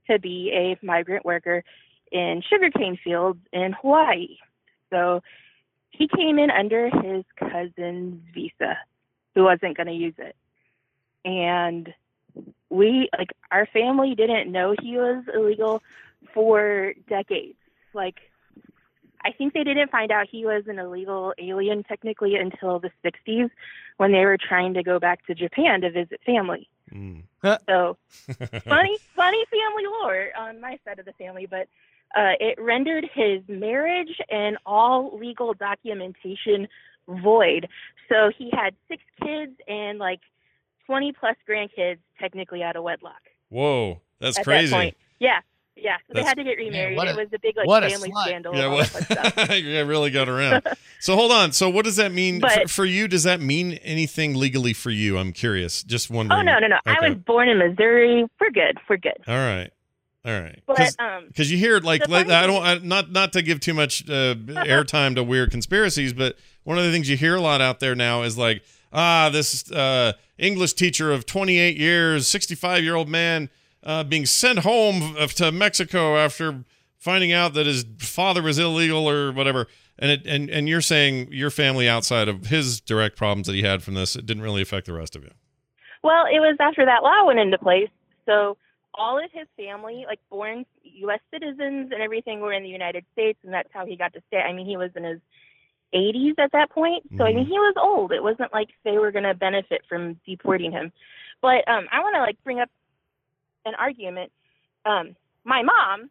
to 0.10 0.19
be 0.19 0.52
a 0.54 0.86
migrant 0.86 1.26
worker 1.26 1.63
in 2.12 2.43
sugarcane 2.50 2.98
fields 3.04 3.39
in 3.54 3.74
Hawaii. 3.82 4.38
So 4.89 5.22
he 5.91 6.08
came 6.08 6.39
in 6.39 6.50
under 6.52 6.89
his 6.89 7.24
cousin's 7.38 8.22
visa, 8.34 8.78
who 9.36 9.43
wasn't 9.43 9.78
going 9.78 9.88
to 9.88 9.93
use 9.93 10.15
it. 10.17 10.36
And 11.26 11.93
we, 12.70 13.10
like, 13.18 13.30
our 13.52 13.65
family 13.68 14.15
didn't 14.15 14.52
know 14.52 14.76
he 14.82 14.98
was 14.98 15.24
illegal 15.34 15.82
for 16.34 16.94
decades. 17.08 17.58
Like, 17.94 18.15
I 19.24 19.32
think 19.32 19.54
they 19.54 19.63
didn't 19.63 19.92
find 19.92 20.12
out 20.12 20.28
he 20.32 20.46
was 20.46 20.63
an 20.68 20.80
illegal 20.80 21.34
alien 21.38 21.84
technically 21.84 22.36
until 22.36 22.80
the 22.80 22.92
60s 23.04 23.50
when 23.98 24.12
they 24.12 24.26
were 24.26 24.38
trying 24.38 24.74
to 24.76 24.84
go 24.84 25.00
back 25.00 25.26
to 25.28 25.36
Japan 25.36 25.82
to 25.82 25.92
visit 25.92 26.22
family. 26.26 26.70
mm. 26.94 27.24
So 27.42 27.98
funny, 28.65 28.98
funny 29.15 29.46
family 29.50 29.84
lore 30.02 30.30
on 30.38 30.62
my 30.62 30.78
side 30.86 31.00
of 31.00 31.06
the 31.06 31.13
family, 31.13 31.48
but 31.50 31.68
uh, 32.15 32.34
it 32.39 32.60
rendered 32.60 33.06
his 33.13 33.42
marriage 33.48 34.20
and 34.30 34.58
all 34.65 35.18
legal 35.18 35.54
documentation 35.54 36.68
void. 37.08 37.68
So 38.08 38.32
he 38.36 38.50
had 38.52 38.76
six 38.88 39.04
kids 39.22 39.54
and 39.68 40.00
like 40.00 40.22
20 40.89 41.13
plus 41.19 41.36
grandkids 41.47 41.99
technically 42.19 42.63
out 42.63 42.75
of 42.75 42.82
wedlock. 42.84 43.21
Whoa, 43.49 44.02
that's 44.19 44.39
at 44.39 44.43
crazy. 44.43 44.71
That. 44.71 44.95
Yeah, 45.19 45.39
yeah. 45.75 45.97
So 46.08 46.15
they 46.15 46.23
had 46.23 46.34
to 46.34 46.43
get 46.43 46.58
remarried. 46.58 46.97
what 46.97 47.08
a- 47.08 47.12
it 47.12 47.15
was 47.15 47.28
a 47.32 47.38
big 47.38 47.56
like 47.56 47.67
what 47.67 47.84
family 47.84 48.12
scandal. 48.23 48.56
Yeah, 48.56 48.62
and 48.62 48.67
all 48.71 48.78
well, 48.78 48.86
that 48.86 49.08
fun 49.08 49.34
stuff. 49.38 49.49
yeah, 49.63 49.82
really 49.82 50.10
got 50.10 50.28
around. 50.28 50.63
So 51.02 51.15
hold 51.15 51.32
on. 51.32 51.54
So 51.54 51.69
what 51.69 51.86
does 51.86 51.95
that 51.95 52.12
mean 52.12 52.41
for, 52.41 52.47
But- 52.47 52.69
for 52.69 52.84
you? 52.84 53.08
Does 53.08 53.23
that 53.23 53.39
mean 53.39 53.73
anything 53.84 54.36
legally 54.36 54.73
for 54.73 54.89
you? 54.89 55.17
I'm 55.17 55.32
curious. 55.32 55.82
Just 55.82 56.10
wondering. 56.10 56.41
Oh 56.41 56.43
no, 56.43 56.60
no, 56.60 56.67
no! 56.67 56.78
I 56.86 57.08
was 57.08 57.17
born 57.19 57.47
in 57.47 57.58
Missouri. 57.58 58.25
We're 58.41 58.49
good. 58.49 58.80
We're 58.89 58.97
good. 58.97 59.13
All 59.25 59.38
right. 59.38 59.71
All 60.25 60.41
right. 60.41 60.62
But 60.67 60.93
um, 60.99 61.28
because 61.28 61.49
you 61.49 61.58
hear 61.58 61.80
like, 61.80 62.10
like 62.10 62.30
I 62.30 62.45
don't 62.47 62.62
I, 62.62 62.80
not 62.80 63.12
not 63.13 63.32
to 63.34 63.41
give 63.41 63.62
too 63.62 63.73
much 63.73 64.10
uh, 64.10 64.36
airtime 64.36 65.15
to 65.15 65.23
weird 65.23 65.52
conspiracies, 65.52 66.12
but 66.12 66.36
one 66.65 66.78
of 66.78 66.84
the 66.84 66.91
things 66.91 67.10
you 67.10 67.15
hear 67.15 67.36
a 67.36 67.41
lot 67.41 67.62
out 67.62 67.80
there 67.80 67.95
now 67.95 68.23
is 68.23 68.38
like, 68.38 68.62
ah, 68.91 69.30
this 69.32 69.71
uh, 69.71 70.13
English 70.38 70.73
teacher 70.73 71.12
of 71.12 71.25
28 71.25 71.78
years, 71.78 72.28
65 72.28 72.84
year 72.84 72.95
old 72.95 73.10
man, 73.10 73.49
uh, 73.84 74.04
being 74.04 74.25
sent 74.25 74.60
home 74.60 75.15
to 75.36 75.52
Mexico 75.52 76.17
after 76.17 76.63
finding 76.97 77.32
out 77.32 77.54
that 77.54 77.65
his 77.65 77.86
father 77.97 78.41
was 78.41 78.60
illegal 78.60 79.10
or 79.10 79.32
whatever. 79.32 79.67
And 79.97 80.12
it 80.12 80.25
and 80.25 80.49
and 80.49 80.69
you're 80.69 80.82
saying 80.82 81.30
your 81.32 81.49
family 81.49 81.89
outside 81.89 82.28
of 82.30 82.47
his 82.47 82.80
direct 82.80 83.17
problems 83.17 83.47
that 83.47 83.56
he 83.56 83.63
had 83.63 83.84
from 83.84 83.95
this, 83.95 84.15
it 84.15 84.25
didn't 84.25 84.43
really 84.43 84.62
affect 84.62 84.86
the 84.86 84.93
rest 84.93 85.15
of 85.15 85.23
you. 85.23 85.32
Well, 86.04 86.25
it 86.25 86.39
was 86.39 86.56
after 86.62 86.86
that 86.86 87.04
law 87.04 87.25
went 87.25 87.39
into 87.39 87.58
place. 87.58 87.89
So 88.25 88.58
all 88.93 89.17
of 89.17 89.30
his 89.34 89.47
family, 89.58 90.06
like 90.08 90.19
born 90.30 90.65
U.S. 90.84 91.19
citizens 91.32 91.91
and 91.91 92.02
everything, 92.02 92.39
were 92.39 92.54
in 92.54 92.63
the 92.63 92.69
United 92.69 93.06
States, 93.12 93.39
and 93.43 93.54
that's 93.54 93.69
how 93.73 93.86
he 93.86 93.97
got 93.97 94.13
to 94.13 94.21
stay. 94.28 94.38
I 94.38 94.54
mean, 94.54 94.65
he 94.65 94.78
was 94.78 94.91
in 94.95 95.04
his 95.04 95.19
80s 95.93 96.38
at 96.38 96.52
that 96.52 96.69
point, 96.69 97.04
so 97.17 97.23
I 97.23 97.34
mean, 97.34 97.45
he 97.45 97.54
was 97.54 97.75
old. 97.82 98.12
It 98.12 98.21
wasn't 98.21 98.54
like 98.54 98.69
they 98.84 98.97
were 98.97 99.12
going 99.12 99.23
to 99.23 99.34
benefit 99.34 99.82
from 99.89 100.19
deporting 100.25 100.71
him. 100.71 100.91
But 101.41 101.67
um, 101.67 101.88
I 101.91 101.99
want 102.02 102.15
to 102.15 102.21
like 102.21 102.38
bring 102.43 102.60
up 102.60 102.69
an 103.65 103.73
argument. 103.75 104.32
Um, 104.86 105.15
my 105.43 105.63
mom 105.63 106.10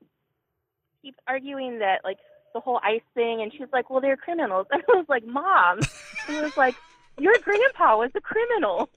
keeps 1.03 1.19
arguing 1.27 1.79
that 1.81 2.01
like 2.05 2.19
the 2.55 2.61
whole 2.61 2.81
ICE 2.83 3.03
thing, 3.15 3.43
and 3.43 3.53
she's 3.53 3.69
like, 3.73 3.91
"Well, 3.91 4.01
they're 4.01 4.17
criminals," 4.17 4.67
and 4.73 4.83
I 4.89 4.97
was 4.97 5.07
like, 5.09 5.27
"Mom," 5.27 5.81
she 6.27 6.41
was 6.41 6.57
like, 6.57 6.75
"Your 7.19 7.35
grandpa 7.43 7.99
was 7.99 8.11
a 8.15 8.21
criminal." 8.21 8.89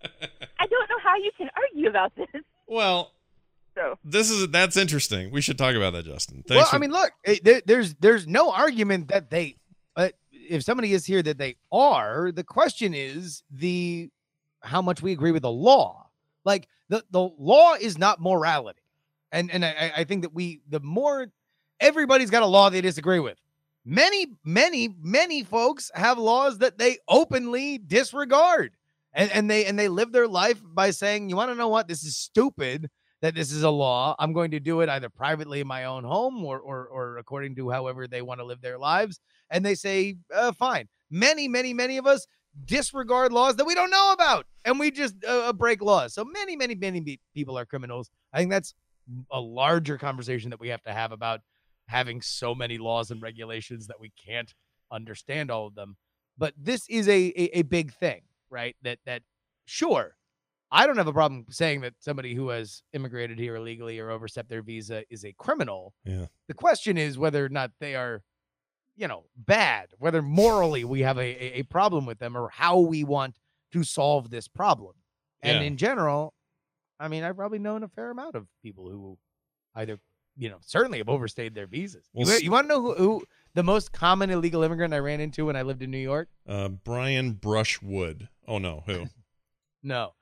I 0.59 0.65
don't 0.67 0.89
know 0.89 0.99
how 1.03 1.15
you 1.17 1.31
can 1.37 1.49
argue 1.55 1.89
about 1.89 2.15
this. 2.15 2.27
Well, 2.67 3.11
So 3.75 3.97
this 4.03 4.31
is 4.31 4.47
that's 4.49 4.77
interesting. 4.77 5.31
We 5.31 5.41
should 5.41 5.57
talk 5.57 5.75
about 5.75 5.93
that, 5.93 6.05
Justin. 6.05 6.43
Thanks 6.47 6.49
well, 6.55 6.65
for- 6.65 6.75
I 6.75 6.79
mean, 6.79 6.91
look, 6.91 7.11
it, 7.23 7.43
there, 7.43 7.61
there's 7.65 7.93
there's 7.95 8.25
no 8.27 8.51
argument 8.51 9.09
that 9.09 9.29
they, 9.29 9.57
if 10.49 10.63
somebody 10.63 10.93
is 10.93 11.05
here 11.05 11.21
that 11.23 11.37
they 11.37 11.55
are. 11.71 12.31
The 12.31 12.43
question 12.43 12.93
is 12.93 13.43
the 13.51 14.09
how 14.61 14.81
much 14.81 15.01
we 15.01 15.11
agree 15.11 15.31
with 15.31 15.43
the 15.43 15.51
law. 15.51 16.07
Like 16.45 16.67
the 16.89 17.03
the 17.11 17.29
law 17.37 17.73
is 17.73 17.97
not 17.97 18.21
morality, 18.21 18.81
and 19.31 19.51
and 19.51 19.63
I, 19.65 19.91
I 19.97 20.03
think 20.03 20.23
that 20.23 20.33
we 20.33 20.61
the 20.69 20.79
more 20.79 21.27
everybody's 21.79 22.29
got 22.29 22.43
a 22.43 22.47
law 22.47 22.69
they 22.69 22.81
disagree 22.81 23.19
with. 23.19 23.37
Many 23.85 24.27
many 24.43 24.89
many 25.01 25.43
folks 25.43 25.91
have 25.93 26.17
laws 26.17 26.59
that 26.59 26.77
they 26.77 26.97
openly 27.07 27.77
disregard, 27.77 28.73
and 29.13 29.31
and 29.31 29.49
they 29.49 29.65
and 29.65 29.77
they 29.77 29.87
live 29.87 30.11
their 30.11 30.27
life 30.27 30.61
by 30.63 30.91
saying, 30.91 31.29
"You 31.29 31.35
want 31.35 31.51
to 31.51 31.55
know 31.55 31.69
what? 31.69 31.87
This 31.87 32.03
is 32.03 32.17
stupid." 32.17 32.89
That 33.21 33.35
this 33.35 33.51
is 33.51 33.63
a 33.63 33.69
law. 33.69 34.15
I'm 34.19 34.33
going 34.33 34.51
to 34.51 34.59
do 34.59 34.81
it 34.81 34.89
either 34.89 35.09
privately 35.09 35.61
in 35.61 35.67
my 35.67 35.85
own 35.85 36.03
home 36.03 36.43
or 36.43 36.59
or, 36.59 36.87
or 36.87 37.17
according 37.17 37.55
to 37.55 37.69
however 37.69 38.07
they 38.07 38.21
want 38.21 38.39
to 38.39 38.45
live 38.45 38.61
their 38.61 38.77
lives. 38.77 39.19
And 39.49 39.65
they 39.65 39.75
say, 39.75 40.15
uh, 40.33 40.51
fine. 40.53 40.87
Many, 41.09 41.47
many, 41.47 41.73
many 41.73 41.97
of 41.97 42.07
us 42.07 42.25
disregard 42.65 43.31
laws 43.31 43.55
that 43.57 43.65
we 43.65 43.75
don't 43.75 43.91
know 43.91 44.11
about, 44.13 44.45
and 44.65 44.79
we 44.79 44.91
just 44.91 45.15
uh, 45.25 45.53
break 45.53 45.81
laws. 45.81 46.13
So 46.13 46.23
many, 46.23 46.55
many, 46.55 46.75
many 46.75 47.19
people 47.33 47.57
are 47.57 47.65
criminals. 47.65 48.09
I 48.33 48.39
think 48.39 48.51
that's 48.51 48.73
a 49.31 49.39
larger 49.39 49.97
conversation 49.97 50.49
that 50.51 50.59
we 50.59 50.69
have 50.69 50.83
to 50.83 50.93
have 50.93 51.11
about 51.11 51.41
having 51.87 52.21
so 52.21 52.55
many 52.55 52.77
laws 52.77 53.11
and 53.11 53.21
regulations 53.21 53.87
that 53.87 53.99
we 53.99 54.11
can't 54.25 54.53
understand 54.91 55.51
all 55.51 55.67
of 55.67 55.75
them. 55.75 55.97
But 56.37 56.53
this 56.57 56.85
is 56.89 57.07
a 57.07 57.33
a, 57.35 57.59
a 57.59 57.61
big 57.63 57.93
thing, 57.93 58.21
right? 58.49 58.75
That 58.83 58.99
that 59.05 59.23
sure 59.65 60.15
I 60.71 60.87
don't 60.87 60.97
have 60.97 61.07
a 61.07 61.13
problem 61.13 61.45
saying 61.49 61.81
that 61.81 61.93
somebody 61.99 62.33
who 62.33 62.49
has 62.49 62.81
immigrated 62.93 63.37
here 63.37 63.55
illegally 63.55 63.99
or 63.99 64.09
overstepped 64.09 64.49
their 64.49 64.61
visa 64.61 65.03
is 65.09 65.25
a 65.25 65.33
criminal. 65.33 65.93
Yeah. 66.05 66.27
The 66.47 66.53
question 66.53 66.97
is 66.97 67.17
whether 67.17 67.45
or 67.45 67.49
not 67.49 67.71
they 67.79 67.95
are 67.95 68.23
you 68.95 69.07
know, 69.07 69.23
bad, 69.35 69.87
whether 69.97 70.21
morally 70.21 70.83
we 70.83 71.01
have 71.01 71.17
a, 71.17 71.59
a, 71.59 71.63
problem 71.63 72.05
with 72.05 72.19
them 72.19 72.35
or 72.35 72.49
how 72.49 72.77
we 72.77 73.03
want 73.03 73.35
to 73.71 73.83
solve 73.83 74.29
this 74.29 74.47
problem. 74.47 74.93
And 75.41 75.57
Yeah. 75.57 75.63
in 75.63 75.77
general, 75.77 76.33
I 76.99 77.07
mean, 77.07 77.23
I've 77.23 77.37
probably 77.37 77.59
known 77.59 77.83
a 77.83 77.87
fair 77.87 78.11
amount 78.11 78.35
of 78.35 78.47
people 78.61 78.89
who 78.89 79.17
either, 79.75 79.97
you 80.37 80.49
know, 80.49 80.57
certainly 80.61 80.99
have 80.99 81.09
overstayed 81.09 81.55
their 81.55 81.67
visas. 81.67 82.05
Well, 82.13 82.27
you, 82.27 82.45
you 82.45 82.51
want 82.51 82.65
to 82.65 82.75
know 82.75 82.81
who, 82.81 82.93
who 82.93 83.23
the 83.53 83.63
most 83.63 83.91
common 83.91 84.29
illegal 84.29 84.61
immigrant 84.61 84.93
I 84.93 84.99
ran 84.99 85.19
into 85.19 85.45
when 85.45 85.55
I 85.55 85.63
lived 85.63 85.81
in 85.81 85.89
New 85.89 85.97
York? 85.97 86.29
Uh, 86.47 86.67
Brian 86.69 87.33
Brushwood. 87.33 88.29
Oh 88.47 88.59
no, 88.59 88.83
who? 88.85 89.07
No. 89.83 90.13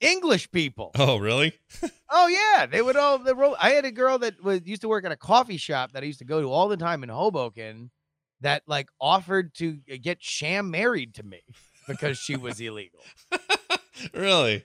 English 0.00 0.50
people. 0.50 0.90
Oh 0.98 1.16
really? 1.18 1.52
Oh 2.08 2.28
yeah, 2.28 2.66
they 2.66 2.80
would 2.80 2.94
all. 2.96 3.18
They 3.18 3.32
roll. 3.32 3.56
I 3.60 3.70
had 3.70 3.84
a 3.84 3.90
girl 3.90 4.18
that 4.20 4.40
was 4.42 4.60
used 4.64 4.82
to 4.82 4.88
work 4.88 5.04
at 5.04 5.10
a 5.10 5.16
coffee 5.16 5.56
shop 5.56 5.90
that 5.92 6.04
I 6.04 6.06
used 6.06 6.20
to 6.20 6.24
go 6.24 6.40
to 6.40 6.46
all 6.46 6.68
the 6.68 6.76
time 6.76 7.02
in 7.02 7.08
Hoboken, 7.08 7.90
that 8.42 8.62
like 8.68 8.88
offered 9.00 9.52
to 9.56 9.72
get 10.00 10.22
sham 10.22 10.70
married 10.70 11.14
to 11.16 11.24
me 11.24 11.40
because 11.88 12.16
she 12.16 12.36
was 12.36 12.60
illegal. 12.60 13.00
really? 14.14 14.64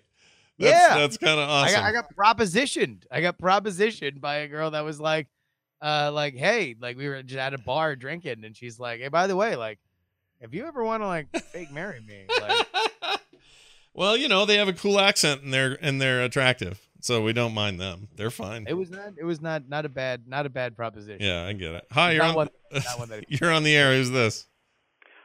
That's, 0.60 0.72
Yeah. 0.90 1.00
that's 1.00 1.18
kind 1.18 1.40
of 1.40 1.50
I 1.50 1.52
awesome. 1.52 1.76
got, 1.82 1.84
I 1.84 1.92
got 1.92 2.16
propositioned. 2.16 3.06
I 3.12 3.22
got 3.22 3.40
propositioned 3.40 4.22
by 4.22 4.36
a 4.38 4.48
girl 4.48 4.70
that 4.72 4.82
was 4.86 5.00
like, 5.00 5.28
uh, 5.82 6.12
like, 6.14 6.36
hey, 6.36 6.76
like 6.80 6.96
we 6.96 7.08
were 7.10 7.24
just 7.24 7.40
at 7.40 7.56
a 7.56 7.58
bar 7.58 7.96
drinking, 7.96 8.46
and 8.46 8.56
she's 8.56 8.80
like, 8.80 9.00
hey, 9.02 9.08
by 9.08 9.26
the 9.26 9.36
way, 9.36 9.56
like, 9.56 9.80
if 10.42 10.54
you 10.54 10.68
ever 10.68 10.84
want 10.84 11.02
to 11.02 11.08
like 11.08 11.28
fake 11.52 11.72
marry 11.72 12.00
me, 12.02 12.26
like, 12.40 12.68
well, 13.94 14.16
you 14.18 14.28
know 14.28 14.46
they 14.46 14.58
have 14.58 14.68
a 14.68 14.74
cool 14.74 15.00
accent 15.00 15.42
and 15.44 15.54
they're 15.54 15.78
and 15.82 16.02
they're 16.02 16.22
attractive, 16.24 16.80
so 17.00 17.22
we 17.22 17.34
don't 17.34 17.54
mind 17.54 17.80
them. 17.80 18.08
They're 18.16 18.32
fine. 18.32 18.66
it 18.68 18.74
was 18.74 18.90
not, 18.90 19.14
it 19.18 19.24
was 19.24 19.42
not, 19.42 19.68
not 19.70 19.86
a 19.86 19.90
bad, 19.90 20.28
not 20.28 20.46
a 20.46 20.50
bad 20.50 20.76
proposition. 20.78 21.18
Yeah, 21.26 21.46
I 21.46 21.54
get 21.54 21.72
it. 21.74 21.86
Hi, 21.92 22.12
you're 22.12 22.24
Not 22.24 22.30
on. 22.30 22.36
one- 22.36 22.50
one 23.10 23.24
you're 23.28 23.52
on 23.52 23.64
the 23.64 23.76
air. 23.76 23.94
Who's 23.94 24.10
this? 24.12 24.48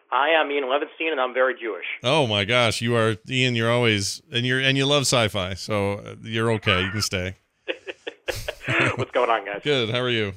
Hi, 0.08 0.34
I'm 0.40 0.50
Ian 0.52 0.64
Levinstein, 0.64 1.10
and 1.10 1.20
I'm 1.20 1.34
very 1.34 1.54
Jewish. 1.60 1.84
Oh 2.04 2.26
my 2.26 2.44
gosh, 2.44 2.80
you 2.80 2.94
are 2.96 3.16
Ian. 3.28 3.56
You're 3.56 3.70
always 3.72 4.22
and 4.32 4.46
you're 4.46 4.60
and 4.60 4.76
you 4.78 4.86
love 4.86 5.02
sci-fi, 5.02 5.54
so 5.54 5.94
uh, 5.94 6.14
you're 6.22 6.50
okay. 6.52 6.82
You 6.82 6.90
can 6.90 7.02
stay. 7.02 7.36
What's 8.96 9.10
going 9.12 9.30
on, 9.30 9.44
guys? 9.44 9.60
Good. 9.62 9.90
How 9.90 10.00
are 10.00 10.10
you? 10.10 10.32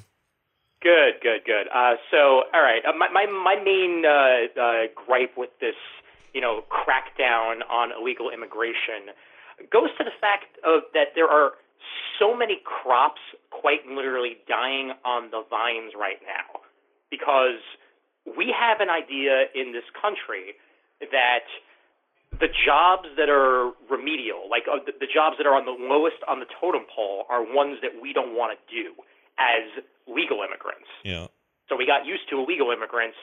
Good, 0.81 1.15
good, 1.21 1.41
good. 1.45 1.67
Uh, 1.73 1.95
so, 2.09 2.43
all 2.53 2.61
right, 2.61 2.81
uh, 2.87 2.93
my 2.97 3.09
my 3.09 3.25
my 3.25 3.55
main 3.63 4.03
uh, 4.05 4.59
uh, 4.61 4.81
gripe 4.95 5.35
with 5.37 5.49
this, 5.59 5.75
you 6.33 6.41
know, 6.41 6.63
crackdown 6.69 7.61
on 7.69 7.91
illegal 7.91 8.29
immigration 8.29 9.13
goes 9.71 9.89
to 9.97 10.03
the 10.03 10.15
fact 10.21 10.55
of 10.63 10.87
that 10.93 11.11
there 11.15 11.27
are 11.27 11.59
so 12.19 12.35
many 12.35 12.59
crops 12.63 13.21
quite 13.51 13.83
literally 13.87 14.37
dying 14.47 14.91
on 15.03 15.31
the 15.31 15.43
vines 15.49 15.93
right 15.95 16.19
now 16.23 16.63
because 17.11 17.59
we 18.37 18.53
have 18.55 18.79
an 18.79 18.89
idea 18.89 19.47
in 19.55 19.71
this 19.71 19.87
country 19.95 20.55
that 20.99 21.47
the 22.39 22.47
jobs 22.47 23.09
that 23.17 23.27
are 23.27 23.73
remedial, 23.89 24.47
like 24.49 24.63
uh, 24.69 24.77
the, 24.85 24.93
the 24.99 25.09
jobs 25.09 25.35
that 25.39 25.47
are 25.47 25.55
on 25.55 25.65
the 25.65 25.75
lowest 25.75 26.21
on 26.27 26.39
the 26.39 26.47
totem 26.59 26.85
pole, 26.93 27.25
are 27.27 27.41
ones 27.41 27.79
that 27.81 27.91
we 27.99 28.13
don't 28.13 28.35
want 28.35 28.53
to 28.53 28.59
do 28.69 28.93
as 29.39 29.65
legal 30.05 30.45
immigrants. 30.45 30.87
Yeah. 31.03 31.27
So 31.67 31.75
we 31.75 31.85
got 31.85 32.05
used 32.05 32.29
to 32.29 32.37
illegal 32.37 32.71
immigrants 32.71 33.17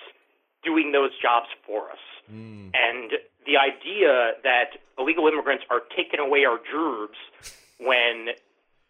doing 0.66 0.90
those 0.90 1.10
jobs 1.22 1.46
for 1.64 1.90
us. 1.90 2.02
Mm. 2.26 2.74
And 2.74 3.12
the 3.46 3.56
idea 3.56 4.34
that 4.42 4.82
illegal 4.98 5.26
immigrants 5.28 5.64
are 5.70 5.80
taking 5.96 6.18
away 6.18 6.44
our 6.44 6.58
jobs 6.58 7.16
when 7.78 8.34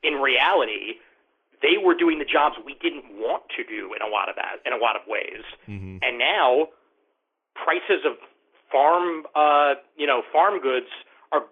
in 0.03 0.14
reality 0.14 0.97
they 1.62 1.77
were 1.83 1.95
doing 1.95 2.18
the 2.18 2.24
jobs 2.24 2.57
we 2.64 2.74
didn't 2.81 3.05
want 3.20 3.43
to 3.57 3.64
do 3.64 3.93
in 3.93 4.01
a 4.01 4.11
lot 4.11 4.29
of 4.29 4.37
that 4.37 4.64
in 4.64 4.72
a 4.72 4.81
lot 4.81 4.97
of 4.97 5.03
ways. 5.07 5.45
hmm 5.66 5.99
And 6.03 6.18
now 6.18 6.68
prices 7.55 8.05
of 8.09 8.16
farm 8.72 9.24
uh, 9.35 9.74
you 9.97 10.07
know 10.07 10.22
farm 10.33 10.61
goods 10.61 10.91
are 11.33 11.45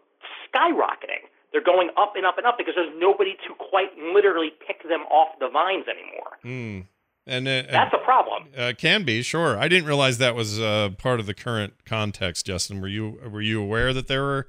skyrocketing. 0.49 1.29
They're 1.53 1.63
going 1.63 1.91
up 1.97 2.15
and 2.17 2.27
up 2.27 2.37
and 2.39 2.47
up 2.47 2.59
because 2.59 2.75
there's 2.75 2.95
nobody 2.99 3.37
to 3.47 3.55
quite 3.55 3.97
literally 3.97 4.51
pick 4.67 4.83
them 4.89 5.03
off 5.07 5.39
the 5.39 5.49
vines 5.49 5.87
anymore. 5.87 6.33
Mm. 6.45 6.87
And 7.27 7.49
uh, 7.49 7.63
That's 7.71 7.95
a 7.95 8.05
problem. 8.05 8.49
uh, 8.57 8.73
can 8.77 9.05
be 9.05 9.23
sure. 9.23 9.59
I 9.59 9.69
didn't 9.69 9.87
realize 9.87 10.19
that 10.19 10.35
was 10.35 10.61
uh, 10.61 10.91
part 10.99 11.21
of 11.21 11.27
the 11.27 11.35
current 11.35 11.85
context. 11.87 12.47
Justin, 12.47 12.81
were 12.81 12.89
you 12.89 13.19
were 13.31 13.41
you 13.41 13.63
aware 13.63 13.93
that 13.95 14.09
there 14.09 14.23
were 14.23 14.49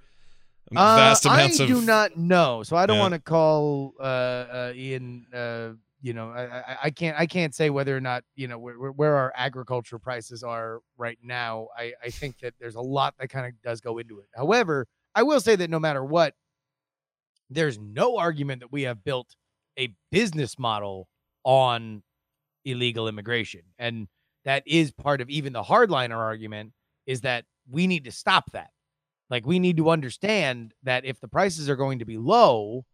vast 0.73 1.25
uh, 1.25 1.29
amounts 1.29 1.59
I 1.59 1.63
of? 1.63 1.69
I 1.69 1.73
do 1.73 1.81
not 1.81 2.17
know, 2.17 2.63
so 2.63 2.75
I 2.75 2.85
don't 2.85 2.97
Yeah. 2.97 3.01
want 3.03 3.13
to 3.13 3.19
call 3.21 3.93
uh, 3.99 4.03
uh, 4.03 4.73
Ian. 4.75 5.25
Uh, 5.33 5.69
you 6.01 6.13
know, 6.13 6.29
I, 6.31 6.43
I, 6.59 6.77
I 6.83 6.89
can't 6.91 7.17
I 7.17 7.25
can't 7.25 7.55
say 7.55 7.69
whether 7.69 7.95
or 7.95 8.01
not 8.01 8.23
you 8.35 8.47
know 8.49 8.59
where, 8.59 8.77
where- 8.77 8.91
where 8.91 9.15
our 9.15 9.33
agriculture 9.37 9.97
prices 9.97 10.43
are 10.43 10.81
right 10.97 11.17
now. 11.23 11.69
I, 11.77 11.93
I 12.03 12.09
think 12.09 12.39
that 12.39 12.55
there's 12.59 12.75
a 12.75 12.81
lot 12.81 13.15
that 13.19 13.29
kind 13.29 13.45
of 13.45 13.53
does 13.63 13.79
go 13.79 13.97
into 13.99 14.19
it. 14.19 14.27
However, 14.35 14.85
I 15.15 15.23
will 15.23 15.39
say 15.39 15.55
that 15.55 15.69
no 15.69 15.79
matter 15.79 16.03
what, 16.03 16.33
there's 17.49 17.79
no 17.79 18.17
argument 18.17 18.59
that 18.61 18.71
we 18.71 18.81
have 18.83 19.03
built 19.03 19.35
a 19.79 19.93
business 20.11 20.59
model 20.59 21.07
on 21.43 22.03
illegal 22.65 23.07
immigration, 23.07 23.61
and 23.79 24.07
that 24.43 24.63
is 24.65 24.91
part 24.91 25.21
of 25.21 25.29
even 25.29 25.53
the 25.53 25.63
hardliner 25.63 26.17
argument 26.17 26.73
is 27.05 27.21
that 27.21 27.45
we 27.69 27.87
need 27.87 28.03
to 28.05 28.11
stop 28.11 28.51
that. 28.51 28.69
Like 29.29 29.45
we 29.45 29.59
need 29.59 29.77
to 29.77 29.89
understand 29.89 30.73
that 30.83 31.05
if 31.05 31.19
the 31.19 31.27
prices 31.27 31.69
are 31.69 31.75
going 31.75 31.99
to 31.99 32.05
be 32.05 32.17
low, 32.17 32.85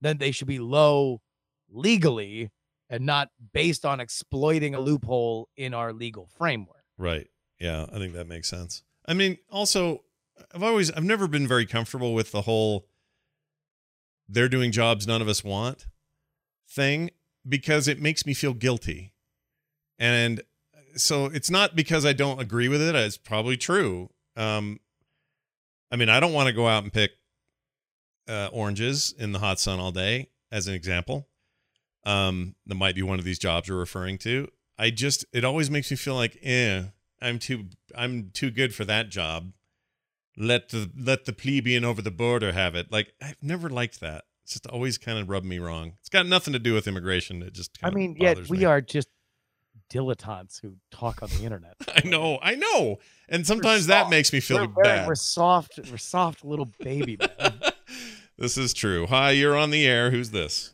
then 0.00 0.18
they 0.18 0.30
should 0.30 0.46
be 0.46 0.58
low 0.58 1.20
legally 1.70 2.50
and 2.88 3.06
not 3.06 3.30
based 3.52 3.84
on 3.84 4.00
exploiting 4.00 4.74
a 4.74 4.80
loophole 4.80 5.48
in 5.56 5.74
our 5.74 5.92
legal 5.92 6.28
framework. 6.36 6.84
Right. 6.98 7.26
Yeah, 7.58 7.86
I 7.92 7.98
think 7.98 8.12
that 8.14 8.28
makes 8.28 8.48
sense. 8.48 8.82
I 9.06 9.14
mean, 9.14 9.38
also, 9.50 10.04
I've 10.54 10.62
always, 10.62 10.90
I've 10.90 11.04
never 11.04 11.26
been 11.26 11.48
very 11.48 11.66
comfortable 11.66 12.14
with 12.14 12.32
the 12.32 12.42
whole 12.42 12.86
they're 14.28 14.48
doing 14.48 14.72
jobs 14.72 15.06
none 15.06 15.20
of 15.20 15.28
us 15.28 15.42
want 15.42 15.86
thing 16.68 17.10
because 17.46 17.88
it 17.88 18.00
makes 18.00 18.24
me 18.24 18.34
feel 18.34 18.54
guilty. 18.54 19.11
And 19.98 20.42
so 20.96 21.26
it's 21.26 21.50
not 21.50 21.76
because 21.76 22.04
I 22.04 22.12
don't 22.12 22.40
agree 22.40 22.68
with 22.68 22.82
it. 22.82 22.94
It's 22.94 23.16
probably 23.16 23.56
true. 23.56 24.10
Um, 24.36 24.80
I 25.90 25.96
mean, 25.96 26.08
I 26.08 26.20
don't 26.20 26.32
want 26.32 26.48
to 26.48 26.52
go 26.52 26.68
out 26.68 26.82
and 26.82 26.92
pick 26.92 27.12
uh, 28.28 28.48
oranges 28.52 29.14
in 29.18 29.32
the 29.32 29.38
hot 29.38 29.60
sun 29.60 29.78
all 29.78 29.92
day, 29.92 30.30
as 30.50 30.66
an 30.66 30.74
example. 30.74 31.28
Um, 32.04 32.56
that 32.66 32.74
might 32.74 32.94
be 32.94 33.02
one 33.02 33.18
of 33.18 33.24
these 33.24 33.38
jobs 33.38 33.68
you're 33.68 33.78
referring 33.78 34.18
to. 34.18 34.48
I 34.78 34.90
just, 34.90 35.24
it 35.32 35.44
always 35.44 35.70
makes 35.70 35.90
me 35.90 35.96
feel 35.96 36.14
like, 36.14 36.38
eh, 36.42 36.84
I'm 37.20 37.38
too, 37.38 37.66
I'm 37.94 38.30
too 38.32 38.50
good 38.50 38.74
for 38.74 38.84
that 38.86 39.10
job. 39.10 39.52
Let 40.36 40.70
the 40.70 40.90
let 40.98 41.26
the 41.26 41.32
plebeian 41.34 41.84
over 41.84 42.00
the 42.00 42.10
border 42.10 42.52
have 42.52 42.74
it. 42.74 42.90
Like 42.90 43.12
I've 43.20 43.42
never 43.42 43.68
liked 43.68 44.00
that. 44.00 44.24
It's 44.44 44.54
just 44.54 44.66
always 44.66 44.96
kind 44.96 45.18
of 45.18 45.28
rubbed 45.28 45.44
me 45.44 45.58
wrong. 45.58 45.92
It's 46.00 46.08
got 46.08 46.26
nothing 46.26 46.54
to 46.54 46.58
do 46.58 46.72
with 46.72 46.88
immigration. 46.88 47.42
It 47.42 47.52
just 47.52 47.78
I 47.82 47.90
mean, 47.90 48.16
yet 48.18 48.48
we 48.48 48.58
me. 48.58 48.64
are 48.64 48.80
just 48.80 49.08
dilettantes 49.92 50.60
who 50.60 50.74
talk 50.90 51.22
on 51.22 51.28
the 51.30 51.44
internet. 51.44 51.74
I 51.94 52.06
know, 52.06 52.38
I 52.42 52.54
know. 52.54 52.98
And 53.28 53.46
sometimes 53.46 53.86
that 53.86 54.10
makes 54.10 54.32
me 54.32 54.40
feel 54.40 54.58
we're, 54.58 54.82
very- 54.82 54.98
bad. 54.98 55.06
we're 55.06 55.14
soft, 55.14 55.78
we're 55.90 55.98
soft 55.98 56.44
little 56.44 56.68
baby 56.80 57.16
men. 57.18 57.54
this 58.38 58.56
is 58.56 58.72
true. 58.72 59.06
Hi, 59.06 59.30
you're 59.30 59.56
on 59.56 59.70
the 59.70 59.86
air. 59.86 60.10
Who's 60.10 60.30
this? 60.30 60.72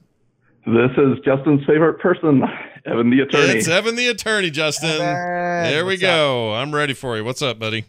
This 0.66 0.90
is 0.98 1.18
Justin's 1.24 1.64
favorite 1.66 1.98
person, 1.98 2.42
Evan 2.84 3.10
the 3.10 3.20
attorney. 3.20 3.58
It's 3.58 3.68
Evan 3.68 3.96
the 3.96 4.08
attorney, 4.08 4.50
Justin. 4.50 4.90
Evan, 4.90 5.00
there 5.70 5.84
we 5.86 5.94
what's 5.94 6.02
up? 6.02 6.08
go. 6.08 6.54
I'm 6.54 6.74
ready 6.74 6.92
for 6.94 7.16
you. 7.16 7.24
What's 7.24 7.40
up, 7.40 7.58
buddy? 7.58 7.84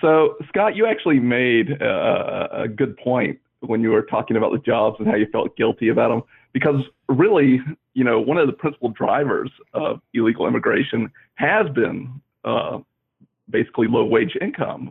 So, 0.00 0.36
Scott, 0.48 0.74
you 0.74 0.86
actually 0.86 1.20
made 1.20 1.80
uh, 1.82 2.48
a 2.50 2.68
good 2.68 2.96
point 2.96 3.38
when 3.60 3.82
you 3.82 3.90
were 3.90 4.02
talking 4.02 4.36
about 4.36 4.52
the 4.52 4.58
jobs 4.58 4.96
and 4.98 5.06
how 5.06 5.14
you 5.16 5.26
felt 5.30 5.56
guilty 5.56 5.88
about 5.88 6.08
them. 6.08 6.22
Because 6.56 6.80
really, 7.10 7.60
you 7.92 8.02
know, 8.02 8.18
one 8.18 8.38
of 8.38 8.46
the 8.46 8.52
principal 8.54 8.88
drivers 8.88 9.50
of 9.74 10.00
illegal 10.14 10.46
immigration 10.46 11.12
has 11.34 11.68
been 11.68 12.18
uh, 12.46 12.78
basically 13.50 13.88
low 13.88 14.06
wage 14.06 14.34
income. 14.40 14.90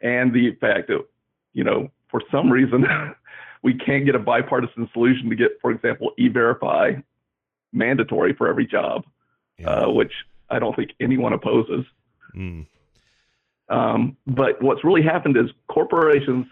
And 0.00 0.34
the 0.34 0.56
fact 0.60 0.88
that, 0.88 1.06
you 1.52 1.62
know, 1.62 1.88
for 2.10 2.20
some 2.32 2.50
reason, 2.50 2.84
we 3.62 3.74
can't 3.74 4.06
get 4.06 4.16
a 4.16 4.18
bipartisan 4.18 4.90
solution 4.92 5.30
to 5.30 5.36
get, 5.36 5.60
for 5.62 5.70
example, 5.70 6.10
e 6.18 6.26
verify 6.26 6.94
mandatory 7.72 8.32
for 8.32 8.48
every 8.48 8.66
job, 8.66 9.04
uh, 9.64 9.86
which 9.86 10.12
I 10.50 10.58
don't 10.58 10.74
think 10.74 10.94
anyone 10.98 11.32
opposes. 11.32 11.84
Mm. 12.34 12.66
Um, 13.68 14.16
but 14.26 14.60
what's 14.60 14.82
really 14.82 15.02
happened 15.02 15.36
is 15.36 15.46
corporations 15.68 16.46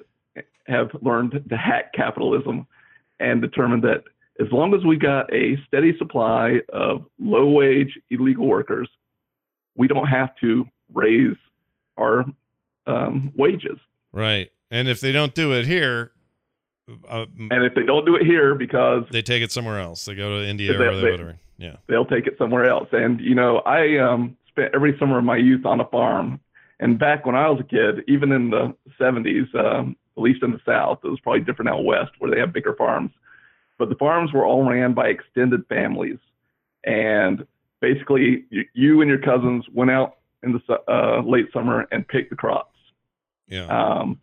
have 0.68 0.90
learned 1.02 1.42
to 1.48 1.56
hack 1.56 1.92
capitalism 1.94 2.68
and 3.18 3.40
determined 3.40 3.82
that 3.82 4.04
as 4.40 4.50
long 4.52 4.74
as 4.74 4.84
we 4.84 4.96
got 4.96 5.32
a 5.32 5.56
steady 5.66 5.96
supply 5.98 6.60
of 6.72 7.04
low 7.18 7.48
wage 7.50 7.98
illegal 8.10 8.46
workers, 8.46 8.88
we 9.76 9.88
don't 9.88 10.06
have 10.06 10.30
to 10.40 10.66
raise 10.92 11.36
our 11.98 12.24
um, 12.86 13.32
wages. 13.36 13.78
Right. 14.12 14.50
And 14.70 14.88
if 14.88 15.00
they 15.00 15.12
don't 15.12 15.34
do 15.34 15.52
it 15.52 15.66
here, 15.66 16.12
uh, 17.08 17.26
And 17.50 17.64
if 17.64 17.74
they 17.74 17.82
don't 17.82 18.04
do 18.04 18.16
it 18.16 18.24
here, 18.24 18.54
because 18.54 19.04
they 19.10 19.22
take 19.22 19.42
it 19.42 19.50
somewhere 19.50 19.80
else. 19.80 20.04
They 20.04 20.14
go 20.14 20.38
to 20.40 20.46
India 20.46 20.74
or 20.74 20.78
they- 20.78 21.10
whatever. 21.10 21.38
Yeah. 21.58 21.76
they'll 21.86 22.04
take 22.04 22.26
it 22.26 22.36
somewhere 22.36 22.66
else. 22.68 22.88
And 22.92 23.18
you 23.20 23.34
know, 23.34 23.58
I 23.60 23.96
um, 23.96 24.36
spent 24.48 24.74
every 24.74 24.94
summer 24.98 25.18
of 25.18 25.24
my 25.24 25.38
youth 25.38 25.64
on 25.64 25.80
a 25.80 25.86
farm. 25.86 26.38
And 26.80 26.98
back 26.98 27.24
when 27.24 27.34
I 27.34 27.48
was 27.48 27.60
a 27.60 27.64
kid, 27.64 28.04
even 28.06 28.30
in 28.30 28.50
the 28.50 28.74
70s, 29.00 29.54
um, 29.54 29.96
at 30.16 30.22
least 30.22 30.42
in 30.42 30.50
the 30.50 30.60
South, 30.66 30.98
it 31.02 31.08
was 31.08 31.18
probably 31.20 31.40
different 31.40 31.70
out 31.70 31.84
west 31.84 32.10
where 32.18 32.30
they 32.30 32.38
have 32.38 32.52
bigger 32.52 32.74
farms. 32.76 33.10
But 33.78 33.88
the 33.88 33.94
farms 33.96 34.32
were 34.32 34.44
all 34.44 34.68
ran 34.68 34.94
by 34.94 35.08
extended 35.08 35.66
families, 35.68 36.18
and 36.84 37.46
basically, 37.80 38.44
you, 38.50 38.64
you 38.74 39.00
and 39.00 39.10
your 39.10 39.20
cousins 39.20 39.64
went 39.72 39.90
out 39.90 40.16
in 40.42 40.52
the 40.52 40.78
uh, 40.88 41.22
late 41.22 41.46
summer 41.52 41.86
and 41.90 42.06
picked 42.06 42.30
the 42.30 42.36
crops. 42.36 42.76
Yeah. 43.48 43.66
Um, 43.66 44.20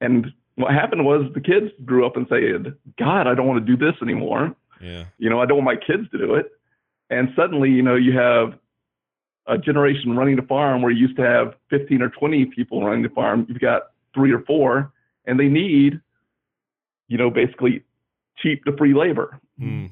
and 0.00 0.32
what 0.56 0.72
happened 0.72 1.04
was 1.04 1.30
the 1.34 1.40
kids 1.40 1.70
grew 1.84 2.06
up 2.06 2.16
and 2.16 2.26
said, 2.28 2.74
"God, 2.98 3.26
I 3.26 3.34
don't 3.34 3.46
want 3.46 3.64
to 3.64 3.76
do 3.76 3.76
this 3.76 3.94
anymore." 4.02 4.54
yeah. 4.80 5.04
you 5.18 5.30
know, 5.30 5.40
I 5.40 5.46
don't 5.46 5.64
want 5.64 5.78
my 5.78 5.86
kids 5.86 6.10
to 6.10 6.18
do 6.18 6.34
it. 6.34 6.52
And 7.10 7.28
suddenly, 7.36 7.70
you 7.70 7.82
know, 7.82 7.96
you 7.96 8.16
have 8.16 8.54
a 9.46 9.58
generation 9.58 10.16
running 10.16 10.36
the 10.36 10.42
farm 10.42 10.82
where 10.82 10.92
you 10.92 11.06
used 11.06 11.16
to 11.16 11.22
have 11.22 11.54
15 11.70 12.02
or 12.02 12.08
20 12.08 12.46
people 12.46 12.84
running 12.84 13.02
the 13.02 13.08
farm. 13.08 13.46
You've 13.48 13.60
got 13.60 13.90
three 14.14 14.32
or 14.32 14.40
four, 14.40 14.92
and 15.24 15.38
they 15.38 15.48
need, 15.48 16.00
you 17.08 17.18
know, 17.18 17.30
basically 17.30 17.84
cheap 18.42 18.64
to 18.64 18.76
free 18.76 18.94
labor. 18.94 19.40
Mm. 19.60 19.90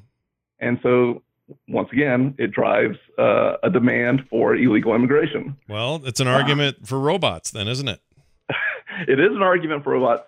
And 0.59 0.79
so, 0.83 1.23
once 1.67 1.89
again, 1.91 2.35
it 2.37 2.51
drives 2.51 2.97
uh, 3.17 3.53
a 3.63 3.69
demand 3.69 4.21
for 4.29 4.55
illegal 4.55 4.93
immigration. 4.93 5.55
Well, 5.67 6.01
it's 6.05 6.19
an 6.19 6.27
argument 6.27 6.87
for 6.87 6.99
robots, 6.99 7.51
then, 7.51 7.67
isn't 7.67 7.87
it? 7.87 8.01
it 9.07 9.19
is 9.19 9.31
an 9.31 9.41
argument 9.41 9.83
for 9.83 9.93
robots, 9.93 10.27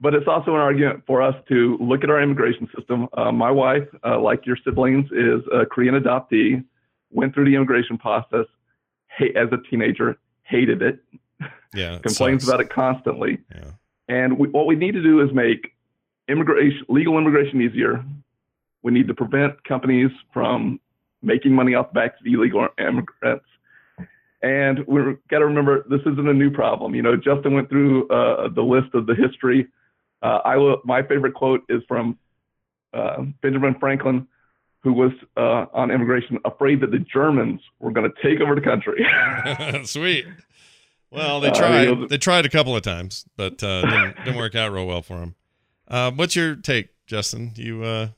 but 0.00 0.14
it's 0.14 0.26
also 0.26 0.54
an 0.54 0.60
argument 0.60 1.04
for 1.06 1.22
us 1.22 1.34
to 1.48 1.76
look 1.80 2.02
at 2.04 2.10
our 2.10 2.20
immigration 2.20 2.68
system. 2.76 3.08
Uh, 3.16 3.30
my 3.32 3.50
wife, 3.50 3.86
uh, 4.04 4.18
like 4.20 4.44
your 4.46 4.56
siblings, 4.64 5.06
is 5.12 5.40
a 5.52 5.64
Korean 5.66 5.94
adoptee, 5.94 6.64
went 7.10 7.34
through 7.34 7.44
the 7.46 7.54
immigration 7.54 7.96
process 7.98 8.46
hate, 9.16 9.36
as 9.36 9.48
a 9.52 9.58
teenager, 9.68 10.16
hated 10.44 10.82
it, 10.82 11.00
Yeah. 11.74 11.96
it 11.96 12.02
complains 12.06 12.42
sucks. 12.44 12.48
about 12.48 12.60
it 12.60 12.70
constantly. 12.70 13.38
Yeah. 13.54 13.70
And 14.08 14.38
we, 14.38 14.48
what 14.48 14.66
we 14.66 14.74
need 14.76 14.92
to 14.92 15.02
do 15.02 15.20
is 15.20 15.32
make 15.32 15.72
immigration, 16.30 16.84
legal 16.88 17.18
immigration 17.18 17.60
easier. 17.60 18.04
We 18.82 18.92
need 18.92 19.08
to 19.08 19.14
prevent 19.14 19.62
companies 19.64 20.10
from 20.32 20.80
making 21.22 21.52
money 21.52 21.74
off 21.74 21.88
the 21.92 22.00
backs 22.00 22.16
of 22.20 22.26
illegal 22.26 22.68
immigrants. 22.78 23.44
And 24.42 24.78
we've 24.86 25.18
got 25.28 25.40
to 25.40 25.46
remember 25.46 25.84
this 25.90 26.00
isn't 26.00 26.26
a 26.28 26.32
new 26.32 26.50
problem. 26.50 26.94
You 26.94 27.02
know, 27.02 27.14
Justin 27.16 27.52
went 27.54 27.68
through 27.68 28.08
uh, 28.08 28.48
the 28.48 28.62
list 28.62 28.94
of 28.94 29.06
the 29.06 29.14
history. 29.14 29.66
Uh, 30.22 30.38
I 30.44 30.56
will, 30.56 30.80
my 30.84 31.02
favorite 31.02 31.34
quote 31.34 31.62
is 31.68 31.82
from 31.86 32.18
uh, 32.94 33.22
Benjamin 33.42 33.74
Franklin, 33.78 34.26
who 34.82 34.94
was 34.94 35.12
uh, 35.36 35.66
on 35.74 35.90
immigration, 35.90 36.38
afraid 36.46 36.80
that 36.80 36.90
the 36.90 37.00
Germans 37.00 37.60
were 37.80 37.90
going 37.90 38.10
to 38.10 38.22
take 38.22 38.40
over 38.40 38.54
the 38.54 38.62
country. 38.62 39.04
Sweet. 39.84 40.24
Well, 41.10 41.40
they 41.40 41.48
Uh, 41.50 41.54
tried. 41.54 41.82
you 41.82 41.96
know, 41.96 42.06
they 42.06 42.16
tried 42.18 42.46
a 42.46 42.48
couple 42.48 42.74
of 42.74 42.80
times, 42.82 43.26
but 43.36 43.62
uh, 43.62 43.82
didn't, 43.82 44.16
didn't 44.24 44.36
work 44.36 44.54
out 44.54 44.72
real 44.72 44.86
well 44.86 45.02
for 45.02 45.18
them. 45.20 45.34
Uh, 45.90 46.12
what's 46.12 46.36
your 46.36 46.54
take, 46.54 46.90
Justin? 47.06 47.52
You 47.56 47.82
uh, 47.82 48.08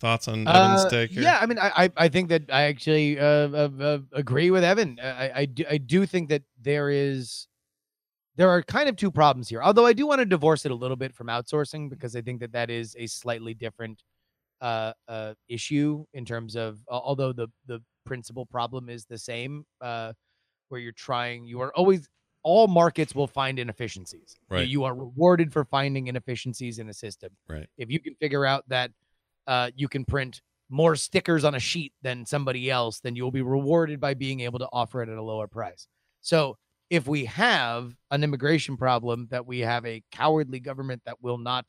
thoughts 0.00 0.26
on 0.28 0.48
Evan's 0.48 0.84
Uh, 0.86 0.90
take 0.90 1.10
here? 1.10 1.22
Yeah, 1.22 1.38
I 1.40 1.46
mean, 1.46 1.58
I 1.58 1.84
I, 1.84 1.90
I 1.96 2.08
think 2.08 2.30
that 2.30 2.44
I 2.50 2.62
actually 2.62 3.18
uh, 3.20 3.24
uh, 3.24 3.70
uh, 3.80 3.98
agree 4.12 4.50
with 4.50 4.64
Evan. 4.64 4.98
I, 5.00 5.40
I 5.40 5.44
do, 5.44 5.64
I 5.70 5.78
do 5.78 6.06
think 6.06 6.30
that 6.30 6.42
there 6.60 6.88
is 6.88 7.46
there 8.36 8.48
are 8.48 8.62
kind 8.62 8.88
of 8.88 8.96
two 8.96 9.10
problems 9.10 9.48
here. 9.48 9.62
Although 9.62 9.84
I 9.84 9.92
do 9.92 10.06
want 10.06 10.20
to 10.20 10.24
divorce 10.24 10.64
it 10.64 10.72
a 10.72 10.74
little 10.74 10.96
bit 10.96 11.14
from 11.14 11.26
outsourcing 11.26 11.90
because 11.90 12.16
I 12.16 12.22
think 12.22 12.40
that 12.40 12.52
that 12.52 12.70
is 12.70 12.96
a 12.98 13.06
slightly 13.06 13.52
different 13.52 14.02
uh, 14.62 14.94
uh, 15.06 15.34
issue 15.48 16.06
in 16.14 16.24
terms 16.24 16.56
of 16.56 16.78
although 16.88 17.32
the 17.32 17.48
the 17.66 17.82
principal 18.06 18.46
problem 18.46 18.88
is 18.88 19.04
the 19.04 19.18
same, 19.18 19.66
uh, 19.82 20.12
where 20.70 20.80
you're 20.80 20.92
trying, 20.92 21.44
you 21.44 21.60
are 21.60 21.72
always 21.76 22.08
all 22.42 22.66
markets 22.66 23.14
will 23.14 23.26
find 23.26 23.58
inefficiencies. 23.58 24.36
You- 24.50 24.56
Right. 24.56 24.68
You 24.68 24.84
are 24.84 24.94
rewarded 24.94 25.52
for 25.52 25.64
finding 25.64 26.08
inefficiencies 26.08 26.78
in 26.78 26.88
a 26.88 26.92
system. 26.94 27.30
Right. 27.48 27.68
If 27.76 27.90
you 27.90 28.00
can 28.00 28.14
figure 28.16 28.44
out 28.44 28.68
that 28.68 28.90
uh, 29.46 29.70
you 29.76 29.88
can 29.88 30.04
print 30.04 30.40
more 30.68 30.96
stickers 30.96 31.44
on 31.44 31.54
a 31.54 31.60
sheet 31.60 31.92
than 32.02 32.24
somebody 32.24 32.70
else, 32.70 33.00
then 33.00 33.14
you'll 33.16 33.30
be 33.30 33.42
rewarded 33.42 34.00
by 34.00 34.14
being 34.14 34.40
able 34.40 34.58
to 34.58 34.68
offer 34.72 35.02
it 35.02 35.08
at 35.08 35.18
a 35.18 35.22
lower 35.22 35.46
price. 35.46 35.86
So 36.20 36.56
if 36.90 37.06
we 37.06 37.24
have 37.26 37.94
an 38.10 38.22
immigration 38.24 38.76
problem 38.76 39.26
that 39.30 39.46
we 39.46 39.60
have 39.60 39.84
a 39.86 40.02
cowardly 40.10 40.60
government 40.60 41.02
that 41.04 41.20
will 41.22 41.38
not 41.38 41.66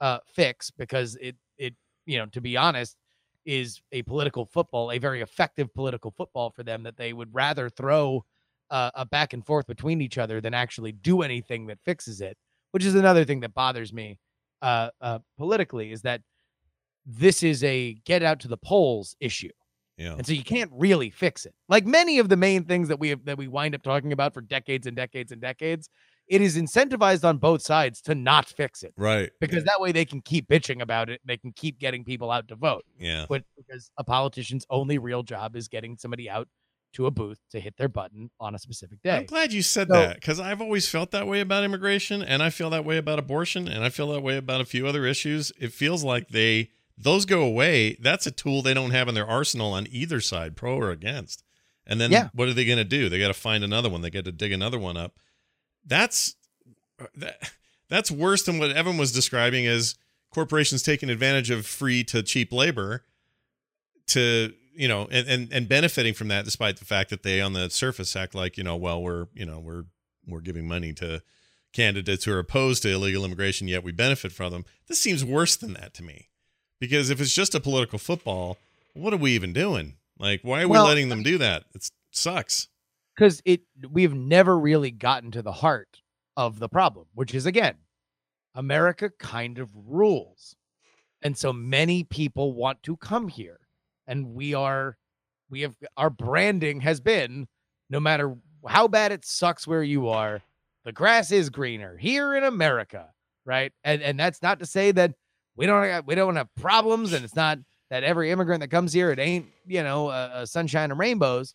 uh, 0.00 0.18
fix 0.32 0.70
because 0.70 1.16
it 1.20 1.36
it 1.58 1.74
you 2.06 2.16
know 2.18 2.26
to 2.26 2.40
be 2.40 2.56
honest 2.56 2.96
is 3.44 3.80
a 3.92 4.02
political 4.02 4.46
football, 4.46 4.90
a 4.92 4.98
very 4.98 5.20
effective 5.22 5.72
political 5.74 6.10
football 6.10 6.50
for 6.50 6.62
them 6.62 6.82
that 6.84 6.96
they 6.96 7.12
would 7.12 7.32
rather 7.34 7.68
throw 7.68 8.24
uh, 8.70 8.90
a 8.94 9.04
back 9.06 9.32
and 9.32 9.44
forth 9.44 9.66
between 9.66 10.00
each 10.00 10.18
other 10.18 10.40
than 10.40 10.54
actually 10.54 10.92
do 10.92 11.22
anything 11.22 11.66
that 11.66 11.78
fixes 11.84 12.20
it. 12.20 12.36
Which 12.72 12.84
is 12.84 12.94
another 12.94 13.24
thing 13.24 13.40
that 13.40 13.52
bothers 13.52 13.92
me 13.92 14.18
uh, 14.62 14.90
uh, 15.00 15.18
politically 15.36 15.90
is 15.90 16.02
that 16.02 16.22
this 17.04 17.42
is 17.42 17.64
a 17.64 17.94
get 18.04 18.22
out 18.22 18.40
to 18.40 18.48
the 18.48 18.56
polls 18.56 19.16
issue. 19.20 19.50
Yeah. 19.96 20.14
And 20.14 20.26
so 20.26 20.32
you 20.32 20.44
can't 20.44 20.70
really 20.72 21.10
fix 21.10 21.44
it. 21.44 21.54
Like 21.68 21.84
many 21.84 22.20
of 22.20 22.28
the 22.28 22.36
main 22.36 22.64
things 22.64 22.88
that 22.88 22.98
we 22.98 23.08
have 23.10 23.24
that 23.24 23.36
we 23.36 23.48
wind 23.48 23.74
up 23.74 23.82
talking 23.82 24.12
about 24.12 24.32
for 24.32 24.40
decades 24.40 24.86
and 24.86 24.96
decades 24.96 25.30
and 25.32 25.40
decades, 25.42 25.90
it 26.26 26.40
is 26.40 26.56
incentivized 26.56 27.24
on 27.24 27.38
both 27.38 27.60
sides 27.60 28.00
to 28.02 28.14
not 28.14 28.46
fix 28.48 28.82
it 28.82 28.94
Right. 28.96 29.30
because 29.40 29.64
that 29.64 29.80
way 29.80 29.90
they 29.92 30.04
can 30.04 30.22
keep 30.22 30.48
bitching 30.48 30.80
about 30.80 31.10
it. 31.10 31.20
They 31.24 31.36
can 31.36 31.52
keep 31.52 31.78
getting 31.78 32.04
people 32.04 32.30
out 32.30 32.48
to 32.48 32.54
vote. 32.54 32.84
Yeah. 32.98 33.26
But 33.28 33.42
because 33.56 33.90
a 33.98 34.04
politician's 34.04 34.64
only 34.70 34.96
real 34.98 35.22
job 35.22 35.56
is 35.56 35.68
getting 35.68 35.96
somebody 35.98 36.30
out 36.30 36.48
to 36.92 37.06
a 37.06 37.10
booth 37.10 37.38
to 37.50 37.60
hit 37.60 37.76
their 37.76 37.88
button 37.88 38.30
on 38.40 38.54
a 38.54 38.58
specific 38.58 39.00
day. 39.02 39.16
I'm 39.18 39.26
glad 39.26 39.52
you 39.52 39.62
said 39.62 39.88
So- 39.88 39.94
that 39.94 40.16
because 40.16 40.40
I've 40.40 40.60
always 40.60 40.88
felt 40.88 41.10
that 41.12 41.26
way 41.26 41.40
about 41.40 41.62
immigration, 41.64 42.22
and 42.22 42.42
I 42.42 42.50
feel 42.50 42.70
that 42.70 42.84
way 42.84 42.96
about 42.98 43.18
abortion, 43.18 43.68
and 43.68 43.84
I 43.84 43.88
feel 43.90 44.08
that 44.12 44.20
way 44.22 44.36
about 44.36 44.60
a 44.60 44.64
few 44.64 44.86
other 44.86 45.06
issues. 45.06 45.52
It 45.58 45.72
feels 45.72 46.02
like 46.04 46.28
they 46.28 46.70
those 46.98 47.24
go 47.24 47.42
away. 47.42 47.96
That's 48.00 48.26
a 48.26 48.30
tool 48.30 48.60
they 48.60 48.74
don't 48.74 48.90
have 48.90 49.08
in 49.08 49.14
their 49.14 49.26
arsenal 49.26 49.72
on 49.72 49.86
either 49.90 50.20
side, 50.20 50.54
pro 50.56 50.76
or 50.76 50.90
against. 50.90 51.42
And 51.86 51.98
then 52.00 52.10
Yeah. 52.12 52.28
what 52.34 52.46
are 52.48 52.52
they 52.52 52.66
going 52.66 52.76
to 52.78 52.84
do? 52.84 53.08
They 53.08 53.18
got 53.18 53.28
to 53.28 53.34
find 53.34 53.64
another 53.64 53.88
one. 53.88 54.02
They 54.02 54.10
got 54.10 54.24
to 54.26 54.32
dig 54.32 54.52
another 54.52 54.78
one 54.78 54.96
up. 54.98 55.16
That's 55.86 56.36
uh, 57.00 57.06
that, 57.16 57.52
that's 57.88 58.10
worse 58.10 58.42
than 58.42 58.58
what 58.58 58.72
Evan 58.72 58.98
was 58.98 59.12
describing 59.12 59.66
as 59.66 59.94
corporations 60.30 60.82
taking 60.82 61.08
advantage 61.08 61.48
of 61.50 61.66
free 61.66 62.04
to 62.04 62.22
cheap 62.22 62.52
labor 62.52 63.04
to 64.08 64.52
you 64.80 64.88
know 64.88 65.06
and, 65.10 65.28
and 65.28 65.52
and 65.52 65.68
benefiting 65.68 66.14
from 66.14 66.28
that 66.28 66.46
despite 66.46 66.78
the 66.78 66.86
fact 66.86 67.10
that 67.10 67.22
they 67.22 67.40
on 67.40 67.52
the 67.52 67.68
surface 67.68 68.16
act 68.16 68.34
like 68.34 68.56
you 68.56 68.64
know 68.64 68.76
well 68.76 69.02
we're 69.02 69.26
you 69.34 69.44
know 69.44 69.58
we're 69.60 69.84
we're 70.26 70.40
giving 70.40 70.66
money 70.66 70.94
to 70.94 71.22
candidates 71.74 72.24
who 72.24 72.32
are 72.32 72.38
opposed 72.38 72.82
to 72.82 72.88
illegal 72.90 73.24
immigration 73.24 73.68
yet 73.68 73.84
we 73.84 73.92
benefit 73.92 74.32
from 74.32 74.50
them. 74.50 74.64
This 74.88 74.98
seems 74.98 75.24
worse 75.24 75.54
than 75.54 75.74
that 75.74 75.94
to 75.94 76.02
me. 76.02 76.30
Because 76.80 77.10
if 77.10 77.20
it's 77.20 77.34
just 77.34 77.54
a 77.54 77.60
political 77.60 77.98
football 77.98 78.56
what 78.94 79.12
are 79.12 79.18
we 79.18 79.32
even 79.32 79.52
doing? 79.52 79.96
Like 80.18 80.40
why 80.42 80.62
are 80.62 80.68
we 80.68 80.72
Well, 80.72 80.86
letting 80.86 81.10
them 81.10 81.22
do 81.22 81.36
that? 81.38 81.64
It 81.74 81.88
sucks. 82.10 82.68
Because 83.14 83.42
it 83.44 83.60
we've 83.90 84.14
never 84.14 84.58
really 84.58 84.90
gotten 84.90 85.30
to 85.32 85.42
the 85.42 85.52
heart 85.52 86.00
of 86.38 86.58
the 86.58 86.70
problem 86.70 87.06
which 87.12 87.34
is 87.34 87.44
again 87.44 87.74
america 88.54 89.10
kind 89.10 89.58
of 89.58 89.70
rules. 89.74 90.56
And 91.22 91.36
so 91.36 91.52
many 91.52 92.02
people 92.02 92.54
want 92.54 92.82
to 92.84 92.96
come 92.96 93.28
here 93.28 93.60
and 94.10 94.34
we 94.34 94.52
are 94.52 94.96
we 95.48 95.62
have 95.62 95.74
our 95.96 96.10
branding 96.10 96.80
has 96.80 97.00
been 97.00 97.46
no 97.88 97.98
matter 98.00 98.36
how 98.68 98.86
bad 98.88 99.12
it 99.12 99.24
sucks 99.24 99.66
where 99.66 99.82
you 99.82 100.08
are 100.08 100.42
the 100.84 100.92
grass 100.92 101.30
is 101.32 101.48
greener 101.48 101.96
here 101.96 102.34
in 102.34 102.44
america 102.44 103.08
right? 103.46 103.72
And 103.84 104.02
and 104.02 104.20
that's 104.20 104.42
not 104.42 104.58
to 104.60 104.66
say 104.66 104.92
that 104.92 105.14
we 105.56 105.64
don't 105.66 106.06
we 106.06 106.14
don't 106.14 106.36
have 106.36 106.54
problems 106.56 107.12
and 107.14 107.24
it's 107.24 107.34
not 107.34 107.58
that 107.88 108.04
every 108.04 108.30
immigrant 108.30 108.60
that 108.60 108.68
comes 108.68 108.92
here 108.92 109.10
it 109.10 109.18
ain't 109.18 109.46
you 109.66 109.82
know 109.82 110.08
uh, 110.08 110.44
sunshine 110.46 110.90
and 110.90 110.98
rainbows 111.00 111.54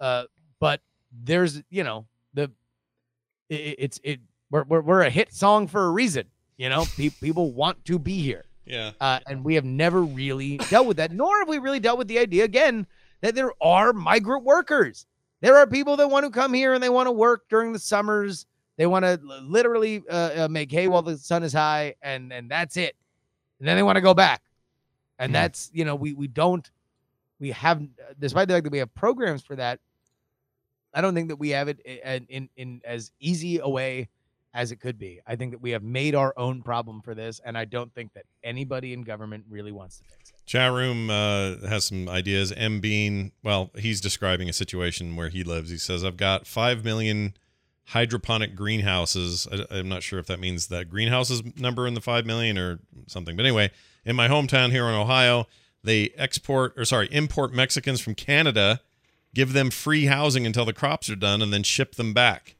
uh 0.00 0.24
but 0.58 0.80
there's 1.24 1.62
you 1.70 1.84
know 1.84 2.06
the 2.34 2.50
it- 3.48 3.76
it's 3.78 4.00
it 4.02 4.20
we're, 4.50 4.64
we're 4.64 4.80
we're 4.80 5.02
a 5.02 5.10
hit 5.10 5.32
song 5.34 5.66
for 5.66 5.84
a 5.86 5.90
reason 5.90 6.24
you 6.56 6.68
know? 6.68 6.84
Pe- 6.96 7.08
people 7.08 7.52
want 7.52 7.84
to 7.86 7.98
be 7.98 8.20
here 8.22 8.44
yeah. 8.64 8.92
Uh, 9.00 9.20
and 9.26 9.44
we 9.44 9.54
have 9.56 9.64
never 9.64 10.02
really 10.02 10.56
dealt 10.58 10.86
with 10.86 10.96
that 10.98 11.12
nor 11.12 11.38
have 11.40 11.48
we 11.48 11.58
really 11.58 11.80
dealt 11.80 11.98
with 11.98 12.08
the 12.08 12.18
idea 12.18 12.44
again 12.44 12.86
that 13.20 13.34
there 13.34 13.52
are 13.60 13.92
migrant 13.92 14.44
workers. 14.44 15.06
There 15.40 15.56
are 15.56 15.66
people 15.66 15.96
that 15.96 16.08
want 16.08 16.24
to 16.24 16.30
come 16.30 16.52
here 16.54 16.72
and 16.74 16.82
they 16.82 16.88
want 16.88 17.08
to 17.08 17.12
work 17.12 17.48
during 17.48 17.72
the 17.72 17.78
summers. 17.78 18.46
They 18.76 18.86
want 18.86 19.04
to 19.04 19.18
literally 19.42 20.02
uh, 20.08 20.44
uh, 20.44 20.48
make 20.48 20.70
hay 20.70 20.88
while 20.88 21.02
the 21.02 21.18
sun 21.18 21.42
is 21.42 21.52
high 21.52 21.94
and 22.02 22.32
and 22.32 22.50
that's 22.50 22.76
it. 22.76 22.96
And 23.58 23.68
then 23.68 23.76
they 23.76 23.82
want 23.82 23.96
to 23.96 24.02
go 24.02 24.14
back. 24.14 24.42
And 25.18 25.30
Hmm. 25.30 25.34
that's 25.34 25.70
you 25.72 25.84
know 25.84 25.94
we 25.94 26.14
we 26.14 26.26
don't 26.28 26.68
we 27.38 27.50
have 27.50 27.82
despite 28.18 28.48
the 28.48 28.54
fact 28.54 28.64
that 28.64 28.72
we 28.72 28.78
have 28.78 28.94
programs 28.94 29.42
for 29.42 29.56
that 29.56 29.80
i 30.94 31.00
don't 31.00 31.14
think 31.14 31.28
that 31.28 31.36
we 31.36 31.50
have 31.50 31.68
it 31.68 31.80
in 31.80 32.26
in, 32.28 32.48
in 32.56 32.80
as 32.84 33.10
easy 33.20 33.58
a 33.58 33.68
way 33.68 34.08
as 34.54 34.70
it 34.72 34.80
could 34.80 34.98
be. 34.98 35.20
I 35.26 35.36
think 35.36 35.52
that 35.52 35.60
we 35.60 35.70
have 35.70 35.82
made 35.82 36.14
our 36.14 36.34
own 36.36 36.62
problem 36.62 37.00
for 37.00 37.14
this, 37.14 37.40
and 37.44 37.56
I 37.56 37.64
don't 37.64 37.92
think 37.94 38.12
that 38.14 38.24
anybody 38.44 38.92
in 38.92 39.02
government 39.02 39.44
really 39.48 39.72
wants 39.72 39.98
to 39.98 40.04
fix 40.04 40.30
it. 40.30 40.36
Chat 40.44 40.72
room 40.72 41.08
uh, 41.10 41.66
has 41.68 41.86
some 41.86 42.08
ideas. 42.08 42.52
M 42.52 42.80
Bean, 42.80 43.32
well, 43.42 43.70
he's 43.76 44.00
describing 44.00 44.48
a 44.48 44.52
situation 44.52 45.16
where 45.16 45.28
he 45.28 45.42
lives. 45.42 45.70
He 45.70 45.78
says, 45.78 46.04
"I've 46.04 46.16
got 46.16 46.46
five 46.46 46.84
million 46.84 47.34
hydroponic 47.86 48.54
greenhouses. 48.54 49.46
I, 49.50 49.78
am 49.78 49.88
not 49.88 50.02
sure 50.02 50.18
if 50.18 50.26
that 50.26 50.40
means 50.40 50.68
that 50.68 50.88
greenhouses 50.88 51.42
number 51.56 51.86
in 51.86 51.94
the 51.94 52.00
five 52.00 52.26
million 52.26 52.58
or 52.58 52.80
something. 53.06 53.36
But 53.36 53.44
anyway, 53.44 53.70
in 54.04 54.16
my 54.16 54.28
hometown 54.28 54.70
here 54.70 54.88
in 54.88 54.94
Ohio, 54.94 55.46
they 55.82 56.10
export 56.16 56.74
or 56.76 56.84
sorry 56.84 57.08
import 57.10 57.52
Mexicans 57.52 58.00
from 58.00 58.14
Canada, 58.14 58.80
give 59.34 59.52
them 59.52 59.70
free 59.70 60.06
housing 60.06 60.46
until 60.46 60.64
the 60.64 60.72
crops 60.72 61.10
are 61.10 61.16
done, 61.16 61.42
and 61.42 61.52
then 61.52 61.62
ship 61.62 61.94
them 61.96 62.12
back. 62.12 62.56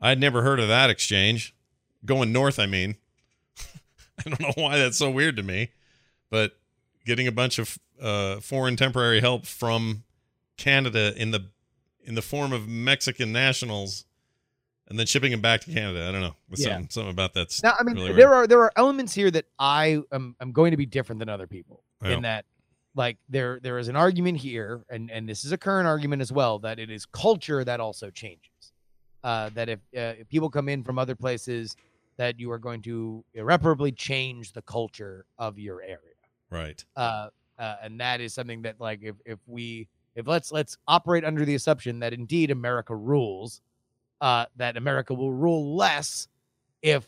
I'd 0.00 0.20
never 0.20 0.42
heard 0.42 0.60
of 0.60 0.68
that 0.68 0.90
exchange. 0.90 1.54
Going 2.04 2.32
north, 2.32 2.58
I 2.58 2.66
mean. 2.66 2.96
I 4.18 4.30
don't 4.30 4.40
know 4.40 4.52
why 4.54 4.78
that's 4.78 4.98
so 4.98 5.10
weird 5.10 5.36
to 5.36 5.42
me, 5.42 5.70
but 6.30 6.52
getting 7.04 7.26
a 7.26 7.32
bunch 7.32 7.58
of 7.58 7.78
uh, 8.00 8.40
foreign 8.40 8.76
temporary 8.76 9.20
help 9.20 9.46
from 9.46 10.04
Canada 10.56 11.12
in 11.16 11.30
the 11.30 11.46
in 12.04 12.14
the 12.14 12.22
form 12.22 12.52
of 12.52 12.68
Mexican 12.68 13.32
nationals 13.32 14.06
and 14.88 14.98
then 14.98 15.06
shipping 15.06 15.30
them 15.30 15.40
back 15.40 15.60
to 15.62 15.72
Canada. 15.72 16.08
I 16.08 16.12
don't 16.12 16.20
know. 16.20 16.34
Yeah. 16.50 16.68
Something, 16.68 16.90
something 16.90 17.10
about 17.10 17.34
that. 17.34 17.58
Now, 17.62 17.74
I 17.78 17.82
mean, 17.82 17.96
really 17.96 18.12
there 18.12 18.30
weird. 18.30 18.32
are 18.32 18.46
there 18.46 18.60
are 18.60 18.72
elements 18.76 19.12
here 19.12 19.30
that 19.30 19.44
I 19.58 20.00
am 20.12 20.34
I'm 20.40 20.52
going 20.52 20.70
to 20.70 20.76
be 20.76 20.86
different 20.86 21.18
than 21.18 21.28
other 21.28 21.46
people 21.46 21.82
in 22.02 22.22
that, 22.22 22.44
like 22.94 23.18
there 23.28 23.60
there 23.62 23.78
is 23.78 23.88
an 23.88 23.96
argument 23.96 24.38
here, 24.38 24.84
and 24.88 25.10
and 25.10 25.28
this 25.28 25.44
is 25.44 25.52
a 25.52 25.58
current 25.58 25.86
argument 25.86 26.22
as 26.22 26.32
well 26.32 26.58
that 26.60 26.78
it 26.78 26.90
is 26.90 27.06
culture 27.06 27.64
that 27.64 27.80
also 27.80 28.10
changes. 28.10 28.50
Uh, 29.28 29.50
that 29.50 29.68
if 29.68 29.78
uh, 29.94 30.16
if 30.20 30.26
people 30.30 30.48
come 30.48 30.70
in 30.70 30.82
from 30.82 30.98
other 30.98 31.14
places, 31.14 31.76
that 32.16 32.40
you 32.40 32.50
are 32.50 32.58
going 32.58 32.80
to 32.80 33.22
irreparably 33.34 33.92
change 33.92 34.52
the 34.52 34.62
culture 34.62 35.26
of 35.38 35.58
your 35.58 35.82
area. 35.82 36.16
Right. 36.48 36.82
Uh, 36.96 37.28
uh, 37.58 37.76
and 37.82 38.00
that 38.00 38.22
is 38.22 38.32
something 38.32 38.62
that 38.62 38.80
like 38.80 39.00
if 39.02 39.16
if 39.26 39.38
we 39.46 39.86
if 40.14 40.26
let's 40.26 40.50
let's 40.50 40.78
operate 40.86 41.26
under 41.26 41.44
the 41.44 41.54
assumption 41.54 41.98
that 41.98 42.14
indeed 42.14 42.50
America 42.50 42.96
rules 42.96 43.60
uh, 44.22 44.46
that 44.56 44.78
America 44.78 45.12
will 45.12 45.32
rule 45.32 45.76
less 45.76 46.28
if 46.80 47.06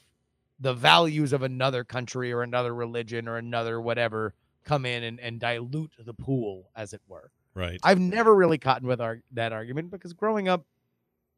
the 0.59 0.75
values 0.75 1.33
of 1.33 1.43
another 1.43 1.85
country 1.85 2.35
or 2.35 2.43
another 2.43 2.75
religion 2.75 3.29
or 3.29 3.39
another 3.39 3.81
whatever 3.81 4.35
come 4.65 4.85
in 4.85 5.05
and, 5.05 5.21
and 5.21 5.41
dilute 5.41 5.93
the 6.05 6.13
pool, 6.13 6.69
as 6.77 6.93
it 6.93 7.01
were. 7.09 7.31
Right. 7.55 7.81
I've 7.83 7.99
never 7.99 8.35
really 8.35 8.59
caught 8.59 8.83
with 8.83 9.01
our, 9.01 9.21
that 9.33 9.55
argument 9.55 9.91
because 9.91 10.13
growing 10.13 10.49
up 10.49 10.67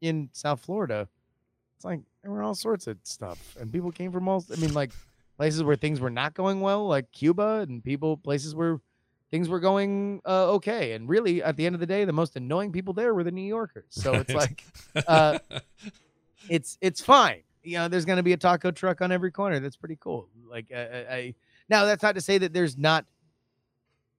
in 0.03 0.29
South 0.33 0.59
Florida, 0.59 1.07
it's 1.77 1.85
like 1.85 2.01
there 2.21 2.31
were 2.31 2.43
all 2.43 2.55
sorts 2.55 2.87
of 2.87 2.97
stuff, 3.03 3.55
and 3.59 3.71
people 3.71 3.91
came 3.91 4.11
from 4.11 4.27
all. 4.27 4.45
I 4.51 4.57
mean, 4.57 4.73
like 4.73 4.91
places 5.37 5.63
where 5.63 5.77
things 5.77 5.99
were 5.99 6.09
not 6.09 6.33
going 6.33 6.59
well, 6.59 6.87
like 6.87 7.11
Cuba, 7.11 7.65
and 7.67 7.83
people 7.83 8.17
places 8.17 8.53
where 8.53 8.79
things 9.31 9.47
were 9.47 9.61
going 9.61 10.21
uh, 10.25 10.51
okay. 10.51 10.91
And 10.91 11.07
really, 11.07 11.41
at 11.41 11.55
the 11.55 11.65
end 11.65 11.73
of 11.73 11.79
the 11.79 11.87
day, 11.87 12.05
the 12.05 12.13
most 12.13 12.35
annoying 12.35 12.71
people 12.71 12.93
there 12.93 13.13
were 13.13 13.23
the 13.23 13.31
New 13.31 13.47
Yorkers. 13.47 13.85
So 13.91 14.11
right. 14.11 14.21
it's 14.21 14.33
like, 14.33 14.63
uh, 15.07 15.39
it's 16.49 16.77
it's 16.81 17.01
fine. 17.01 17.43
You 17.63 17.77
know, 17.77 17.87
there's 17.87 18.05
going 18.05 18.17
to 18.17 18.23
be 18.23 18.33
a 18.33 18.37
taco 18.37 18.71
truck 18.71 19.01
on 19.01 19.13
every 19.13 19.31
corner. 19.31 19.59
That's 19.61 19.77
pretty 19.77 19.97
cool. 19.97 20.27
Like, 20.45 20.67
uh, 20.75 20.85
I 21.09 21.35
now 21.69 21.85
that's 21.85 22.03
not 22.03 22.15
to 22.15 22.21
say 22.21 22.37
that 22.39 22.53
there's 22.53 22.77
not 22.77 23.05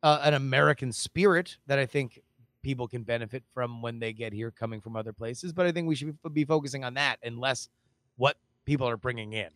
uh, 0.02 0.20
an 0.22 0.32
American 0.32 0.92
spirit 0.92 1.58
that 1.66 1.78
I 1.78 1.84
think 1.84 2.22
people 2.64 2.88
can 2.88 3.04
benefit 3.04 3.44
from 3.52 3.80
when 3.82 4.00
they 4.00 4.12
get 4.12 4.32
here, 4.32 4.50
coming 4.50 4.80
from 4.80 4.96
other 4.96 5.12
places. 5.12 5.52
But 5.52 5.66
I 5.66 5.72
think 5.72 5.86
we 5.86 5.94
should 5.94 6.16
be 6.32 6.44
focusing 6.44 6.82
on 6.82 6.94
that 6.94 7.18
and 7.22 7.38
less 7.38 7.68
what 8.16 8.36
people 8.64 8.88
are 8.88 8.96
bringing 8.96 9.32
in. 9.32 9.50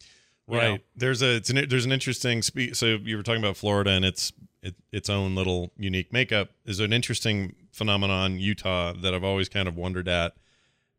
Right. 0.46 0.74
Know? 0.74 0.78
There's 0.96 1.22
a 1.22 1.42
an, 1.48 1.68
there's 1.68 1.84
an 1.84 1.92
interesting 1.92 2.42
spe- 2.42 2.74
so 2.74 2.86
you 2.86 3.16
were 3.16 3.22
talking 3.22 3.42
about 3.42 3.56
Florida 3.56 3.90
and 3.90 4.04
its 4.04 4.32
it, 4.62 4.76
its 4.92 5.10
own 5.10 5.34
little 5.34 5.72
unique 5.76 6.12
makeup 6.12 6.50
is 6.64 6.80
an 6.80 6.92
interesting 6.92 7.54
phenomenon 7.72 8.38
Utah 8.38 8.92
that 8.92 9.12
I've 9.12 9.24
always 9.24 9.48
kind 9.48 9.68
of 9.68 9.76
wondered 9.76 10.08
at 10.08 10.34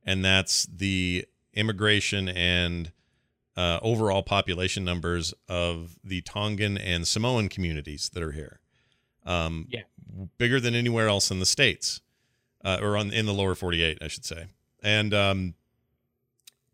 and 0.04 0.24
that's 0.24 0.66
the 0.66 1.26
immigration 1.54 2.30
and 2.30 2.92
uh, 3.58 3.80
overall 3.82 4.24
population 4.24 4.86
numbers 4.86 5.34
of 5.50 5.98
the 6.04 6.22
Tongan 6.22 6.78
and 6.78 7.08
Samoan 7.08 7.50
communities 7.50 8.10
that 8.14 8.24
are 8.24 8.32
here. 8.32 8.60
Um, 9.26 9.68
yeah. 9.70 9.82
Bigger 10.38 10.60
than 10.60 10.76
anywhere 10.76 11.08
else 11.08 11.32
in 11.32 11.40
the 11.40 11.46
states, 11.46 12.02
uh, 12.64 12.80
or 12.82 12.98
on 12.98 13.12
in 13.12 13.26
the 13.26 13.34
lower 13.34 13.56
48, 13.56 14.00
I 14.02 14.08
should 14.08 14.26
say. 14.26 14.48
And 14.82 15.14
um, 15.14 15.54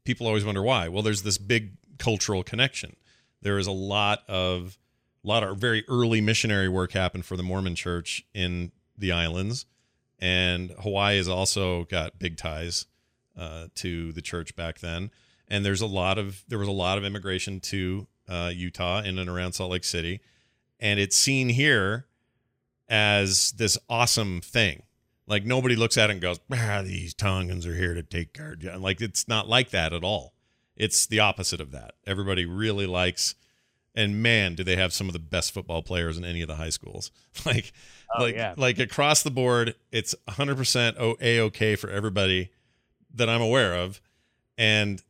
people 0.04 0.28
always 0.28 0.46
wonder 0.46 0.62
why. 0.62 0.88
Well, 0.88 1.04
there's 1.04 1.24
this 1.24 1.38
big 1.38 1.74
cultural 1.98 2.44
connection. 2.44 2.96
There 3.42 3.58
is 3.58 3.68
a 3.68 3.72
lot 3.72 4.24
of 4.28 4.78
a 5.24 5.28
lot 5.28 5.44
of 5.44 5.58
very 5.58 5.84
early 5.88 6.22
missionary 6.22 6.70
work 6.70 6.92
happened 6.92 7.26
for 7.26 7.36
the 7.36 7.44
Mormon 7.44 7.76
Church 7.76 8.24
in 8.34 8.72
the 8.98 9.12
islands, 9.12 9.66
and 10.20 10.72
Hawaii 10.80 11.18
has 11.18 11.28
also 11.28 11.86
got 11.86 12.20
big 12.20 12.38
ties 12.38 12.86
uh, 13.38 13.68
to 13.76 14.12
the 14.14 14.22
church 14.22 14.56
back 14.56 14.80
then. 14.80 15.12
And 15.48 15.66
there's 15.66 15.82
a 15.82 15.88
lot 15.88 16.18
of 16.18 16.44
there 16.48 16.60
was 16.60 16.68
a 16.68 16.72
lot 16.72 16.98
of 16.98 17.04
immigration 17.04 17.60
to 17.62 18.08
uh, 18.28 18.52
Utah 18.54 19.02
in 19.02 19.20
and 19.20 19.30
around 19.30 19.54
Salt 19.54 19.72
Lake 19.72 19.84
City, 19.84 20.22
and 20.80 21.00
it's 21.00 21.18
seen 21.18 21.50
here 21.50 22.06
as 22.88 23.52
this 23.54 23.78
awesome 23.90 24.42
thing. 24.42 24.84
Like 25.28 25.46
nobody 25.46 25.76
looks 25.76 25.98
at 25.98 26.10
it 26.10 26.14
and 26.14 26.22
goes, 26.22 26.40
"Ah, 26.52 26.82
these 26.84 27.14
Tongans 27.14 27.66
are 27.66 27.76
here 27.76 27.94
to 27.94 28.04
take 28.04 28.34
care 28.34 28.54
of." 28.54 28.64
you." 28.64 28.72
Like 28.78 29.02
it's 29.02 29.28
not 29.28 29.50
like 29.50 29.72
that 29.72 29.94
at 29.94 30.04
all. 30.04 30.34
It's 30.76 31.08
the 31.08 31.20
opposite 31.20 31.62
of 31.62 31.72
that. 31.72 31.96
Everybody 32.06 32.46
really 32.46 32.86
likes, 32.86 33.34
and 33.96 34.22
man, 34.22 34.56
do 34.56 34.64
they 34.64 34.76
have 34.76 34.94
some 34.94 35.08
of 35.08 35.14
the 35.14 35.20
best 35.20 35.52
football 35.54 35.82
players 35.82 36.18
in 36.18 36.26
any 36.26 36.42
of 36.42 36.48
the 36.48 36.56
high 36.56 36.70
schools. 36.70 37.12
like, 37.46 37.72
oh, 38.16 38.24
like, 38.24 38.36
yeah. 38.36 38.54
like 38.58 38.78
across 38.78 39.24
the 39.24 39.32
board, 39.32 39.76
it's 39.92 40.14
100% 40.28 41.18
a 41.22 41.40
okay 41.40 41.76
for 41.76 41.90
everybody 41.90 42.52
that 43.14 43.30
I'm 43.30 43.42
aware 43.42 43.74
of, 43.74 44.02
and 44.58 45.02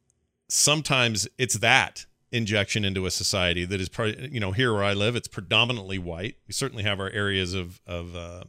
sometimes 0.48 1.28
it's 1.38 1.56
that 1.56 2.06
injection 2.36 2.84
into 2.84 3.06
a 3.06 3.12
society 3.12 3.64
that 3.64 3.80
is 3.80 3.90
you 4.30 4.40
know 4.40 4.52
here 4.52 4.74
where 4.74 4.84
I 4.84 4.94
live, 4.94 5.16
it's 5.16 5.28
predominantly 5.28 5.98
white. 5.98 6.36
We 6.48 6.54
certainly 6.54 6.84
have 6.84 7.00
our 7.00 7.10
areas 7.10 7.54
of 7.54 7.80
of 7.88 8.16
uh, 8.16 8.44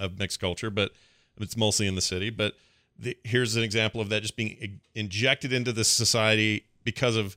of 0.00 0.18
mixed 0.18 0.40
culture, 0.40 0.70
but 0.70 0.92
it's 1.40 1.56
mostly 1.56 1.86
in 1.86 1.94
the 1.94 2.02
city, 2.02 2.30
but 2.30 2.54
the, 2.98 3.16
here's 3.24 3.56
an 3.56 3.62
example 3.62 4.00
of 4.00 4.08
that 4.10 4.22
just 4.22 4.36
being 4.36 4.80
injected 4.94 5.52
into 5.52 5.72
this 5.72 5.88
society 5.88 6.66
because 6.84 7.16
of 7.16 7.36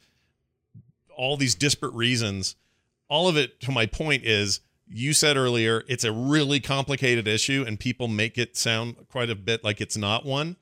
all 1.15 1.37
these 1.37 1.55
disparate 1.55 1.93
reasons. 1.93 2.55
All 3.07 3.27
of 3.27 3.37
it, 3.37 3.59
to 3.61 3.71
my 3.71 3.85
point, 3.85 4.23
is 4.25 4.59
you 4.87 5.13
said 5.13 5.37
earlier, 5.37 5.83
it's 5.87 6.03
a 6.03 6.11
really 6.11 6.59
complicated 6.59 7.27
issue, 7.27 7.63
and 7.65 7.79
people 7.79 8.07
make 8.07 8.37
it 8.37 8.57
sound 8.57 8.95
quite 9.09 9.29
a 9.29 9.35
bit 9.35 9.63
like 9.63 9.79
it's 9.79 9.95
not 9.95 10.25
one. 10.25 10.57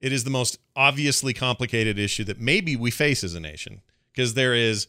It 0.00 0.12
is 0.12 0.24
the 0.24 0.30
most 0.30 0.58
obviously 0.74 1.32
complicated 1.32 1.98
issue 1.98 2.24
that 2.24 2.40
maybe 2.40 2.76
we 2.76 2.90
face 2.90 3.24
as 3.24 3.34
a 3.34 3.40
nation 3.40 3.82
because 4.16 4.34
there 4.34 4.54
is 4.54 4.88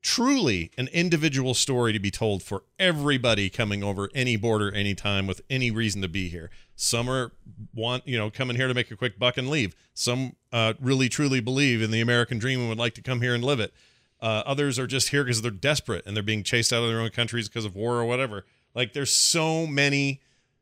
truly 0.00 0.70
an 0.78 0.88
individual 0.92 1.54
story 1.54 1.92
to 1.92 1.98
be 1.98 2.10
told 2.10 2.42
for 2.42 2.62
everybody 2.78 3.50
coming 3.50 3.82
over 3.82 4.08
any 4.14 4.36
border 4.36 4.72
anytime 4.72 5.26
with 5.26 5.40
any 5.50 5.70
reason 5.70 6.02
to 6.02 6.08
be 6.08 6.28
here. 6.28 6.50
Some 6.76 7.08
are 7.08 7.32
want 7.74 8.06
you 8.06 8.16
know 8.16 8.30
coming 8.30 8.56
here 8.56 8.68
to 8.68 8.74
make 8.74 8.90
a 8.90 8.96
quick 8.96 9.18
buck 9.18 9.36
and 9.36 9.48
leave. 9.48 9.74
Some 9.94 10.36
uh, 10.52 10.74
really 10.80 11.08
truly 11.08 11.40
believe 11.40 11.82
in 11.82 11.90
the 11.90 12.00
American 12.00 12.38
dream 12.38 12.60
and 12.60 12.68
would 12.68 12.78
like 12.78 12.94
to 12.94 13.02
come 13.02 13.22
here 13.22 13.34
and 13.34 13.42
live 13.42 13.58
it. 13.58 13.72
Uh, 14.20 14.42
others 14.46 14.78
are 14.78 14.86
just 14.86 15.08
here 15.08 15.24
because 15.24 15.42
they're 15.42 15.50
desperate 15.50 16.04
and 16.06 16.14
they're 16.14 16.22
being 16.22 16.42
chased 16.42 16.72
out 16.72 16.82
of 16.82 16.88
their 16.88 17.00
own 17.00 17.10
countries 17.10 17.48
because 17.48 17.64
of 17.64 17.74
war 17.74 17.96
or 17.96 18.04
whatever. 18.04 18.44
Like 18.74 18.92
there's 18.92 19.12
so 19.12 19.66
many 19.66 20.20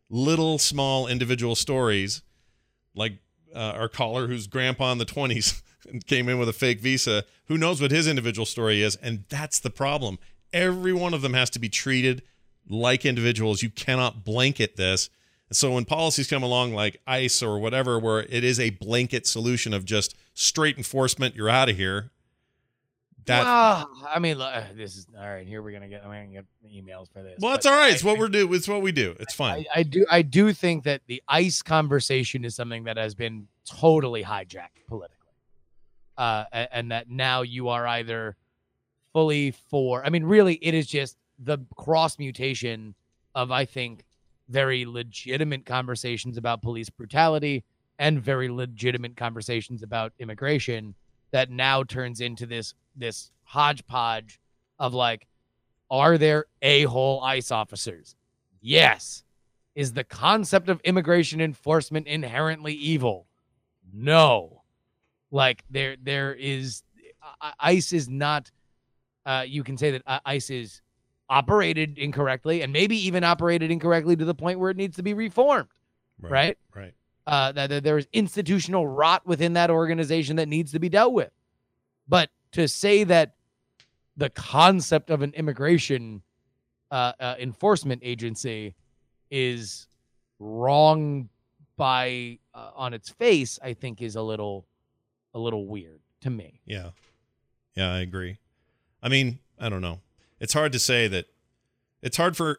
little 0.09 0.59
small 0.59 1.07
individual 1.07 1.57
stories, 1.57 2.23
like 2.95 3.15
uh, 3.55 3.73
our 3.77 3.89
caller 3.89 4.29
whose 4.29 4.47
grandpa 4.47 4.93
in 4.93 4.99
the 4.99 5.07
20s 5.07 5.63
came 6.07 6.29
in 6.29 6.39
with 6.39 6.49
a 6.49 6.53
fake 6.53 6.81
visa. 6.81 7.25
Who 7.47 7.57
knows 7.59 7.81
what 7.81 7.91
his 7.91 8.07
individual 8.07 8.47
story 8.47 8.83
is? 8.83 8.97
And 8.97 9.25
that's 9.29 9.59
the 9.59 9.71
problem. 9.71 10.19
Every 10.53 10.93
one 10.93 11.15
of 11.15 11.23
them 11.23 11.35
has 11.35 11.51
to 11.51 11.59
be 11.59 11.69
treated 11.69 12.23
like 12.69 13.05
individuals. 13.05 13.63
You 13.63 13.71
cannot 13.71 14.25
blanket 14.25 14.77
this 14.77 15.11
And 15.49 15.57
so 15.57 15.73
when 15.73 15.85
policies 15.85 16.29
come 16.29 16.43
along 16.43 16.75
like 16.75 17.01
ICE 17.07 17.43
or 17.43 17.59
whatever, 17.59 17.99
where 17.99 18.21
it 18.21 18.43
is 18.45 18.59
a 18.59 18.71
blanket 18.71 19.27
solution 19.27 19.73
of 19.73 19.85
just 19.85 20.17
straight 20.35 20.77
enforcement, 20.77 21.37
you're 21.37 21.49
out 21.49 21.69
of 21.69 21.77
here. 21.77 22.11
That 23.27 23.45
well, 23.45 23.91
I 24.09 24.21
mean, 24.21 24.41
uh, 24.41 24.67
this 24.77 24.97
is 24.97 25.07
all 25.19 25.29
right. 25.29 25.47
Here 25.47 25.61
we're 25.61 25.73
gonna 25.73 25.89
get. 25.89 26.05
I'm 26.05 26.11
gonna 26.11 26.27
get 26.29 26.45
emails 26.65 27.13
for 27.13 27.25
this. 27.25 27.39
Well, 27.41 27.51
that's 27.51 27.67
all 27.67 27.75
right. 27.77 27.93
It's 27.93 28.05
what 28.05 28.19
we're 28.19 28.29
do. 28.29 28.53
It's 28.55 28.69
what 28.69 28.83
we 28.83 28.93
do. 28.93 29.17
It's 29.19 29.35
fine. 29.35 29.65
I, 29.75 29.81
I 29.81 29.83
do. 29.83 30.07
I 30.09 30.23
do 30.23 30.53
think 30.53 30.85
that 30.85 31.01
the 31.09 31.21
ICE 31.27 31.61
conversation 31.63 32.45
is 32.45 32.55
something 32.55 32.85
that 32.85 32.97
has 32.97 33.17
been 33.17 33.49
totally 33.65 34.23
hijacked 34.23 34.87
politically, 34.87 35.16
uh, 36.19 36.45
and, 36.53 36.91
that 36.91 37.09
now 37.11 37.43
you 37.43 37.69
are 37.69 37.87
either 37.87 38.37
fully 39.13 39.51
for. 39.51 40.05
I 40.05 40.11
mean, 40.11 40.25
really, 40.25 40.55
it 40.55 40.75
is 40.75 40.87
just 40.87 41.17
the 41.39 41.59
cross 41.77 42.19
mutation 42.19 42.95
of 43.35 43.51
I 43.51 43.65
think 43.65 44.05
very 44.49 44.87
legitimate 44.87 45.67
conversations 45.67 46.37
about 46.37 46.63
police 46.63 46.89
brutality 46.89 47.65
and 47.99 48.21
very 48.21 48.49
legitimate 48.49 49.17
conversations 49.17 49.83
about 49.83 50.13
immigration 50.19 50.95
that 51.33 51.51
now 51.51 51.83
turns 51.83 52.21
into 52.21 52.47
this 52.47 52.75
this 52.95 53.31
hodgepodge 53.45 54.41
of 54.79 54.95
like, 54.95 55.27
are 55.91 56.19
there 56.19 56.47
a 56.63 56.85
hole 56.85 57.23
ICE 57.23 57.51
officers? 57.51 58.17
Yes. 58.61 59.23
Is 59.75 59.93
the 59.93 60.05
concept 60.05 60.69
of 60.69 60.81
immigration 60.85 61.41
enforcement 61.41 62.07
inherently 62.07 62.73
evil? 62.73 63.27
No. 63.93 64.63
Like 65.37 65.65
there 65.71 65.97
there 66.03 66.35
is 66.35 66.83
ICE 67.61 67.93
is 67.93 68.09
not 68.09 68.51
uh 69.31 69.45
you 69.47 69.63
can 69.69 69.77
say 69.77 69.91
that 69.93 70.03
uh, 70.07 70.21
ICE 70.35 70.51
is 70.51 70.81
operated 71.29 71.99
incorrectly 71.99 72.63
and 72.63 72.73
maybe 72.73 72.97
even 73.09 73.23
operated 73.25 73.71
incorrectly 73.71 74.17
to 74.17 74.25
the 74.25 74.35
point 74.35 74.59
where 74.61 74.71
it 74.71 74.77
needs 74.77 74.97
to 74.97 75.03
be 75.03 75.13
reformed, 75.15 75.69
right? 76.21 76.33
Right. 76.33 76.59
uh, 77.27 77.53
that, 77.53 77.69
that 77.71 77.85
there 77.85 77.99
is 77.99 78.07
institutional 78.13 78.87
rot 78.87 79.27
within 79.27 79.53
that 79.55 79.71
organization 79.71 80.37
that 80.37 80.49
needs 80.49 80.73
to 80.73 80.79
be 80.79 80.89
dealt 80.89 81.13
with. 81.13 81.33
But 82.09 82.31
to 82.53 82.69
say 82.69 83.05
that 83.05 83.35
the 84.17 84.31
concept 84.31 85.11
of 85.11 85.23
an 85.23 85.33
immigration 85.35 86.23
uh, 86.91 87.13
uh, 87.19 87.35
enforcement 87.41 88.01
agency 88.05 88.77
is 89.31 89.89
wrong 90.39 91.29
by 91.77 92.39
uh, 92.55 92.71
on 92.75 92.95
its 92.95 93.11
face, 93.11 93.59
I 93.63 93.75
think 93.75 94.01
is 94.01 94.15
a 94.17 94.23
little 94.23 94.65
a 95.37 95.39
little 95.39 95.67
weird 95.67 96.01
to 96.23 96.31
me. 96.31 96.61
Yeah. 96.65 96.91
Yeah, 97.75 97.93
I 97.93 97.99
agree. 98.01 98.39
I 99.03 99.09
mean, 99.09 99.39
I 99.61 99.69
don't 99.69 99.83
know. 99.83 100.01
It's 100.41 100.55
hard 100.55 100.73
to 100.73 100.79
say 100.79 101.07
that 101.09 101.27
it's 102.03 102.17
hard 102.17 102.37
for 102.37 102.59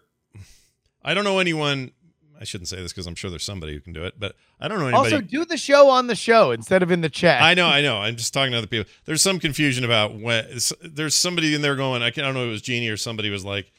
I 1.04 1.14
don't 1.14 1.24
know 1.24 1.40
anyone 1.40 1.92
I 2.40 2.44
shouldn't 2.44 2.68
say 2.68 2.78
this 2.78 2.94
because 2.94 3.08
I'm 3.08 3.16
sure 3.16 3.32
there's 3.32 3.44
somebody 3.44 3.74
who 3.74 3.80
can 3.80 3.94
do 3.94 4.04
it, 4.04 4.20
but 4.20 4.36
I 4.60 4.68
don't 4.68 4.78
know 4.78 4.88
anybody. 4.88 5.16
Also, 5.16 5.26
do 5.26 5.44
the 5.44 5.58
show 5.58 5.90
on 5.90 6.06
the 6.06 6.16
show 6.16 6.52
instead 6.52 6.84
of 6.84 6.92
in 6.92 7.02
the 7.02 7.10
chat. 7.10 7.42
I 7.42 7.56
know, 7.56 7.66
I 7.66 7.82
know. 7.82 7.98
I'm 7.98 8.16
just 8.16 8.32
talking 8.32 8.52
to 8.52 8.60
other 8.60 8.68
people. 8.68 8.88
There's 9.06 9.24
some 9.24 9.40
confusion 9.40 9.84
about 9.84 10.20
when 10.20 10.46
there's 10.84 11.16
somebody 11.16 11.56
in 11.56 11.64
there 11.64 11.76
going, 11.76 12.04
I, 12.04 12.12
can't, 12.12 12.26
I 12.26 12.28
don't 12.28 12.36
know 12.36 12.44
if 12.44 12.50
it 12.50 12.52
was 12.52 12.62
Jeannie 12.62 12.90
or 12.90 12.98
somebody 12.98 13.32
was 13.32 13.44
like, 13.44 13.72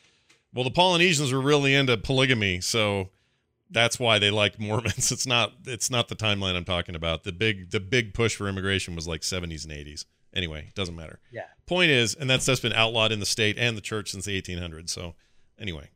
well, 0.52 0.64
the 0.64 0.72
Polynesians 0.72 1.32
were 1.32 1.40
really 1.40 1.72
into 1.72 1.96
polygamy, 1.96 2.60
so 2.60 3.10
that's 3.70 3.98
why 3.98 4.18
they 4.18 4.30
like 4.30 4.58
Mormons. 4.58 5.12
It's 5.18 5.26
not 5.26 5.52
it's 5.66 5.90
not 5.90 6.08
the 6.08 6.16
timeline 6.16 6.54
I'm 6.56 6.64
talking 6.64 6.94
about. 6.94 7.24
The 7.24 7.32
big 7.32 7.70
the 7.70 7.80
big 7.80 8.14
push 8.14 8.36
for 8.36 8.48
immigration 8.48 8.94
was 8.94 9.06
like 9.06 9.22
70s 9.22 9.64
and 9.64 9.72
80s. 9.72 10.04
Anyway, 10.34 10.66
it 10.68 10.74
doesn't 10.74 10.94
matter. 10.94 11.20
Yeah. 11.32 11.42
Point 11.66 11.90
is, 11.90 12.14
and 12.14 12.28
that's 12.28 12.46
that's 12.46 12.60
been 12.60 12.72
outlawed 12.72 13.12
in 13.12 13.20
the 13.20 13.26
state 13.26 13.58
and 13.58 13.76
the 13.76 13.80
church 13.80 14.10
since 14.10 14.24
the 14.24 14.40
1800s. 14.40 14.90
So 14.90 15.14
anyway, 15.58 15.90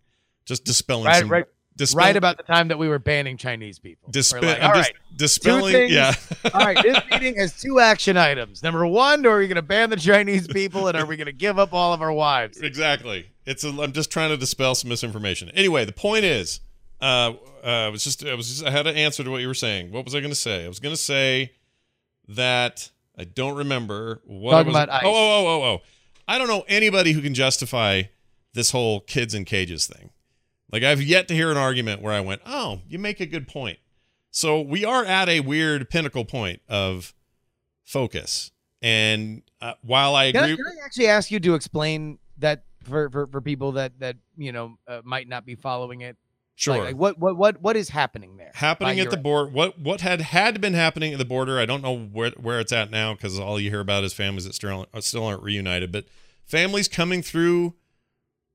just 0.44 0.64
dispelling 0.64 1.06
right, 1.06 1.20
some 1.20 1.30
right, 1.30 1.44
dispel- 1.76 1.98
right 1.98 2.16
about 2.16 2.36
the 2.38 2.42
time 2.42 2.68
that 2.68 2.78
we 2.78 2.88
were 2.88 2.98
banning 2.98 3.36
Chinese 3.36 3.78
people. 3.78 4.10
Dispe- 4.10 4.42
like, 4.42 4.60
I'm 4.60 4.70
all 4.70 4.76
just 4.76 4.92
right, 4.92 5.18
dispelling. 5.18 5.72
things. 5.72 5.92
Yeah. 5.92 6.14
all 6.54 6.64
right, 6.64 6.82
this 6.82 6.98
meeting 7.10 7.36
has 7.36 7.60
two 7.60 7.78
action 7.78 8.16
items. 8.16 8.62
Number 8.62 8.86
one, 8.86 9.24
are 9.26 9.38
we 9.38 9.46
going 9.46 9.56
to 9.56 9.62
ban 9.62 9.90
the 9.90 9.96
Chinese 9.96 10.46
people, 10.48 10.88
and 10.88 10.96
are 10.96 11.06
we 11.06 11.16
going 11.16 11.26
to 11.26 11.32
give 11.32 11.58
up 11.58 11.72
all 11.72 11.92
of 11.92 12.02
our 12.02 12.12
wives? 12.12 12.60
exactly. 12.60 13.26
It's 13.44 13.64
a, 13.64 13.68
I'm 13.68 13.92
just 13.92 14.10
trying 14.10 14.30
to 14.30 14.36
dispel 14.36 14.74
some 14.74 14.88
misinformation. 14.88 15.50
Anyway, 15.50 15.84
the 15.84 15.92
point 15.92 16.24
is, 16.24 16.60
uh, 17.02 17.32
uh, 17.64 17.66
I 17.66 17.88
was 17.88 18.04
just 18.04 18.24
I 18.24 18.34
was 18.34 18.48
just, 18.48 18.64
I 18.64 18.70
had 18.70 18.86
an 18.86 18.96
answer 18.96 19.22
to 19.24 19.30
what 19.30 19.40
you 19.40 19.48
were 19.48 19.54
saying. 19.54 19.92
What 19.92 20.04
was 20.04 20.14
I 20.14 20.20
going 20.20 20.30
to 20.32 20.36
say? 20.36 20.64
I 20.64 20.68
was 20.68 20.80
going 20.80 20.94
to 20.94 21.00
say 21.00 21.52
that 22.28 22.90
I 23.18 23.24
don't 23.24 23.56
remember 23.56 24.22
what 24.24 24.52
Talking 24.52 24.68
I 24.68 24.78
was, 24.78 24.84
about 24.84 24.88
ICE. 24.90 25.02
Oh, 25.04 25.14
oh, 25.14 25.46
oh, 25.46 25.46
oh, 25.46 25.64
oh. 25.64 25.82
I 26.28 26.38
don't 26.38 26.48
know 26.48 26.64
anybody 26.68 27.12
who 27.12 27.20
can 27.20 27.34
justify 27.34 28.04
this 28.54 28.70
whole 28.70 29.00
kids 29.00 29.34
in 29.34 29.44
cages 29.44 29.86
thing. 29.86 30.10
Like 30.70 30.82
I've 30.82 31.02
yet 31.02 31.28
to 31.28 31.34
hear 31.34 31.50
an 31.50 31.58
argument 31.58 32.00
where 32.00 32.12
I 32.12 32.20
went, 32.20 32.40
"Oh, 32.46 32.80
you 32.88 32.98
make 32.98 33.20
a 33.20 33.26
good 33.26 33.48
point." 33.48 33.78
So 34.30 34.60
we 34.60 34.84
are 34.84 35.04
at 35.04 35.28
a 35.28 35.40
weird 35.40 35.90
pinnacle 35.90 36.24
point 36.24 36.62
of 36.68 37.12
focus. 37.84 38.50
And 38.80 39.42
uh, 39.60 39.74
while 39.82 40.14
I 40.16 40.32
Can 40.32 40.42
I, 40.42 40.46
agree, 40.48 40.56
can 40.56 40.78
I 40.80 40.84
actually 40.84 41.06
ask 41.08 41.30
you 41.30 41.38
to 41.40 41.54
explain 41.54 42.18
that 42.38 42.64
for, 42.82 43.10
for, 43.10 43.26
for 43.26 43.40
people 43.40 43.72
that 43.72 43.98
that 44.00 44.16
you 44.36 44.52
know 44.52 44.78
uh, 44.88 45.02
might 45.04 45.28
not 45.28 45.44
be 45.44 45.54
following 45.54 46.00
it? 46.00 46.16
Sure, 46.62 46.76
Like, 46.76 46.84
like, 46.84 46.96
what 46.96 47.18
what 47.18 47.36
what 47.36 47.60
what 47.62 47.76
is 47.76 47.88
happening 47.90 48.36
there? 48.36 48.50
happening 48.54 49.00
at 49.00 49.10
the 49.10 49.16
border 49.16 49.50
what 49.50 49.78
what 49.78 50.00
had 50.00 50.20
had 50.20 50.60
been 50.60 50.74
happening 50.74 51.12
at 51.12 51.18
the 51.18 51.24
border 51.24 51.58
i 51.58 51.66
don't 51.66 51.82
know 51.82 51.96
where 51.96 52.30
where 52.32 52.60
it's 52.60 52.72
at 52.72 52.90
now 52.90 53.14
because 53.14 53.38
all 53.38 53.58
you 53.58 53.70
hear 53.70 53.80
about 53.80 54.04
is 54.04 54.12
families 54.12 54.44
that 54.44 54.54
still 54.54 54.86
aren't, 54.92 55.04
still 55.04 55.24
aren't 55.24 55.42
reunited 55.42 55.90
but 55.90 56.04
families 56.44 56.88
coming 56.88 57.22
through 57.22 57.74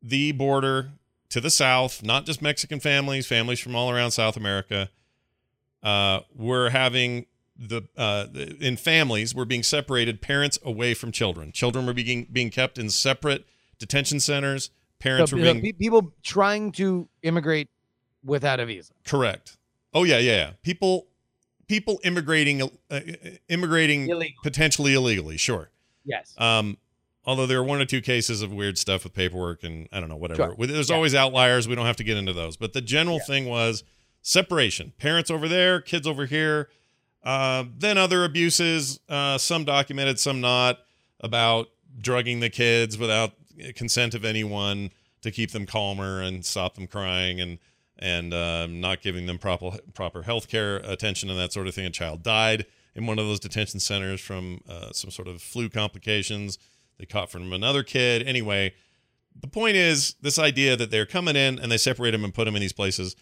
the 0.02 0.32
border 0.34 0.92
to 1.30 1.42
the 1.42 1.50
south 1.50 2.04
not 2.04 2.26
just 2.26 2.42
mexican 2.42 2.80
families 2.80 3.26
families 3.28 3.60
from 3.60 3.76
all 3.76 3.90
around 3.90 4.12
south 4.12 4.38
america 4.38 4.90
uh 5.84 6.20
were 6.36 6.70
having 6.70 7.26
the 7.58 7.82
uh 7.98 8.28
in 8.60 8.78
families 8.78 9.34
were 9.34 9.46
being 9.46 9.64
separated 9.64 10.22
parents 10.22 10.60
away 10.64 10.94
from 10.94 11.12
children. 11.12 11.52
Children 11.52 11.86
were 11.86 11.94
being 11.94 12.28
being 12.32 12.50
kept 12.50 12.78
in 12.78 12.90
separate 12.90 13.46
detention 13.80 14.20
centers. 14.20 14.70
Parents 15.00 15.32
So, 15.32 15.38
were 15.38 15.44
being 15.44 15.74
people 15.80 16.14
trying 16.24 16.72
to 16.74 17.08
immigrate 17.24 17.70
without 18.28 18.60
a 18.60 18.66
visa. 18.68 18.94
Correct. 19.06 19.58
Oh 19.94 20.04
yeah, 20.04 20.20
yeah, 20.20 20.36
yeah. 20.36 20.52
People, 20.62 21.08
people 21.68 22.00
immigrating, 22.04 22.62
uh, 22.92 23.00
immigrating 23.50 24.08
Illegal. 24.10 24.36
potentially 24.44 24.94
illegally. 24.94 25.38
Sure. 25.38 25.72
Yes. 26.06 26.36
Um, 26.38 26.78
although 27.26 27.48
there 27.48 27.58
are 27.60 27.64
one 27.64 27.82
or 27.82 27.86
two 27.86 28.02
cases 28.02 28.42
of 28.42 28.54
weird 28.54 28.78
stuff 28.78 29.04
with 29.04 29.14
paperwork 29.14 29.64
and 29.64 29.88
I 29.92 30.00
don't 30.00 30.10
know 30.10 30.16
whatever. 30.18 30.54
Sure. 30.56 30.68
There's 30.68 30.90
Yeah. 30.90 30.96
always 30.96 31.16
outliers. 31.16 31.68
We 31.68 31.74
don't 31.76 31.86
have 31.88 31.98
to 31.98 32.04
get 32.04 32.18
into 32.18 32.34
those. 32.34 32.56
But 32.58 32.74
the 32.74 32.82
general 32.82 33.20
thing 33.20 33.46
was 33.46 33.84
separation. 34.22 34.94
Parents 34.98 35.32
over 35.32 35.48
there, 35.48 35.82
kids 35.82 36.06
over 36.06 36.26
here. 36.26 36.70
Uh, 37.24 37.66
then 37.78 37.98
other 37.98 38.24
abuses, 38.24 39.00
uh, 39.10 39.38
some 39.38 39.66
documented, 39.66 40.20
some 40.20 40.40
not, 40.40 40.80
about 41.20 41.68
drugging 42.00 42.40
the 42.42 42.50
kids 42.50 42.98
without 42.98 43.34
consent 43.76 44.14
of 44.14 44.24
anyone 44.24 44.92
to 45.22 45.32
keep 45.32 45.52
them 45.52 45.66
calmer 45.66 46.22
and 46.22 46.46
stop 46.46 46.76
them 46.76 46.86
crying 46.88 47.42
and 47.42 47.58
and 48.00 48.34
um, 48.34 48.80
not 48.80 49.02
giving 49.02 49.26
them 49.26 49.38
proper 49.38 49.72
proper 49.94 50.24
health 50.24 50.48
care 50.48 50.78
attention 50.78 51.30
and 51.30 51.40
that 51.40 51.54
sort 51.54 51.68
of 51.68 51.76
thing. 51.76 51.86
A 51.86 51.90
child 51.90 52.24
died 52.24 52.66
in 52.96 53.06
one 53.06 53.20
of 53.20 53.26
those 53.28 53.40
detention 53.40 53.80
centers 53.80 54.22
from 54.22 54.62
uh, 54.68 54.92
some 54.92 55.12
sort 55.12 55.28
of 55.28 55.42
flu 55.42 55.70
complications 55.70 56.58
they 56.98 57.06
caught 57.06 57.32
from 57.32 57.54
another 57.54 57.84
kid. 57.84 58.28
Anyway, 58.28 58.74
the 59.40 59.48
point 59.48 59.76
is 59.76 60.16
this 60.22 60.40
idea 60.40 60.76
that 60.76 60.92
they're 60.92 61.06
coming 61.06 61.36
in 61.36 61.60
and 61.60 61.72
they 61.72 61.78
separate 61.78 62.12
them 62.12 62.24
and 62.24 62.34
put 62.34 62.46
them 62.46 62.56
in 62.56 62.62
these 62.62 62.74
places. 62.74 63.16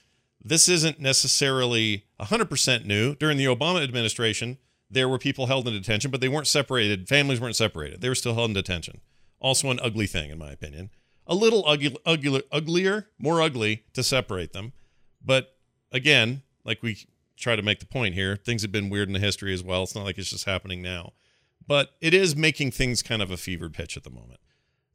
This 0.44 0.70
isn't 0.70 1.00
necessarily 1.00 2.06
100% 2.20 2.86
new. 2.86 3.16
During 3.16 3.38
the 3.38 3.46
Obama 3.46 3.84
administration, 3.84 4.58
there 4.90 5.10
were 5.10 5.18
people 5.18 5.48
held 5.48 5.68
in 5.68 5.74
detention, 5.74 6.12
but 6.12 6.22
they 6.22 6.30
weren't 6.30 6.48
separated. 6.48 7.10
Families 7.10 7.42
weren't 7.42 7.56
separated. 7.56 8.02
They 8.02 8.10
were 8.10 8.16
still 8.16 8.36
held 8.36 8.52
in 8.52 8.54
detention. 8.54 9.02
Also, 9.40 9.70
an 9.72 9.80
ugly 9.82 10.08
thing, 10.08 10.30
in 10.30 10.38
my 10.38 10.52
opinion. 10.52 10.90
A 11.28 11.36
little 11.36 11.64
ugly, 11.68 11.96
ugly, 12.06 12.44
uglier, 12.52 13.08
more 13.18 13.42
ugly 13.42 13.84
to 13.94 14.04
separate 14.04 14.54
them. 14.54 14.74
But 15.24 15.56
again, 15.92 16.44
like 16.64 16.84
we 16.84 17.08
try 17.38 17.56
to 17.56 17.62
make 17.62 17.80
the 17.80 17.86
point 17.86 18.14
here, 18.14 18.36
things 18.36 18.62
have 18.62 18.72
been 18.72 18.90
weird 18.90 19.10
in 19.10 19.14
the 19.14 19.20
history 19.20 19.54
as 19.54 19.64
well. 19.64 19.84
It's 19.84 19.96
not 19.96 20.06
like 20.06 20.18
it's 20.18 20.30
just 20.30 20.46
happening 20.46 20.82
now. 20.82 21.14
But 21.68 21.92
it 22.00 22.14
is 22.14 22.36
making 22.36 22.72
things 22.72 23.02
kind 23.02 23.22
of 23.22 23.32
a 23.32 23.38
fevered 23.38 23.74
pitch 23.74 23.98
at 23.98 24.04
the 24.04 24.12
moment. 24.12 24.40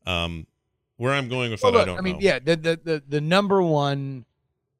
Um, 0.06 0.46
where 0.96 1.12
I'm 1.12 1.28
going 1.28 1.50
with 1.50 1.62
Well, 1.62 1.72
that, 1.72 1.82
I 1.82 1.84
don't 1.84 1.98
I 1.98 2.00
mean, 2.02 2.14
know. 2.14 2.20
yeah, 2.20 2.38
the, 2.38 2.56
the 2.56 2.80
the 2.82 3.02
the 3.08 3.20
number 3.20 3.60
one 3.62 4.24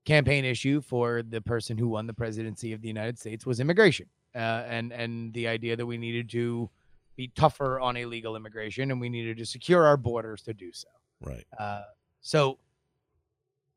campaign 0.05 0.44
issue 0.44 0.80
for 0.80 1.22
the 1.22 1.40
person 1.40 1.76
who 1.78 1.88
won 1.88 2.07
the 2.07 2.14
presidency 2.14 2.72
of 2.72 2.80
the 2.80 2.88
United 2.88 3.18
States 3.18 3.44
was 3.44 3.59
immigration, 3.59 4.07
uh, 4.34 4.38
and 4.38 4.92
and 4.92 5.34
the 5.34 5.48
idea 5.48 5.76
that 5.76 5.86
we 5.86 5.98
needed 5.98 6.30
to 6.30 6.70
be 7.16 7.28
tougher 7.28 7.80
on 7.80 7.96
illegal 7.96 8.36
immigration 8.36 8.90
and 8.90 9.01
we 9.01 9.09
needed 9.09 9.36
to 9.38 9.44
secure 9.44 9.84
our 9.84 9.96
borders 9.96 10.42
to 10.42 10.55
do 10.55 10.70
so. 10.72 10.88
Right. 11.20 11.44
Uh, 11.58 11.82
so, 12.20 12.58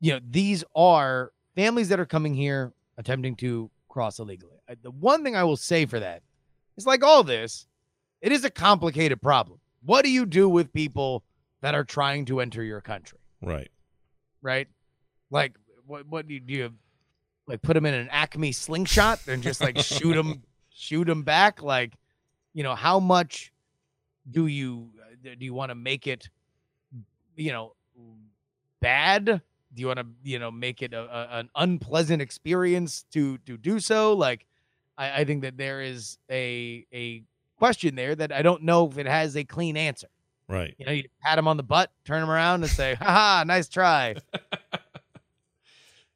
you 0.00 0.12
know, 0.12 0.20
these 0.30 0.64
are 0.74 1.32
families 1.54 1.88
that 1.90 2.00
are 2.00 2.06
coming 2.06 2.34
here 2.34 2.72
attempting 2.98 3.36
to 3.36 3.70
cross 3.88 4.18
illegally. 4.18 4.58
Uh, 4.68 4.74
The 4.82 4.90
one 4.90 5.22
thing 5.24 5.36
I 5.36 5.44
will 5.44 5.56
say 5.56 5.86
for 5.86 6.00
that 6.00 6.22
is 6.76 6.86
like 6.86 7.02
all 7.04 7.22
this, 7.24 7.66
it 8.20 8.32
is 8.32 8.44
a 8.44 8.50
complicated 8.50 9.20
problem. 9.20 9.60
What 9.84 10.04
do 10.04 10.10
you 10.10 10.26
do 10.26 10.48
with 10.48 10.72
people 10.72 11.22
that 11.60 11.74
are 11.74 11.84
trying 11.84 12.24
to 12.26 12.40
enter 12.40 12.62
your 12.62 12.80
country? 12.80 13.18
Right. 13.42 13.70
Right? 14.42 14.68
Like, 15.30 15.56
what 15.86 16.06
what 16.08 16.26
do 16.26 16.34
you 16.34 16.40
do? 16.40 16.52
You, 16.54 16.74
like, 17.46 17.60
put 17.60 17.74
them 17.74 17.84
in 17.84 17.92
an 17.94 18.08
Acme 18.10 18.52
slingshot 18.52 19.20
and 19.28 19.42
just 19.42 19.60
like 19.60 19.78
shoot 19.78 20.14
them, 20.14 20.42
shoot 20.70 21.06
them 21.06 21.22
back? 21.22 21.62
Like, 21.62 21.92
you 22.54 22.62
know, 22.62 22.74
how 22.74 23.00
much 23.00 23.52
do 24.30 24.46
you 24.46 24.90
uh, 25.00 25.34
do 25.38 25.44
you 25.44 25.52
want 25.52 25.70
to 25.70 25.74
make 25.74 26.06
it, 26.06 26.28
you 27.36 27.52
know, 27.52 27.74
bad? 28.80 29.24
Do 29.26 29.80
you 29.80 29.88
want 29.88 29.98
to, 29.98 30.06
you 30.22 30.38
know, 30.38 30.50
make 30.50 30.82
it 30.82 30.92
a, 30.92 31.02
a, 31.02 31.38
an 31.40 31.50
unpleasant 31.56 32.22
experience 32.22 33.04
to 33.12 33.38
to 33.38 33.56
do 33.56 33.80
so? 33.80 34.12
Like, 34.14 34.46
I, 34.96 35.20
I 35.20 35.24
think 35.24 35.42
that 35.42 35.56
there 35.56 35.80
is 35.80 36.18
a 36.30 36.86
a 36.92 37.24
question 37.56 37.94
there 37.94 38.14
that 38.14 38.32
I 38.32 38.42
don't 38.42 38.62
know 38.62 38.88
if 38.88 38.98
it 38.98 39.06
has 39.06 39.36
a 39.36 39.44
clean 39.44 39.76
answer. 39.76 40.08
Right. 40.48 40.74
You 40.78 40.86
know, 40.86 40.92
you 40.92 41.04
pat 41.22 41.38
him 41.38 41.48
on 41.48 41.56
the 41.56 41.62
butt, 41.62 41.90
turn 42.04 42.22
him 42.22 42.30
around, 42.30 42.62
and 42.62 42.70
say, 42.70 42.94
"Ha 42.94 43.04
ha, 43.04 43.44
nice 43.46 43.68
try." 43.68 44.16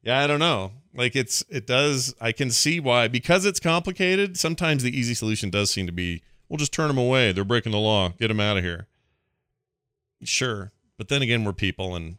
Yeah, 0.03 0.23
I 0.23 0.27
don't 0.27 0.39
know. 0.39 0.73
Like 0.95 1.15
it's 1.15 1.45
it 1.51 1.67
does 1.67 2.15
I 2.21 2.33
can 2.33 2.51
see 2.51 2.81
why 2.81 3.09
because 3.09 3.45
it's 3.45 3.61
complicated, 3.61 4.39
sometimes 4.39 4.83
the 4.83 4.97
easy 4.97 5.13
solution 5.13 5.51
does 5.51 5.71
seem 5.71 5.87
to 5.87 5.93
be 5.93 6.23
we'll 6.49 6.57
just 6.57 6.73
turn 6.73 6.89
them 6.89 6.97
away. 6.97 7.33
They're 7.33 7.45
breaking 7.45 7.73
the 7.73 7.79
law. 7.79 8.11
Get 8.19 8.29
them 8.29 8.41
out 8.41 8.57
of 8.57 8.65
here. 8.65 8.87
Sure, 10.25 10.73
but 10.99 11.09
then 11.09 11.23
again, 11.23 11.45
we're 11.45 11.53
people, 11.55 11.95
and 11.97 12.19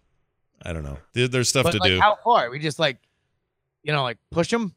I 0.64 0.74
don't 0.74 0.84
know. 0.84 0.98
There's 1.14 1.50
stuff 1.50 1.64
but 1.66 1.72
to 1.74 1.78
like, 1.78 1.90
do. 1.92 2.00
how 2.00 2.18
far? 2.24 2.50
We 2.50 2.60
just 2.60 2.80
like, 2.80 2.98
you 3.84 3.94
know, 3.94 4.02
like 4.04 4.18
push 4.32 4.50
them. 4.50 4.74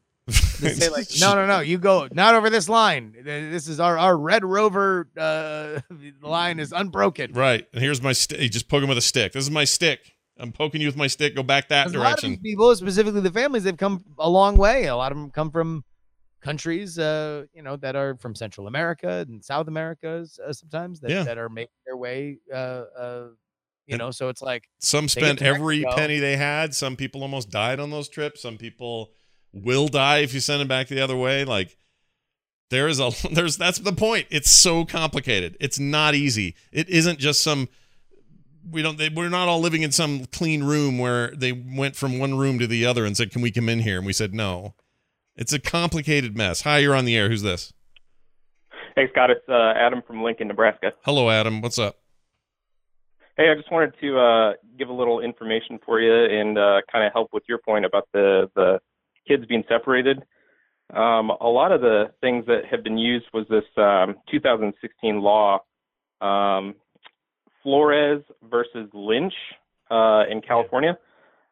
They 0.61 0.69
say 0.69 0.87
like, 0.89 1.07
no, 1.19 1.35
no, 1.35 1.45
no, 1.45 1.59
you 1.59 1.77
go 1.77 2.07
not 2.13 2.35
over 2.35 2.49
this 2.49 2.69
line. 2.69 3.13
This 3.23 3.67
is 3.67 3.79
our 3.81 3.97
our 3.97 4.15
Red 4.17 4.45
Rover 4.45 5.09
uh, 5.17 5.81
line 6.21 6.59
is 6.59 6.71
unbroken. 6.71 7.33
Right, 7.33 7.67
and 7.73 7.81
here's 7.81 8.01
my 8.01 8.13
stick. 8.13 8.39
You 8.39 8.47
just 8.49 8.69
poke 8.69 8.83
him 8.83 8.87
with 8.89 8.97
a 8.97 9.01
stick. 9.01 9.33
This 9.33 9.43
is 9.43 9.51
my 9.51 9.65
stick. 9.65 10.13
I'm 10.37 10.51
poking 10.53 10.79
you 10.81 10.87
with 10.87 10.95
my 10.95 11.07
stick. 11.07 11.35
Go 11.35 11.43
back 11.43 11.67
that 11.69 11.85
'Cause 11.87 11.95
A 11.95 11.99
lot 11.99 12.13
of 12.13 12.21
direction. 12.21 12.37
people, 12.41 12.73
specifically 12.75 13.19
the 13.21 13.31
families, 13.31 13.63
they've 13.65 13.75
come 13.77 14.03
a 14.17 14.29
long 14.29 14.55
way. 14.55 14.85
A 14.85 14.95
lot 14.95 15.11
of 15.11 15.17
them 15.17 15.29
come 15.29 15.51
from 15.51 15.83
countries, 16.41 16.97
uh, 16.97 17.45
you 17.53 17.61
know, 17.61 17.75
that 17.77 17.95
are 17.95 18.15
from 18.17 18.33
Central 18.35 18.67
America 18.67 19.25
and 19.27 19.43
South 19.43 19.67
America 19.67 20.25
uh, 20.45 20.51
sometimes 20.53 20.99
that, 21.01 21.11
Yeah. 21.11 21.23
that 21.23 21.37
are 21.37 21.49
making 21.49 21.75
their 21.85 21.95
way. 21.97 22.39
Uh, 22.51 22.55
uh, 22.97 23.27
you 23.85 23.97
know, 23.97 24.11
so 24.11 24.29
it's 24.29 24.41
like 24.41 24.69
Some 24.79 25.07
spent 25.07 25.41
every 25.41 25.83
penny 25.95 26.19
they 26.19 26.37
had. 26.37 26.73
Some 26.73 26.95
people 26.95 27.21
almost 27.21 27.49
died 27.49 27.79
on 27.79 27.89
those 27.89 28.09
trips. 28.09 28.41
Some 28.41 28.57
people 28.57 29.11
will 29.51 29.87
die 29.87 30.19
if 30.19 30.33
you 30.33 30.39
send 30.39 30.61
them 30.61 30.67
back 30.67 30.87
the 30.87 31.01
other 31.01 31.17
way. 31.17 31.45
Like 31.45 31.77
there 32.69 32.87
is 32.87 32.99
a 32.99 33.11
there's 33.31 33.57
that's 33.57 33.79
the 33.79 33.93
point. 33.93 34.27
It's 34.29 34.49
so 34.49 34.85
complicated. 34.85 35.57
It's 35.59 35.79
not 35.79 36.15
easy. 36.15 36.55
It 36.71 36.89
isn't 36.89 37.19
just 37.19 37.41
some 37.41 37.69
we 38.69 38.81
don't 38.81 38.97
they, 38.97 39.09
we're 39.09 39.29
not 39.29 39.47
all 39.47 39.59
living 39.59 39.81
in 39.81 39.91
some 39.91 40.25
clean 40.25 40.63
room 40.63 40.97
where 40.97 41.31
they 41.35 41.51
went 41.51 41.95
from 41.95 42.19
one 42.19 42.37
room 42.37 42.59
to 42.59 42.67
the 42.67 42.85
other 42.85 43.05
and 43.05 43.17
said, 43.17 43.31
"Can 43.31 43.41
we 43.41 43.51
come 43.51 43.69
in 43.69 43.79
here?" 43.79 43.97
and 43.97 44.05
we 44.05 44.13
said, 44.13 44.33
"No." 44.33 44.75
It's 45.35 45.51
a 45.51 45.59
complicated 45.59 46.37
mess. 46.37 46.61
Hi, 46.61 46.77
you're 46.77 46.95
on 46.95 47.05
the 47.05 47.17
air. 47.17 47.27
Who's 47.27 47.41
this? 47.41 47.73
Hey, 48.95 49.09
Scott, 49.11 49.31
it's 49.31 49.41
uh, 49.49 49.73
Adam 49.75 50.03
from 50.05 50.21
Lincoln, 50.21 50.47
Nebraska. 50.47 50.93
Hello, 51.03 51.31
Adam. 51.31 51.59
What's 51.59 51.79
up? 51.79 52.02
Hey, 53.35 53.49
I 53.49 53.55
just 53.55 53.71
wanted 53.71 53.95
to 53.99 54.19
uh, 54.19 54.53
give 54.77 54.89
a 54.89 54.93
little 54.93 55.19
information 55.19 55.79
for 55.83 55.99
you 55.99 56.13
and 56.13 56.55
uh, 56.55 56.81
kind 56.91 57.03
of 57.03 57.11
help 57.13 57.33
with 57.33 57.41
your 57.49 57.57
point 57.57 57.83
about 57.83 58.07
the, 58.13 58.47
the 58.55 58.79
kids 59.27 59.43
being 59.47 59.63
separated. 59.67 60.19
Um, 60.93 61.31
a 61.41 61.47
lot 61.47 61.71
of 61.71 61.81
the 61.81 62.11
things 62.21 62.45
that 62.45 62.65
have 62.69 62.83
been 62.83 62.99
used 62.99 63.25
was 63.33 63.47
this 63.49 63.63
um, 63.75 64.17
2016 64.29 65.19
law, 65.19 65.61
um, 66.21 66.75
Flores 67.63 68.21
versus 68.47 68.87
Lynch 68.93 69.33
uh, 69.89 70.25
in 70.29 70.39
California. 70.41 70.95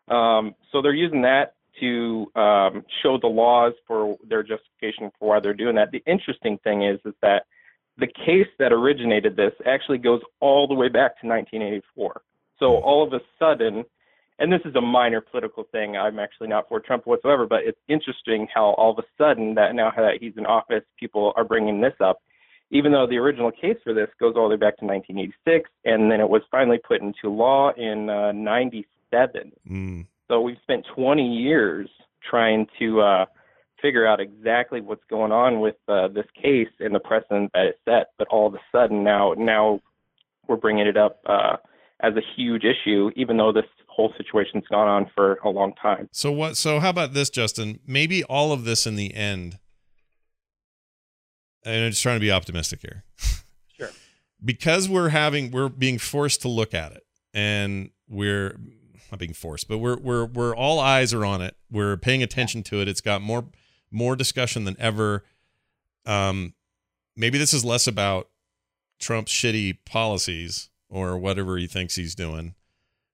Um, 0.08 0.54
so 0.72 0.84
they're 0.84 0.94
using 0.94 1.24
that 1.24 1.56
to 1.80 2.32
um, 2.36 2.86
show 3.02 3.18
the 3.20 3.28
laws 3.28 3.74
for 3.88 4.18
their 4.30 4.44
justification 4.44 5.10
for 5.18 5.30
why 5.30 5.40
they're 5.40 5.56
doing 5.56 5.78
that. 5.78 5.90
The 5.90 6.04
interesting 6.06 6.60
thing 6.64 6.84
is, 6.84 7.00
is 7.06 7.16
that 7.24 7.46
the 7.98 8.08
case 8.08 8.48
that 8.60 8.72
originated 8.72 9.36
this 9.36 9.54
actually 9.66 9.98
goes 9.98 10.22
all 10.40 10.68
the 10.68 10.74
way 10.74 10.88
back 10.88 11.20
to 11.22 11.28
1984. 11.28 12.22
So 12.60 12.78
all 12.78 13.06
of 13.06 13.14
a 13.14 13.22
sudden, 13.40 13.84
and 14.40 14.52
this 14.52 14.62
is 14.66 14.76
a 14.76 14.82
minor 14.82 15.22
political 15.22 15.64
thing. 15.72 15.98
I'm 15.98 16.20
actually 16.20 16.48
not 16.48 16.68
for 16.68 16.80
Trump 16.80 17.06
whatsoever, 17.06 17.46
but 17.46 17.62
it's 17.64 17.80
interesting 17.88 18.48
how 18.54 18.72
all 18.74 18.92
of 18.92 18.98
a 18.98 19.08
sudden 19.18 19.56
that 19.56 19.76
now 19.76 19.92
that 19.96 20.18
he's 20.20 20.34
in 20.38 20.46
office, 20.46 20.84
people 21.00 21.34
are 21.36 21.44
bringing 21.44 21.82
this 21.82 21.94
up, 22.00 22.20
even 22.72 22.92
though 22.92 23.06
the 23.06 23.18
original 23.18 23.52
case 23.52 23.78
for 23.84 23.94
this 23.94 24.10
goes 24.20 24.36
all 24.36 24.44
the 24.44 24.56
way 24.56 24.60
back 24.60 24.78
to 24.78 24.86
1986, 24.86 25.70
and 25.86 26.12
then 26.12 26.20
it 26.20 26.30
was 26.30 26.42
finally 26.50 26.80
put 26.80 27.02
into 27.02 27.30
law 27.30 27.72
in 27.74 28.10
uh, 28.10 28.32
97. 28.32 29.52
Mm, 29.70 30.08
So 30.28 30.42
we've 30.42 30.58
spent 30.64 30.86
20 30.96 31.24
years 31.24 31.90
trying 32.28 32.68
to 32.80 33.02
uh, 33.02 33.26
figure 33.82 34.06
out 34.06 34.20
exactly 34.20 34.82
what's 34.82 35.04
going 35.10 35.32
on 35.32 35.60
with 35.60 35.76
uh, 35.88 36.08
this 36.08 36.26
case 36.42 36.70
and 36.80 36.94
the 36.94 37.00
precedent 37.00 37.52
that 37.54 37.66
it 37.66 37.80
set. 37.86 38.08
But 38.18 38.28
all 38.30 38.48
of 38.48 38.54
a 38.54 38.60
sudden 38.72 39.04
now, 39.04 39.34
now 39.38 39.80
we're 40.48 40.58
bringing 40.58 40.88
it 40.88 40.98
up 40.98 41.22
uh, 41.26 41.58
as 42.02 42.14
a 42.16 42.22
huge 42.36 42.64
issue, 42.64 43.12
even 43.16 43.38
though 43.38 43.52
this 43.52 43.66
whole 43.88 44.14
situation's 44.18 44.66
gone 44.70 44.88
on 44.88 45.12
for 45.14 45.36
a 45.44 45.50
long 45.50 45.74
time. 45.82 46.10
So 46.12 46.32
what? 46.32 46.58
So 46.58 46.80
how 46.80 46.90
about 46.90 47.14
this, 47.14 47.30
Justin? 47.30 47.80
Maybe 47.86 48.24
all 48.24 48.52
of 48.52 48.64
this 48.64 48.88
in 48.88 48.96
the 48.96 49.14
end. 49.14 49.60
And 51.64 51.86
I'm 51.86 51.92
just 51.92 52.02
trying 52.02 52.16
to 52.16 52.22
be 52.22 52.32
optimistic 52.32 52.82
here. 52.82 53.04
Sure. 53.78 53.90
because 54.44 54.90
we're 54.90 55.10
having 55.10 55.50
we're 55.50 55.70
being 55.70 55.98
forced 55.98 56.42
to 56.42 56.50
look 56.50 56.74
at 56.74 56.92
it, 56.92 57.04
and 57.34 57.90
we're 58.08 58.60
not 59.12 59.20
being 59.20 59.34
forced, 59.34 59.68
but 59.68 59.80
we're 59.80 59.98
we're 59.98 60.26
we're 60.26 60.56
all 60.56 60.80
eyes 60.80 61.14
are 61.14 61.26
on 61.26 61.42
it. 61.42 61.56
We're 61.72 61.98
paying 61.98 62.22
attention 62.22 62.62
to 62.64 62.82
it. 62.82 62.88
It's 62.88 63.02
got 63.02 63.22
more 63.22 63.46
more 63.92 64.16
discussion 64.16 64.64
than 64.64 64.76
ever. 64.80 65.24
Um, 66.06 66.54
maybe 67.16 67.38
this 67.38 67.54
is 67.54 67.64
less 67.66 67.88
about 67.88 68.30
Trump's 69.00 69.32
shitty 69.32 69.80
policies 69.86 70.70
or 70.90 71.18
whatever 71.18 71.58
he 71.58 71.68
thinks 71.68 71.96
he's 71.96 72.16
doing, 72.16 72.56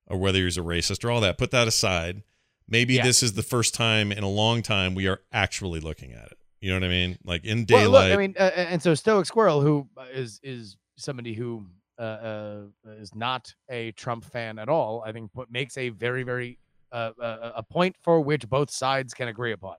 or 0.07 0.17
whether 0.17 0.39
he's 0.39 0.57
a 0.57 0.61
racist 0.61 1.03
or 1.03 1.11
all 1.11 1.21
that. 1.21 1.37
Put 1.37 1.51
that 1.51 1.67
aside. 1.67 2.23
Maybe 2.67 2.95
Yeah. 2.95 3.03
this 3.03 3.21
is 3.23 3.33
the 3.33 3.43
first 3.43 3.73
time 3.73 4.11
in 4.11 4.23
a 4.23 4.29
long 4.29 4.61
time 4.61 4.95
we 4.95 5.07
are 5.07 5.21
actually 5.31 5.79
looking 5.79 6.11
at 6.13 6.27
it. 6.31 6.37
You 6.59 6.69
know 6.71 6.75
what 6.77 6.83
I 6.85 6.89
mean? 6.89 7.17
Like 7.23 7.45
in 7.45 7.59
Well, 7.59 7.65
daylight. 7.83 8.09
look, 8.09 8.13
I 8.13 8.17
mean, 8.21 8.35
uh, 8.37 8.51
and 8.55 8.81
so 8.81 8.93
Stoic 8.95 9.25
Squirrel, 9.25 9.61
who 9.61 9.87
is 10.11 10.39
is 10.43 10.75
somebody 10.97 11.33
who 11.33 11.67
uh, 11.99 12.01
uh, 12.01 12.61
is 12.99 13.13
not 13.15 13.53
a 13.69 13.91
Trump 13.93 14.23
fan 14.25 14.57
at 14.59 14.67
all, 14.69 15.03
I 15.05 15.11
think 15.11 15.31
makes 15.49 15.77
a 15.77 15.89
very 15.89 16.23
very 16.23 16.57
uh, 16.91 17.11
uh, 17.21 17.51
a 17.55 17.63
point 17.63 17.95
for 18.01 18.19
which 18.21 18.49
both 18.49 18.71
sides 18.71 19.13
can 19.13 19.27
agree 19.27 19.51
upon. 19.51 19.75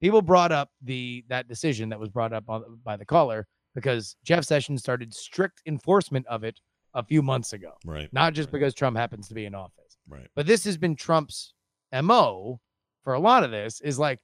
People 0.00 0.22
brought 0.22 0.52
up 0.52 0.70
the 0.82 1.24
that 1.28 1.48
decision 1.48 1.88
that 1.90 2.00
was 2.00 2.08
brought 2.08 2.32
up 2.32 2.44
on, 2.48 2.78
by 2.84 2.96
the 2.96 3.04
caller 3.04 3.46
because 3.74 4.16
Jeff 4.24 4.44
Sessions 4.44 4.80
started 4.80 5.14
strict 5.14 5.62
enforcement 5.66 6.26
of 6.26 6.44
it 6.44 6.58
a 6.94 7.04
few 7.04 7.22
months 7.22 7.52
ago, 7.52 7.72
right. 7.84 8.12
not 8.12 8.34
just 8.34 8.50
because 8.50 8.74
Trump 8.74 8.96
happens 8.96 9.28
to 9.28 9.34
be 9.34 9.46
in 9.46 9.54
office. 9.54 9.96
Right. 10.08 10.26
But 10.34 10.46
this 10.46 10.64
has 10.64 10.76
been 10.76 10.96
Trump's 10.96 11.54
MO 11.92 12.60
for 13.04 13.14
a 13.14 13.20
lot 13.20 13.44
of 13.44 13.50
this 13.50 13.80
is 13.80 13.98
like, 13.98 14.18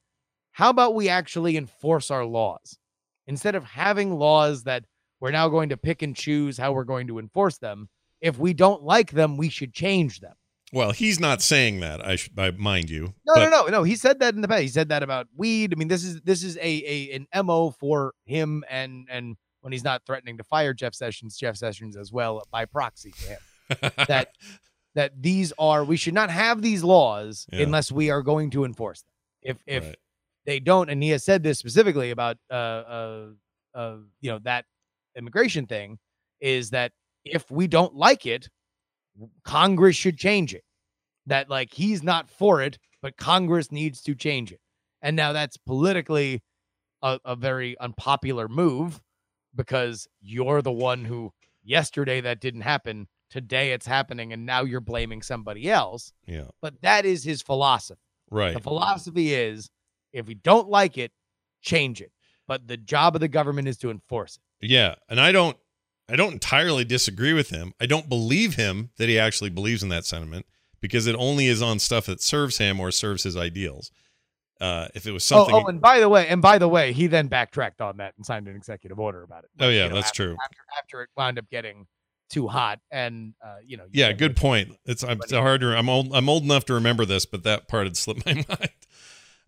how 0.53 0.70
about 0.70 0.95
we 0.95 1.09
actually 1.09 1.57
enforce 1.57 2.11
our 2.11 2.24
laws 2.24 2.79
instead 3.27 3.55
of 3.55 3.64
having 3.64 4.18
laws 4.18 4.64
that 4.64 4.85
we're 5.20 5.31
now 5.31 5.49
going 5.49 5.68
to 5.68 5.77
pick 5.77 6.03
and 6.03 6.16
choose 6.16 6.59
how 6.59 6.72
we're 6.72 6.85
going 6.85 7.07
to 7.07 7.18
enforce 7.18 7.59
them? 7.59 7.89
If 8.20 8.39
we 8.39 8.55
don't 8.55 8.83
like 8.83 9.11
them, 9.12 9.37
we 9.37 9.49
should 9.49 9.72
change 9.72 10.20
them. 10.20 10.35
Well, 10.72 10.90
he's 10.92 11.20
not 11.20 11.42
saying 11.42 11.80
that. 11.80 12.04
I 12.04 12.16
should, 12.16 12.38
I 12.38 12.50
mind 12.50 12.90
you. 12.90 13.14
No, 13.24 13.34
but- 13.34 13.48
no, 13.50 13.62
no, 13.62 13.66
no. 13.68 13.82
He 13.84 13.94
said 13.96 14.18
that 14.20 14.34
in 14.34 14.40
the 14.40 14.48
past. 14.48 14.62
He 14.62 14.68
said 14.68 14.88
that 14.88 15.02
about 15.02 15.28
weed. 15.36 15.72
I 15.72 15.76
mean, 15.76 15.88
this 15.88 16.04
is 16.04 16.20
this 16.22 16.42
is 16.42 16.56
a, 16.56 16.60
a 16.62 17.10
an 17.16 17.46
mo 17.46 17.70
for 17.70 18.14
him, 18.24 18.64
and 18.68 19.06
and 19.10 19.36
when 19.60 19.72
he's 19.72 19.84
not 19.84 20.02
threatening 20.06 20.36
to 20.38 20.44
fire 20.44 20.74
Jeff 20.74 20.94
Sessions, 20.94 21.36
Jeff 21.36 21.56
Sessions 21.56 21.96
as 21.96 22.12
well 22.12 22.42
by 22.50 22.64
proxy 22.64 23.12
to 23.12 23.28
him. 23.28 23.92
that 24.08 24.28
that 24.94 25.22
these 25.22 25.52
are 25.58 25.84
we 25.84 25.96
should 25.96 26.14
not 26.14 26.30
have 26.30 26.62
these 26.62 26.82
laws 26.82 27.46
Yeah. 27.52 27.62
unless 27.62 27.92
we 27.92 28.10
are 28.10 28.22
going 28.22 28.50
to 28.50 28.64
enforce 28.64 29.02
them. 29.02 29.12
If 29.42 29.56
if 29.66 29.84
Right. 29.84 29.96
they 30.46 30.58
don't, 30.60 30.88
and 30.90 31.02
he 31.02 31.10
has 31.10 31.22
said 31.24 31.42
this 31.44 31.58
specifically 31.60 32.10
about 32.10 32.38
uh 32.50 32.54
uh 32.54 33.26
uh 33.74 33.96
you 34.20 34.30
know 34.32 34.40
that 34.40 34.64
immigration 35.16 35.66
thing, 35.66 35.98
is 36.40 36.70
that 36.70 36.92
if 37.24 37.48
we 37.50 37.66
don't 37.66 37.94
like 37.94 38.26
it, 38.26 38.48
Congress 39.44 39.96
should 39.96 40.18
change 40.18 40.54
it. 40.54 40.64
That 41.26 41.50
like 41.50 41.72
he's 41.72 42.02
not 42.02 42.30
for 42.30 42.62
it, 42.62 42.78
but 43.02 43.16
Congress 43.16 43.72
needs 43.72 44.00
to 44.02 44.14
change 44.14 44.52
it. 44.52 44.60
And 45.02 45.16
now 45.16 45.32
that's 45.32 45.56
politically 45.56 46.42
a, 47.02 47.18
a 47.24 47.36
very 47.36 47.76
unpopular 47.78 48.48
move 48.48 49.00
because 49.54 50.06
you're 50.20 50.62
the 50.62 50.72
one 50.72 51.04
who 51.04 51.32
yesterday 51.64 52.20
that 52.20 52.40
didn't 52.40 52.60
happen, 52.60 53.08
today 53.30 53.72
it's 53.72 53.86
happening, 53.86 54.32
and 54.32 54.46
now 54.46 54.62
you're 54.62 54.80
blaming 54.80 55.22
somebody 55.22 55.68
else. 55.68 56.12
yeah. 56.26 56.48
But 56.62 56.80
that 56.82 57.04
is 57.04 57.24
his 57.24 57.42
philosophy. 57.42 58.00
Right. 58.30 58.54
The 58.54 58.60
philosophy 58.60 59.34
is 59.34 59.68
if 60.12 60.26
we 60.26 60.34
don't 60.34 60.68
like 60.68 60.98
it, 60.98 61.12
change 61.60 62.00
it. 62.00 62.12
But 62.48 62.68
the 62.68 62.76
job 62.76 63.16
of 63.16 63.20
the 63.20 63.28
government 63.28 63.66
is 63.66 63.76
to 63.78 63.90
enforce 63.90 64.36
it. 64.36 64.68
Yeah, 64.68 64.94
and 65.08 65.20
I 65.20 65.32
don't 65.32 65.56
I 66.09 66.16
don't 66.16 66.34
entirely 66.34 66.84
disagree 66.84 67.32
with 67.32 67.50
him. 67.50 67.72
I 67.80 67.86
don't 67.86 68.09
believe 68.09 68.54
him 68.54 68.90
that 68.96 69.09
he 69.09 69.18
actually 69.18 69.50
believes 69.50 69.82
in 69.82 69.88
that 69.88 70.04
sentiment 70.04 70.46
because 70.80 71.07
it 71.07 71.16
only 71.18 71.46
is 71.46 71.61
on 71.62 71.78
stuff 71.78 72.07
that 72.07 72.22
serves 72.22 72.59
him 72.59 72.78
or 72.78 72.90
serves 72.90 73.24
his 73.24 73.36
ideals. 73.36 73.90
Uh, 74.61 74.88
if 74.94 75.07
it 75.07 75.11
was 75.12 75.24
something, 75.24 75.54
Oh, 75.54 75.64
oh, 75.64 75.68
and 75.68 75.80
by 75.80 76.00
the 76.00 76.09
way, 76.09 76.26
and 76.28 76.40
by 76.40 76.59
the 76.59 76.68
way, 76.68 76.92
he 76.92 77.09
then 77.09 77.26
backtracked 77.26 77.80
on 77.80 77.98
that 77.98 78.14
and 78.16 78.24
signed 78.24 78.46
an 78.48 78.57
executive 78.57 78.98
order 78.98 79.22
about 79.22 79.44
it. 79.44 79.50
Oh, 79.61 79.68
yeah, 79.68 79.82
You 79.84 79.88
know, 79.90 79.94
that's 79.96 80.09
after- 80.09 80.28
true. 80.28 80.36
After, 80.42 80.59
after 80.78 81.02
it 81.02 81.11
wound 81.16 81.38
up 81.38 81.50
getting 81.50 81.86
too 82.30 82.48
hot, 82.48 82.80
and 82.90 83.34
uh, 83.44 83.57
you 83.66 83.76
know, 83.76 83.84
you 83.84 84.00
yeah, 84.02 84.12
good 84.12 84.34
point. 84.34 84.76
It's 84.86 85.04
I'm 85.04 85.18
it's 85.22 85.32
hard 85.32 85.61
to 85.61 85.76
I'm 85.76 85.88
old 85.88 86.14
I'm 86.14 86.28
old 86.28 86.42
enough 86.44 86.64
to 86.66 86.74
remember 86.74 87.04
this, 87.04 87.26
but 87.26 87.42
that 87.44 87.68
part 87.68 87.84
had 87.84 87.96
slipped 87.96 88.24
my 88.26 88.34
mind. 88.34 88.70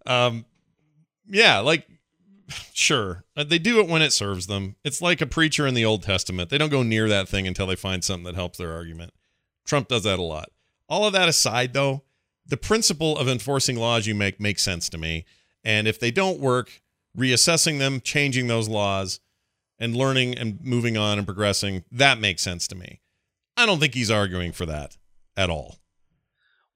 Um, 0.06 0.44
yeah, 1.26 1.58
like 1.60 1.86
sure 2.72 3.24
Uh, 3.36 3.44
they 3.44 3.58
do 3.58 3.78
it 3.80 3.88
when 3.88 4.02
it 4.02 4.12
serves 4.12 4.46
them. 4.46 4.76
It's 4.84 5.02
like 5.02 5.20
a 5.20 5.26
preacher 5.26 5.66
in 5.66 5.74
the 5.74 5.84
Old 5.84 6.02
Testament. 6.02 6.50
They 6.50 6.58
don't 6.58 6.70
go 6.70 6.82
near 6.82 7.08
that 7.08 7.28
thing 7.28 7.46
until 7.46 7.66
they 7.66 7.76
find 7.76 8.02
something 8.02 8.24
that 8.24 8.34
helps 8.34 8.58
their 8.58 8.72
argument. 8.72 9.12
Trump 9.66 9.88
does 9.88 10.04
that 10.04 10.18
a 10.18 10.22
lot. 10.22 10.50
All 10.88 11.06
of 11.06 11.12
that 11.12 11.28
aside, 11.28 11.74
though, 11.74 12.04
the 12.46 12.56
principle 12.56 13.18
of 13.18 13.28
enforcing 13.28 13.76
laws 13.76 14.06
you 14.06 14.14
make 14.14 14.40
makes 14.40 14.62
sense 14.62 14.88
to 14.88 14.98
me. 14.98 15.26
And 15.62 15.86
if 15.86 16.00
they 16.00 16.10
don't 16.10 16.40
work, 16.40 16.80
reassessing 17.16 17.78
them, 17.78 18.00
changing 18.00 18.46
those 18.46 18.68
laws, 18.68 19.20
and 19.78 19.94
learning 19.94 20.36
and 20.36 20.58
moving 20.64 20.96
on 20.96 21.18
and 21.18 21.26
progressing, 21.26 21.84
that 21.92 22.18
makes 22.18 22.42
sense 22.42 22.66
to 22.68 22.74
me. 22.74 23.00
I 23.56 23.66
don't 23.66 23.78
think 23.78 23.94
he's 23.94 24.10
arguing 24.10 24.52
for 24.52 24.66
that 24.66 24.96
at 25.36 25.50
all. 25.50 25.76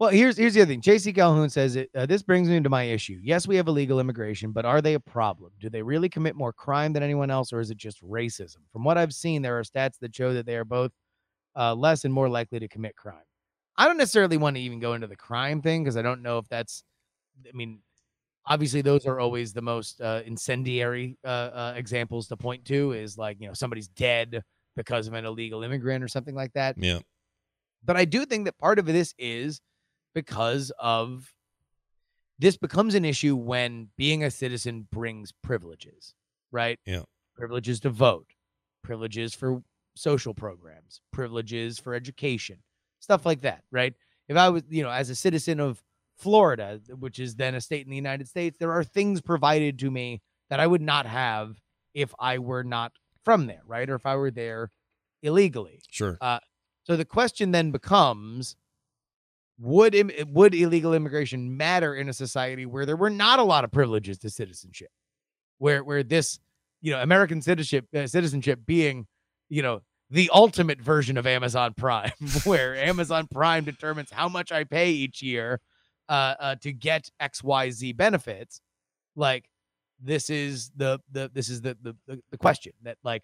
Well, 0.03 0.11
here's 0.11 0.37
here's 0.37 0.55
the 0.55 0.63
other 0.63 0.69
thing. 0.73 0.81
J.C. 0.81 1.13
Calhoun 1.13 1.49
says 1.49 1.77
it. 1.77 1.89
Uh, 1.95 2.07
this 2.07 2.25
brings 2.25 2.49
me 2.49 2.59
to 2.59 2.69
my 2.69 2.83
issue. 2.83 3.21
Yes, 3.23 3.47
we 3.47 3.55
have 3.55 3.69
illegal 3.69 4.01
immigration, 4.01 4.51
but 4.51 4.65
are 4.65 4.83
they 4.83 4.95
a 4.95 5.01
problem? 5.01 5.53
Do 5.61 5.71
they 5.71 5.81
really 5.81 6.09
commit 6.09 6.35
more 6.35 6.53
crime 6.53 6.93
than 6.93 7.05
anyone 7.05 7.31
else, 7.31 7.53
or 7.53 7.61
is 7.61 7.71
it 7.71 7.77
just 7.77 8.03
racism? 8.03 8.57
From 8.73 8.83
what 8.83 8.99
I've 8.99 9.15
seen, 9.15 9.43
there 9.43 9.57
are 9.57 9.63
stats 9.63 10.01
that 10.01 10.13
show 10.13 10.35
that 10.35 10.45
they 10.45 10.57
are 10.57 10.65
both 10.65 10.91
uh, 11.55 11.73
less 11.77 12.05
and 12.05 12.13
more 12.13 12.29
likely 12.29 12.59
to 12.59 12.67
commit 12.67 12.97
crime. 12.97 13.23
I 13.77 13.87
don't 13.87 13.97
necessarily 13.97 14.37
want 14.37 14.57
to 14.57 14.63
even 14.63 14.81
go 14.81 14.95
into 14.95 15.07
the 15.07 15.15
crime 15.15 15.63
thing 15.63 15.85
because 15.85 15.97
I 15.97 16.03
don't 16.03 16.21
know 16.21 16.39
if 16.39 16.49
that's. 16.49 16.83
I 17.47 17.57
mean, 17.57 17.79
obviously, 18.45 18.83
those 18.83 19.07
are 19.07 19.21
always 19.21 19.53
the 19.53 19.63
most 19.63 20.01
uh, 20.01 20.23
incendiary 20.27 21.17
uh, 21.25 21.29
uh, 21.29 21.75
examples 21.77 22.27
to 22.27 22.37
point 22.37 22.65
to. 22.65 22.91
Is 22.91 23.17
like 23.17 23.37
you 23.39 23.47
know 23.47 23.55
somebody's 23.55 23.87
dead 23.87 24.43
because 24.75 25.07
of 25.07 25.15
an 25.15 25.27
illegal 25.27 25.63
immigrant 25.63 26.03
or 26.03 26.09
something 26.09 26.35
like 26.35 26.55
that. 26.55 26.75
Yeah. 26.77 26.99
But 27.85 27.97
I 27.97 28.05
do 28.05 28.25
think 28.25 28.47
that 28.47 28.59
part 28.59 28.81
of 28.81 28.87
this 28.87 29.15
is 29.17 29.61
because 30.15 30.73
of 30.79 31.35
this 32.39 32.57
becomes 32.57 32.95
an 32.95 33.05
issue 33.05 33.37
when 33.37 33.89
being 33.97 34.25
a 34.25 34.31
citizen 34.31 34.87
brings 34.91 35.33
privileges, 35.43 36.15
right? 36.51 36.79
Yeah. 36.87 37.03
Privileges 37.37 37.81
to 37.81 37.91
vote, 37.91 38.33
privileges 38.83 39.35
for 39.35 39.63
social 39.95 40.35
programs, 40.35 41.01
privileges 41.13 41.79
for 41.79 41.95
education, 41.95 42.59
stuff 43.01 43.25
like 43.25 43.43
that, 43.43 43.63
right? 43.71 43.95
If 44.29 44.37
I 44.37 44.49
was, 44.49 44.63
you 44.69 44.83
know, 44.83 44.91
as 44.91 45.11
a 45.11 45.15
citizen 45.15 45.61
of 45.61 45.83
Florida, 46.17 46.81
which 46.99 47.19
is 47.19 47.37
then 47.37 47.55
a 47.55 47.61
state 47.61 47.85
in 47.85 47.91
the 47.91 47.97
United 47.97 48.29
States, 48.29 48.57
there 48.59 48.73
are 48.73 48.85
things 48.85 49.21
provided 49.21 49.79
to 49.81 49.91
me 49.91 50.23
that 50.51 50.61
I 50.61 50.67
would 50.67 50.83
not 50.83 51.07
have 51.07 51.61
if 51.95 52.15
I 52.19 52.39
were 52.39 52.65
not 52.65 52.93
from 53.25 53.47
there, 53.47 53.63
right? 53.67 53.89
Or 53.89 53.95
if 53.95 54.07
I 54.07 54.17
were 54.17 54.31
there 54.31 54.71
illegally. 55.23 55.81
Sure. 55.91 56.19
Uh, 56.21 56.41
so 56.85 56.97
the 56.97 57.05
question 57.05 57.53
then 57.53 57.71
becomes 57.71 58.57
would 59.63 59.95
would 60.29 60.55
illegal 60.55 60.93
immigration 60.93 61.57
matter 61.57 61.95
in 61.95 62.09
a 62.09 62.13
society 62.13 62.67
where 62.67 62.85
there 62.85 62.97
were 62.97 63.11
not 63.11 63.39
a 63.39 63.45
lot 63.45 63.65
of 63.65 63.71
privileges 63.71 64.19
to 64.19 64.31
citizenship? 64.31 64.91
Where 65.59 65.85
where 65.85 66.03
this 66.03 66.41
you 66.83 66.91
know 66.91 67.01
american 67.01 67.41
citizenship 67.41 67.87
uh, 67.95 68.07
citizenship 68.07 68.61
being 68.67 69.07
you 69.49 69.63
know 69.63 69.81
the 70.11 70.29
ultimate 70.35 70.81
version 70.81 71.17
of 71.17 71.27
amazon 71.27 71.73
prime 71.75 72.13
where 72.45 72.77
amazon 72.77 73.27
prime 73.33 73.65
determines 73.65 74.11
how 74.11 74.29
much 74.29 74.53
i 74.53 74.65
pay 74.65 74.91
each 74.91 75.23
year 75.23 75.61
uh, 76.11 76.35
uh 76.39 76.55
to 76.57 76.73
get 76.73 77.09
xyz 77.23 77.97
benefits 77.97 78.61
like 79.17 79.49
this 80.03 80.29
is 80.29 80.71
the 80.77 80.99
the 81.11 81.31
this 81.33 81.49
is 81.49 81.63
the, 81.63 81.77
the, 81.83 82.21
the 82.31 82.37
question 82.37 82.73
that 82.83 82.99
like 83.05 83.23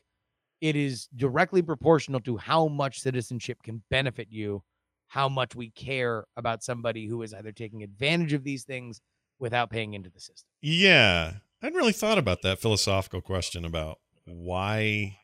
it 0.61 0.77
is 0.77 1.09
directly 1.17 1.61
proportional 1.61 2.21
to 2.21 2.37
how 2.37 2.69
much 2.69 3.01
citizenship 3.01 3.63
can 3.63 3.83
benefit 3.91 4.29
you 4.31 4.63
how 5.09 5.29
much 5.29 5.55
we 5.55 5.71
care 5.71 6.25
about 6.37 6.63
somebody 6.63 7.07
who 7.07 7.23
is 7.23 7.33
either 7.35 7.53
taking 7.53 7.83
advantage 7.83 8.33
of 8.33 8.45
these 8.45 8.65
things 8.65 9.01
without 9.39 9.71
paying 9.71 9.95
into 9.95 10.11
the 10.11 10.21
system. 10.21 10.49
Yeah. 10.61 11.33
I 11.63 11.67
hadn't 11.67 11.79
really 11.79 11.93
thought 11.93 12.19
about 12.19 12.43
that 12.43 12.59
philosophical 12.61 13.21
question 13.21 13.65
about 13.65 13.99
why 14.27 15.19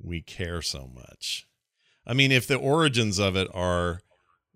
we 0.00 0.22
care 0.22 0.62
so 0.62 0.86
much. 0.86 1.46
I 2.06 2.14
mean, 2.14 2.32
if 2.32 2.46
the 2.46 2.56
origins 2.56 3.18
of 3.18 3.36
it 3.36 3.48
are 3.52 4.00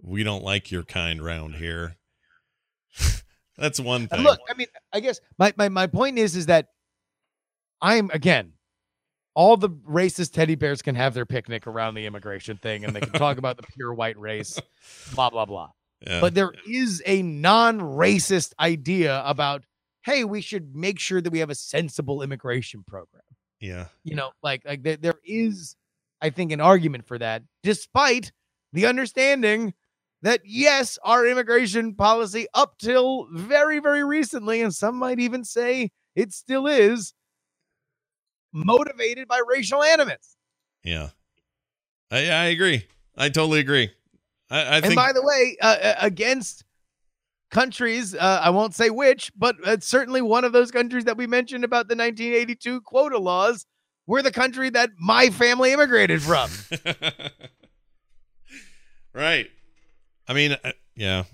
we 0.01 0.23
don't 0.23 0.45
like 0.45 0.71
your 0.71 0.83
kind 0.85 1.23
round 1.23 1.57
here, 1.57 1.97
that's 3.57 3.81
one 3.81 4.03
And 4.03 4.11
thing. 4.11 4.23
look, 4.23 4.41
I 4.49 4.55
mean, 4.55 4.67
I 4.93 5.01
guess 5.01 5.21
my, 5.39 5.53
my 5.57 5.69
my 5.69 5.87
point 5.87 6.19
is 6.19 6.37
is 6.37 6.47
that 6.47 6.69
I'm 7.81 8.11
again 8.11 8.53
all 9.37 9.57
the 9.59 9.69
racist 9.69 10.33
teddy 10.33 10.55
bears 10.55 10.81
can 10.81 10.95
have 10.95 11.13
their 11.13 11.27
picnic 11.27 11.67
around 11.67 11.95
the 11.95 12.07
immigration 12.07 12.57
thing 12.57 12.85
and 12.85 12.97
they 12.97 13.01
can 13.01 13.13
talk 13.13 13.37
about 13.37 13.59
the 13.59 13.63
pure 13.75 13.93
white 13.95 14.19
race, 14.19 14.59
blah 15.15 15.29
blah 15.31 15.45
blah. 15.45 15.69
yeah. 16.01 16.21
But 16.21 16.35
there 16.35 16.53
is 16.67 17.03
a 17.07 17.23
non-racist 17.23 18.55
idea 18.59 19.23
about 19.25 19.65
hey, 20.05 20.25
we 20.25 20.41
should 20.41 20.75
make 20.75 20.99
sure 21.01 21.21
that 21.21 21.33
we 21.33 21.41
have 21.41 21.51
a 21.51 21.55
sensible 21.55 22.23
immigration 22.23 22.83
program. 22.87 23.23
yeah. 23.61 23.87
you 24.05 24.15
know 24.17 24.31
like 24.43 24.63
like 24.65 24.83
there, 24.83 24.97
there 24.97 25.21
is 25.25 25.77
i 26.23 26.31
think 26.31 26.51
an 26.53 26.61
argument 26.61 27.07
for 27.07 27.19
that 27.19 27.43
despite 27.63 28.33
the 28.73 28.87
understanding 28.87 29.75
that 30.23 30.41
yes 30.45 30.99
our 31.05 31.27
immigration 31.27 31.95
policy 31.95 32.47
up 32.55 32.79
till 32.79 33.29
very 33.33 33.81
very 33.81 34.05
recently 34.05 34.63
and 34.63 34.75
some 34.75 34.97
might 34.97 35.19
even 35.19 35.45
say 35.45 35.91
it 36.15 36.33
still 36.33 36.67
is 36.67 37.13
motivated 38.65 39.29
by 39.29 39.41
racial 39.49 39.83
animus 39.83 40.37
Yeah. 40.83 41.11
I, 42.11 42.29
I 42.29 42.45
agree. 42.47 42.87
I 43.17 43.29
totally 43.29 43.61
agree. 43.61 43.91
I, 44.51 44.61
I 44.61 44.77
and 44.77 44.85
think 44.85 44.97
by 44.97 45.13
the 45.13 45.23
way 45.23 45.57
uh, 45.61 45.67
uh, 45.67 45.95
against 46.01 46.65
countries 47.51 48.15
uh, 48.15 48.41
i 48.43 48.51
won't 48.51 48.75
say 48.75 48.91
which 48.91 49.33
but 49.37 49.57
it's 49.65 49.87
certainly 49.87 50.21
one 50.23 50.45
of 50.45 50.53
those 50.53 50.71
countries 50.71 51.05
that 51.05 51.17
we 51.17 51.27
mentioned 51.27 51.65
about 51.65 51.89
the 51.89 51.95
1982 51.97 52.81
quota 52.83 53.19
laws 53.19 53.67
we're 54.07 54.23
the 54.23 54.33
country 54.33 54.71
that 54.71 54.91
my 54.99 55.31
family 55.31 55.73
immigrated 55.73 56.23
from 56.23 56.51
right. 59.17 59.49
I 60.29 60.35
mean, 60.35 60.57
uh, 60.63 60.73
yeah. 60.95 61.25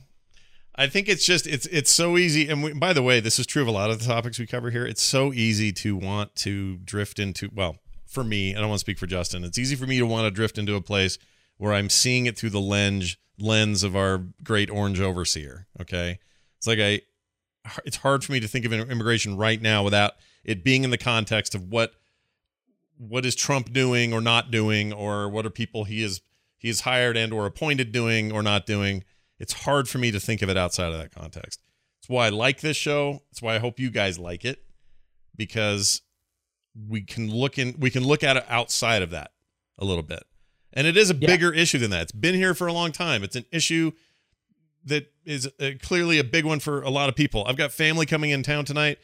I 0.75 0.87
think 0.87 1.09
it's 1.09 1.25
just 1.25 1.47
it's 1.47 1.67
it's 1.67 1.91
so 1.91 2.17
easy. 2.17 2.49
And 2.49 2.63
we, 2.63 2.73
by 2.73 2.93
the 2.93 3.03
way, 3.03 3.21
this 3.21 3.39
is 3.39 3.47
true 3.47 3.63
of 3.63 3.69
a 3.69 3.73
lot 3.73 3.91
of 3.91 3.99
the 3.99 4.07
topics 4.07 4.39
we 4.39 4.47
cover 4.47 4.71
here. 4.71 4.87
It's 4.87 5.03
so 5.03 5.33
easy 5.33 5.73
to 5.73 5.97
want 5.97 6.35
to 6.37 6.79
drift 6.79 7.19
into. 7.19 7.51
Well, 7.53 7.77
for 8.07 8.25
me, 8.25 8.55
I 8.55 8.61
don't 8.61 8.69
want 8.69 8.79
to 8.79 8.85
speak 8.85 8.99
for 8.99 9.07
Justin. 9.07 9.45
It's 9.45 9.59
easy 9.59 9.77
for 9.77 9.87
me 9.87 9.99
to 9.99 10.07
want 10.07 10.27
to 10.27 10.31
drift 10.31 10.59
into 10.59 10.75
a 10.75 10.81
place 10.81 11.19
where 11.59 11.73
I'm 11.73 11.91
seeing 11.91 12.27
it 12.27 12.39
through 12.39 12.51
the 12.51 12.61
lens 12.61 13.17
lens 13.39 13.83
of 13.83 13.97
our 13.97 14.25
great 14.43 14.71
orange 14.71 15.01
overseer. 15.01 15.67
Okay, 15.81 16.19
it's 16.59 16.67
like 16.67 16.79
I. 16.79 17.03
It's 17.85 17.99
hard 17.99 18.25
for 18.25 18.33
me 18.33 18.41
to 18.41 18.49
think 18.49 18.65
of 18.65 18.73
immigration 18.73 19.37
right 19.37 19.63
now 19.63 19.85
without 19.85 20.15
it 20.43 20.65
being 20.65 20.83
in 20.83 20.91
the 20.91 20.99
context 20.99 21.55
of 21.55 21.71
what 21.71 21.93
what 22.97 23.25
is 23.27 23.35
Trump 23.35 23.73
doing 23.73 24.13
or 24.13 24.21
not 24.21 24.51
doing, 24.51 24.93
or 24.93 25.29
what 25.29 25.47
are 25.47 25.51
people 25.51 25.85
he 25.85 26.03
is 26.03 26.23
he 26.59 26.69
is 26.69 26.81
hired 26.81 27.17
and 27.17 27.33
or 27.33 27.47
appointed 27.47 27.93
doing 27.93 28.33
or 28.33 28.43
not 28.43 28.67
doing. 28.67 29.05
It's 29.43 29.53
hard 29.53 29.89
for 29.89 29.99
me 29.99 30.13
to 30.13 30.21
think 30.21 30.41
of 30.41 30.49
it 30.49 30.57
outside 30.57 30.93
of 30.93 30.99
that 30.99 31.13
context. 31.13 31.61
It's 32.01 32.09
why 32.09 32.27
I 32.27 32.29
like 32.31 32.61
this 32.61 32.77
show. 32.77 33.23
It's 33.33 33.43
why 33.43 33.57
I 33.57 33.59
hope 33.59 33.79
you 33.81 33.91
guys 33.91 34.17
like 34.19 34.45
it 34.45 34.65
because 35.37 36.01
we 36.89 37.03
can 37.03 37.29
look 37.31 37.59
in 37.59 37.75
we 37.79 37.91
can 37.91 38.05
look 38.05 38.23
at 38.23 38.37
it 38.37 38.45
outside 38.49 39.03
of 39.03 39.11
that 39.11 39.33
a 39.79 39.85
little 39.85 40.05
bit. 40.05 40.23
And 40.73 40.87
it 40.87 40.97
is 40.97 41.11
a 41.11 41.15
Yeah. 41.15 41.27
bigger 41.27 41.53
issue 41.53 41.79
than 41.79 41.91
that. 41.91 42.03
It's 42.03 42.13
been 42.13 42.37
here 42.37 42.55
for 42.55 42.67
a 42.69 42.73
long 42.73 42.93
time. 42.93 43.23
It's 43.25 43.37
an 43.37 43.45
issue 43.51 43.93
that 44.85 45.13
is 45.25 45.49
uh, 45.61 45.73
clearly 45.83 46.19
a 46.19 46.25
big 46.25 46.45
one 46.45 46.61
for 46.61 46.81
a 46.83 46.91
lot 46.91 47.09
of 47.09 47.15
people. 47.17 47.45
I've 47.47 47.57
got 47.57 47.73
family 47.73 48.07
coming 48.07 48.31
in 48.31 48.43
town 48.45 48.65
tonight 48.65 48.99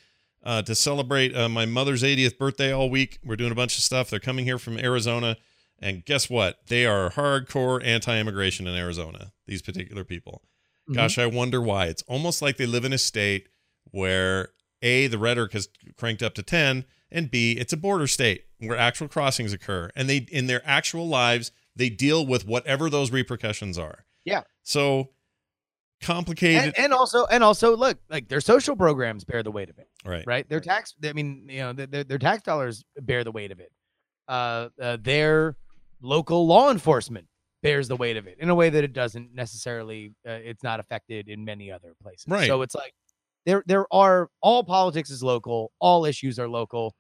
uh, 0.45 0.63
to 0.63 0.75
celebrate 0.75 1.37
uh, 1.37 1.49
my 1.49 1.67
mother's 1.67 2.03
80th 2.05 2.39
birthday 2.39 2.73
all 2.73 2.89
week. 2.89 3.19
We're 3.25 3.37
doing 3.37 3.53
a 3.53 3.57
bunch 3.57 3.77
of 3.77 3.83
stuff. 3.85 4.09
They're 4.09 4.19
coming 4.21 4.45
here 4.45 4.59
from 4.59 4.79
Arizona. 4.79 5.37
And 5.81 6.05
guess 6.05 6.29
what? 6.29 6.67
They 6.67 6.87
are 6.87 7.11
hardcore 7.11 7.85
anti 7.85 8.19
immigration 8.19 8.67
in 8.67 8.75
Arizona, 8.75 9.33
these 9.47 9.63
particular 9.63 10.05
people. 10.05 10.43
Mhm. 10.89 10.95
Gosh, 10.95 11.19
I 11.19 11.27
wonder 11.27 11.61
why. 11.61 11.87
It's 11.87 12.03
almost 12.09 12.43
like 12.43 12.57
they 12.57 12.67
live 12.67 12.85
in 12.85 12.93
a 12.93 12.99
state 12.99 13.49
where 13.91 14.51
A, 14.83 15.07
the 15.07 15.19
rhetoric 15.19 15.53
has 15.53 15.69
cranked 15.97 16.23
up 16.23 16.35
to 16.35 16.43
10, 16.43 16.85
and 17.11 17.31
B, 17.31 17.53
it's 17.53 17.73
a 17.73 17.77
border 17.77 18.07
state 18.07 18.47
where 18.59 18.77
actual 18.77 19.09
crossings 19.09 19.53
occur. 19.53 19.91
And 19.95 20.09
they, 20.09 20.19
in 20.19 20.47
their 20.47 20.63
actual 20.67 21.09
lives, 21.09 21.53
they 21.77 21.89
deal 21.89 22.27
with 22.27 22.47
whatever 22.47 22.91
those 22.91 23.11
repercussions 23.11 23.79
are. 23.79 24.05
Yeah. 24.25 24.43
So 24.63 25.11
complicated. 26.01 26.65
and, 26.65 26.79
and 26.79 26.93
also 26.93 27.27
and 27.27 27.43
also 27.43 27.77
look 27.77 27.99
like 28.09 28.29
their 28.29 28.41
social 28.41 28.77
programs 28.77 29.25
bear 29.25 29.43
the 29.43 29.51
weight 29.51 29.69
of 29.69 29.79
it 29.79 29.89
right. 30.05 30.25
right 30.27 30.49
their 30.49 30.61
tax 30.61 30.95
i 31.05 31.13
mean 31.13 31.47
you 31.49 31.59
know 31.59 31.73
their, 31.73 32.05
their 32.05 32.19
tax 32.19 32.43
dollars 32.45 32.85
bear 33.01 33.25
the 33.25 33.33
weight 33.33 33.51
of 33.51 33.59
it 33.59 33.73
uh, 34.29 34.69
uh 34.81 34.97
their 35.01 35.57
local 36.01 36.47
law 36.47 36.71
enforcement 36.71 37.27
bears 37.63 37.89
the 37.89 37.97
weight 37.97 38.17
of 38.17 38.27
it 38.27 38.37
in 38.39 38.51
a 38.51 38.55
way 38.55 38.71
that 38.71 38.85
it 38.85 38.93
doesn't 38.93 39.35
necessarily 39.35 40.13
uh, 40.27 40.31
it's 40.33 40.63
not 40.63 40.79
affected 40.81 41.29
in 41.29 41.45
many 41.45 41.71
other 41.73 41.95
places 42.03 42.25
Right. 42.29 42.47
so 42.47 42.63
it's 42.63 42.75
like 42.75 42.95
there 43.47 43.63
there 43.67 43.87
are 43.93 44.31
all 44.41 44.63
politics 44.63 45.11
is 45.11 45.23
local 45.23 45.73
all 45.81 46.05
issues 46.05 46.39
are 46.39 46.49
local 46.49 46.95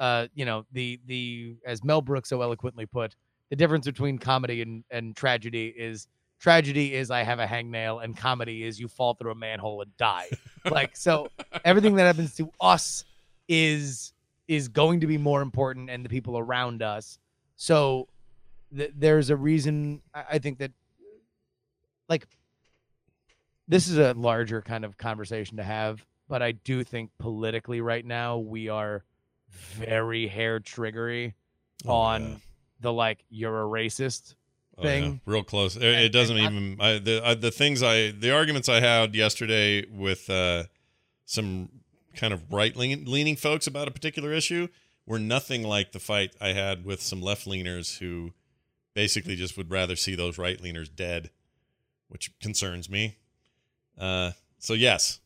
uh 0.00 0.26
you 0.34 0.44
know 0.44 0.64
the 0.72 1.00
the 1.06 1.56
as 1.66 1.82
mel 1.82 2.00
brooks 2.00 2.28
so 2.28 2.42
eloquently 2.42 2.86
put 2.86 3.16
the 3.50 3.56
difference 3.56 3.86
between 3.86 4.18
comedy 4.18 4.62
and 4.62 4.84
and 4.90 5.16
tragedy 5.16 5.74
is 5.76 6.06
tragedy 6.40 6.94
is 6.94 7.10
I 7.10 7.22
have 7.22 7.38
a 7.38 7.46
hangnail 7.46 8.02
and 8.04 8.16
comedy 8.16 8.64
is 8.64 8.78
you 8.78 8.86
fall 8.88 9.14
through 9.14 9.30
a 9.32 9.34
manhole 9.34 9.80
and 9.82 9.96
die. 9.96 10.28
like 10.70 10.96
so 10.96 11.28
everything 11.64 11.94
that 11.96 12.04
happens 12.04 12.34
to 12.36 12.50
us 12.60 13.04
is 13.48 14.12
is 14.46 14.68
going 14.68 15.00
to 15.00 15.06
be 15.06 15.16
more 15.16 15.40
important 15.42 15.88
and 15.90 16.04
the 16.04 16.08
people 16.08 16.36
around 16.38 16.82
us. 16.82 17.18
So 17.56 18.08
th- 18.76 18.92
there's 18.96 19.30
a 19.30 19.36
reason 19.36 20.02
I, 20.14 20.24
I 20.32 20.38
think 20.38 20.58
that 20.58 20.72
like 22.08 22.26
this 23.68 23.88
is 23.88 23.98
a 23.98 24.12
larger 24.14 24.60
kind 24.62 24.84
of 24.84 24.96
conversation 24.98 25.56
to 25.56 25.62
have, 25.62 26.04
but 26.28 26.42
I 26.42 26.52
do 26.52 26.84
think 26.84 27.10
politically 27.18 27.80
right 27.80 28.04
now 28.04 28.38
we 28.38 28.68
are 28.68 29.04
very 29.50 30.26
hair 30.26 30.60
triggery 30.60 31.34
Oh, 31.86 31.92
on 31.92 32.22
yeah. 32.22 32.36
the 32.80 32.92
like 32.92 33.24
you're 33.28 33.62
a 33.62 33.66
racist 33.66 34.34
Oh, 34.76 34.82
yeah. 34.82 34.88
thing. 34.90 35.20
real 35.26 35.44
close. 35.44 35.76
It, 35.76 35.82
it 35.84 36.08
doesn't 36.12 36.36
even 36.36 36.76
I, 36.80 36.98
the 36.98 37.20
I, 37.24 37.34
the 37.34 37.50
things 37.52 37.82
I 37.82 38.10
the 38.10 38.32
arguments 38.34 38.68
I 38.68 38.80
had 38.80 39.14
yesterday 39.14 39.86
with 39.88 40.28
uh, 40.28 40.64
some 41.26 41.68
kind 42.16 42.32
of 42.34 42.52
right 42.52 42.74
leaning 42.76 43.36
folks 43.36 43.66
about 43.66 43.86
a 43.86 43.90
particular 43.92 44.32
issue 44.32 44.68
were 45.06 45.18
nothing 45.18 45.62
like 45.62 45.92
the 45.92 46.00
fight 46.00 46.34
I 46.40 46.48
had 46.54 46.84
with 46.84 47.00
some 47.02 47.20
left 47.22 47.46
leaners 47.46 47.98
who 47.98 48.32
basically 48.94 49.36
just 49.36 49.56
would 49.56 49.70
rather 49.70 49.96
see 49.96 50.14
those 50.14 50.38
right 50.38 50.60
leaners 50.60 50.88
dead, 50.94 51.30
which 52.08 52.30
concerns 52.40 52.88
me. 52.88 53.16
Uh, 53.98 54.32
so 54.58 54.74
yes, 54.74 55.20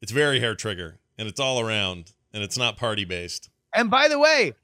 it's 0.00 0.12
very 0.12 0.40
hair 0.40 0.54
trigger 0.54 0.98
and 1.18 1.28
it's 1.28 1.40
all 1.40 1.60
around 1.60 2.12
and 2.32 2.42
it's 2.42 2.58
not 2.58 2.76
party 2.76 3.04
based. 3.04 3.50
And 3.74 3.90
by 3.90 4.08
the 4.08 4.18
way, 4.18 4.54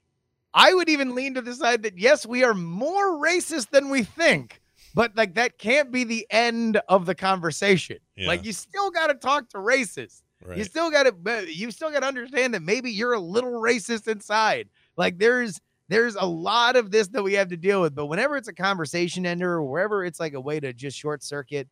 I 0.53 0.73
would 0.73 0.89
even 0.89 1.15
lean 1.15 1.35
to 1.35 1.41
the 1.41 1.53
side 1.53 1.83
that 1.83 1.97
yes, 1.97 2.25
we 2.25 2.43
are 2.43 2.53
more 2.53 3.23
racist 3.23 3.69
than 3.69 3.89
we 3.89 4.03
think, 4.03 4.61
but 4.95 5.15
like 5.15 5.35
that 5.35 5.57
can't 5.59 5.91
be 5.91 6.03
the 6.03 6.25
end 6.29 6.81
of 6.89 7.05
the 7.05 7.15
conversation. 7.15 7.97
Yeah. 8.15 8.27
Like 8.27 8.43
you 8.43 8.53
still 8.53 8.89
got 8.89 9.07
to 9.07 9.13
talk 9.13 9.49
to 9.49 9.57
racists. 9.57 10.23
Right. 10.43 10.57
You 10.57 10.63
still 10.63 10.91
got 10.91 11.03
to 11.03 11.45
you 11.53 11.71
still 11.71 11.91
got 11.91 12.01
to 12.01 12.07
understand 12.07 12.53
that 12.53 12.61
maybe 12.61 12.91
you're 12.91 13.13
a 13.13 13.19
little 13.19 13.53
racist 13.53 14.07
inside. 14.07 14.69
Like 14.95 15.17
there's 15.19 15.59
there's 15.89 16.15
a 16.15 16.25
lot 16.25 16.75
of 16.75 16.91
this 16.91 17.07
that 17.09 17.23
we 17.23 17.33
have 17.33 17.49
to 17.49 17.57
deal 17.57 17.81
with, 17.81 17.95
but 17.95 18.07
whenever 18.07 18.37
it's 18.37 18.47
a 18.47 18.53
conversation 18.53 19.25
ender 19.25 19.53
or 19.53 19.63
wherever 19.63 20.03
it's 20.03 20.19
like 20.19 20.33
a 20.33 20.41
way 20.41 20.59
to 20.59 20.73
just 20.73 20.97
short 20.97 21.23
circuit 21.23 21.67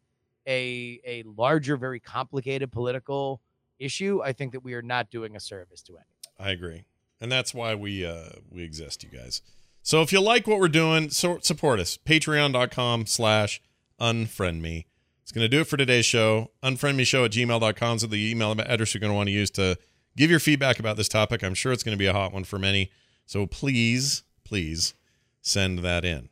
a 0.48 1.00
a 1.06 1.24
larger 1.38 1.78
very 1.78 2.00
complicated 2.00 2.72
political 2.72 3.42
issue, 3.80 4.22
I 4.24 4.34
think 4.34 4.54
that 4.54 4.64
we 4.64 4.74
are 4.74 4.82
not 4.82 5.10
doing 5.10 5.36
a 5.36 5.40
service 5.40 5.82
to 5.84 5.94
anyone. 5.94 6.06
I 6.40 6.52
agree. 6.52 6.86
And 7.20 7.32
that's 7.32 7.54
why 7.54 7.76
we 7.76 8.06
uh 8.06 8.30
we 8.52 8.64
exist, 8.64 9.04
you 9.04 9.10
guys. 9.10 9.42
So 9.82 10.02
if 10.02 10.12
you 10.12 10.22
like 10.22 10.48
what 10.48 10.60
we're 10.60 10.68
doing, 10.68 11.10
so 11.10 11.40
support 11.42 11.80
us. 11.80 11.98
Patreon.com 11.98 13.06
slash 13.06 13.62
unfriend 14.00 14.62
me. 14.62 14.88
It's 15.24 15.32
gonna 15.32 15.48
do 15.48 15.62
it 15.62 15.68
for 15.68 15.78
today's 15.78 16.06
show. 16.06 16.52
Unfriend 16.64 16.96
me 16.96 17.04
show 17.04 17.26
at 17.26 17.32
gmail.com 17.32 17.96
is 17.98 18.08
the 18.08 18.32
email 18.32 18.52
address 18.52 18.94
you're 18.94 19.02
gonna 19.02 19.14
want 19.14 19.28
to 19.28 19.34
use 19.34 19.50
to 19.52 19.78
give 20.16 20.30
your 20.30 20.40
feedback 20.40 20.80
about 20.80 20.98
this 20.98 21.10
topic. 21.10 21.44
I'm 21.44 21.56
sure 21.56 21.72
it's 21.72 21.84
gonna 21.84 21.98
be 21.98 22.06
a 22.06 22.14
hot 22.14 22.34
one 22.34 22.44
for 22.44 22.60
many. 22.60 22.92
So 23.26 23.46
please, 23.46 24.24
please 24.44 24.94
send 25.42 25.80
that 25.80 26.06
in. 26.06 26.30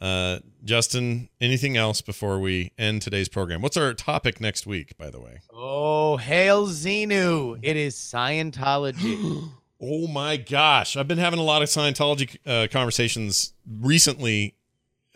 Uh 0.00 0.38
Justin, 0.64 1.28
anything 1.40 1.76
else 1.76 2.00
before 2.00 2.38
we 2.40 2.72
end 2.78 3.02
today's 3.02 3.28
program? 3.28 3.62
What's 3.62 3.76
our 3.76 3.94
topic 3.94 4.40
next 4.40 4.66
week, 4.66 4.96
by 4.96 5.10
the 5.10 5.20
way? 5.20 5.40
Oh, 5.52 6.16
hail 6.16 6.66
Xenu. 6.66 7.58
It 7.62 7.76
is 7.76 7.94
Scientology. 7.96 9.50
Oh 9.84 10.06
my 10.06 10.36
gosh. 10.36 10.96
I've 10.96 11.08
been 11.08 11.18
having 11.18 11.40
a 11.40 11.42
lot 11.42 11.60
of 11.60 11.68
Scientology 11.68 12.36
uh, 12.46 12.68
conversations 12.70 13.52
recently, 13.66 14.54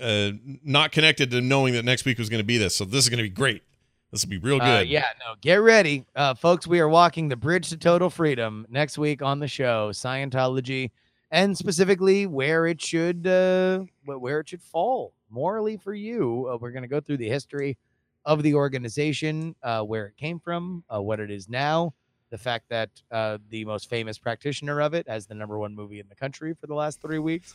uh, 0.01 0.33
not 0.65 0.91
connected 0.91 1.31
to 1.31 1.41
knowing 1.41 1.75
that 1.75 1.85
next 1.85 2.05
week 2.05 2.19
was 2.19 2.29
going 2.29 2.41
to 2.41 2.45
be 2.45 2.59
this. 2.59 2.75
So 2.75 2.85
this 2.85 3.05
is 3.05 3.09
going 3.09 3.19
to 3.19 3.23
be 3.23 3.29
great. 3.29 3.63
This 4.11 4.25
will 4.25 4.31
be 4.31 4.39
real 4.39 4.59
good. 4.59 4.79
Uh, 4.79 4.81
yeah, 4.81 5.05
no, 5.21 5.37
get 5.41 5.57
ready. 5.57 6.05
Uh, 6.17 6.35
folks, 6.35 6.67
we 6.67 6.81
are 6.81 6.89
walking 6.89 7.29
the 7.29 7.37
bridge 7.37 7.69
to 7.69 7.77
total 7.77 8.11
freedom 8.11 8.67
next 8.69 8.99
week 8.99 9.23
on 9.23 9.39
the 9.39 9.47
show, 9.47 9.91
Scientology, 9.93 10.91
and 11.31 11.57
specifically 11.57 12.27
where 12.27 12.67
it 12.67 12.81
should 12.81 13.27
uh, 13.27 13.81
where 14.05 14.41
it 14.41 14.49
should 14.49 14.63
fall 14.63 15.13
morally 15.31 15.77
for 15.77 15.95
you. 15.95 16.49
Uh, 16.51 16.57
we're 16.61 16.71
going 16.71 16.83
to 16.83 16.89
go 16.89 17.01
through 17.01 17.17
the 17.17 17.29
history 17.29 17.77
of 18.25 18.43
the 18.43 18.55
organization, 18.55 19.55
uh, 19.63 19.83
where 19.83 20.07
it 20.07 20.17
came 20.17 20.39
from, 20.39 20.85
uh, 20.93 21.01
what 21.01 21.21
it 21.21 21.31
is 21.31 21.49
now, 21.49 21.95
the 22.31 22.39
fact 22.39 22.69
that 22.69 22.91
uh, 23.13 23.39
the 23.51 23.65
most 23.65 23.89
famous 23.89 24.19
practitioner 24.19 24.81
of 24.81 24.95
it 24.95 25.09
has 25.09 25.27
the 25.27 25.35
number 25.35 25.59
one 25.59 25.75
movie 25.75 26.01
in 26.01 26.09
the 26.09 26.15
country 26.15 26.55
for 26.61 26.67
the 26.67 26.75
last 26.75 27.01
three 27.01 27.21
weeks, 27.21 27.55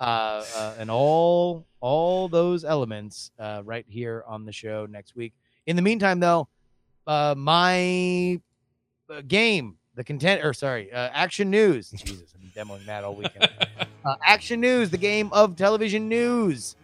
uh, 0.00 0.44
and 0.78 0.90
all 0.90 1.64
all 1.80 2.28
those 2.28 2.64
elements 2.64 3.30
uh, 3.38 3.62
right 3.64 3.86
here 3.88 4.24
on 4.26 4.44
the 4.44 4.52
show 4.52 4.86
next 4.86 5.14
week. 5.14 5.32
In 5.66 5.76
the 5.76 5.82
meantime, 5.82 6.18
though, 6.18 6.48
uh, 7.06 7.34
my 7.36 8.40
game, 9.28 9.76
the 9.94 10.04
content, 10.04 10.44
or 10.44 10.52
sorry, 10.52 10.92
uh, 10.92 11.10
action 11.12 11.50
news. 11.50 11.90
Jesus, 11.96 12.34
I'm 12.34 12.50
demoing 12.50 12.84
that 12.86 13.04
all 13.04 13.14
weekend. 13.14 13.50
uh, 14.04 14.16
action 14.24 14.60
news, 14.60 14.90
the 14.90 14.98
game 14.98 15.30
of 15.32 15.56
television 15.56 16.08
news, 16.08 16.76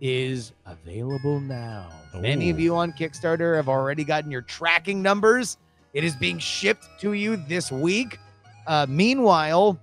is 0.00 0.52
available 0.66 1.40
now. 1.40 1.88
Many 2.14 2.50
of 2.50 2.60
you 2.60 2.74
on 2.74 2.92
Kickstarter 2.92 3.56
have 3.56 3.68
already 3.68 4.04
gotten 4.04 4.30
your 4.30 4.42
tracking 4.42 5.00
numbers. 5.00 5.56
It 5.94 6.04
is 6.04 6.14
being 6.16 6.38
shipped 6.38 6.88
to 7.00 7.12
you 7.12 7.36
this 7.36 7.70
week. 7.70 8.18
Uh, 8.66 8.86
meanwhile, 8.88 9.78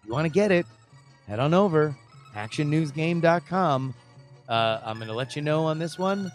if 0.00 0.06
you 0.06 0.12
want 0.12 0.26
to 0.26 0.32
get 0.32 0.50
it, 0.50 0.66
head 1.26 1.38
on 1.38 1.54
over 1.54 1.96
actionnewsgame.com. 2.34 3.94
Uh, 4.48 4.80
I'm 4.84 4.96
going 4.96 5.08
to 5.08 5.14
let 5.14 5.36
you 5.36 5.42
know 5.42 5.64
on 5.64 5.78
this 5.78 5.98
one. 5.98 6.30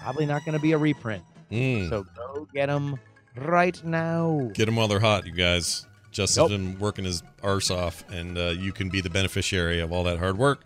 Probably 0.00 0.26
not 0.26 0.44
going 0.44 0.54
to 0.56 0.60
be 0.60 0.72
a 0.72 0.78
reprint. 0.78 1.22
Mm. 1.50 1.88
So 1.88 2.04
go 2.16 2.46
get 2.54 2.66
them 2.66 2.98
right 3.36 3.82
now. 3.84 4.50
Get 4.54 4.66
them 4.66 4.76
while 4.76 4.88
they're 4.88 5.00
hot, 5.00 5.26
you 5.26 5.32
guys. 5.32 5.86
Justin's 6.10 6.50
Nope. 6.50 6.50
been 6.50 6.78
working 6.80 7.04
his 7.04 7.22
arse 7.42 7.70
off, 7.70 8.04
and 8.10 8.36
uh, 8.36 8.48
you 8.48 8.72
can 8.72 8.88
be 8.88 9.00
the 9.00 9.10
beneficiary 9.10 9.80
of 9.80 9.92
all 9.92 10.04
that 10.04 10.18
hard 10.18 10.36
work. 10.36 10.62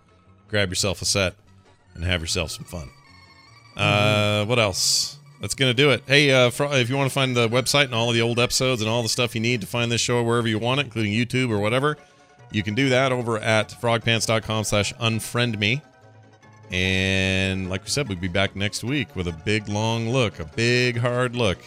Grab 0.48 0.70
yourself 0.70 1.02
a 1.02 1.04
set 1.04 1.34
and 1.94 2.04
have 2.04 2.20
yourself 2.20 2.50
some 2.50 2.64
fun. 2.64 2.88
Uh, 3.76 4.44
what 4.46 4.58
else? 4.58 5.18
That's 5.40 5.54
gonna 5.54 5.74
do 5.74 5.90
it. 5.90 6.02
Hey, 6.06 6.30
uh, 6.30 6.48
fr- 6.50 6.64
if 6.70 6.88
you 6.88 6.96
want 6.96 7.10
to 7.10 7.14
find 7.14 7.36
the 7.36 7.48
website 7.48 7.84
and 7.86 7.94
all 7.94 8.08
of 8.08 8.14
the 8.14 8.22
old 8.22 8.38
episodes 8.38 8.80
and 8.80 8.88
all 8.88 9.02
the 9.02 9.08
stuff 9.08 9.34
you 9.34 9.40
need 9.40 9.60
to 9.60 9.66
find 9.66 9.92
this 9.92 10.00
show 10.00 10.22
wherever 10.22 10.48
you 10.48 10.58
want 10.58 10.80
it, 10.80 10.84
including 10.86 11.12
YouTube 11.12 11.50
or 11.50 11.58
whatever, 11.58 11.98
you 12.50 12.62
can 12.62 12.74
do 12.74 12.88
that 12.88 13.12
over 13.12 13.38
at 13.38 13.68
frogpants.com/slash 13.68 14.94
unfriend 14.94 15.58
me. 15.58 15.82
And 16.70 17.68
like 17.68 17.82
we 17.84 17.90
said, 17.90 18.08
we'll 18.08 18.16
be 18.16 18.28
back 18.28 18.56
next 18.56 18.84
week 18.84 19.14
with 19.14 19.28
a 19.28 19.32
big 19.32 19.68
long 19.68 20.08
look, 20.08 20.38
a 20.40 20.44
big 20.44 20.96
hard 20.96 21.36
look 21.36 21.58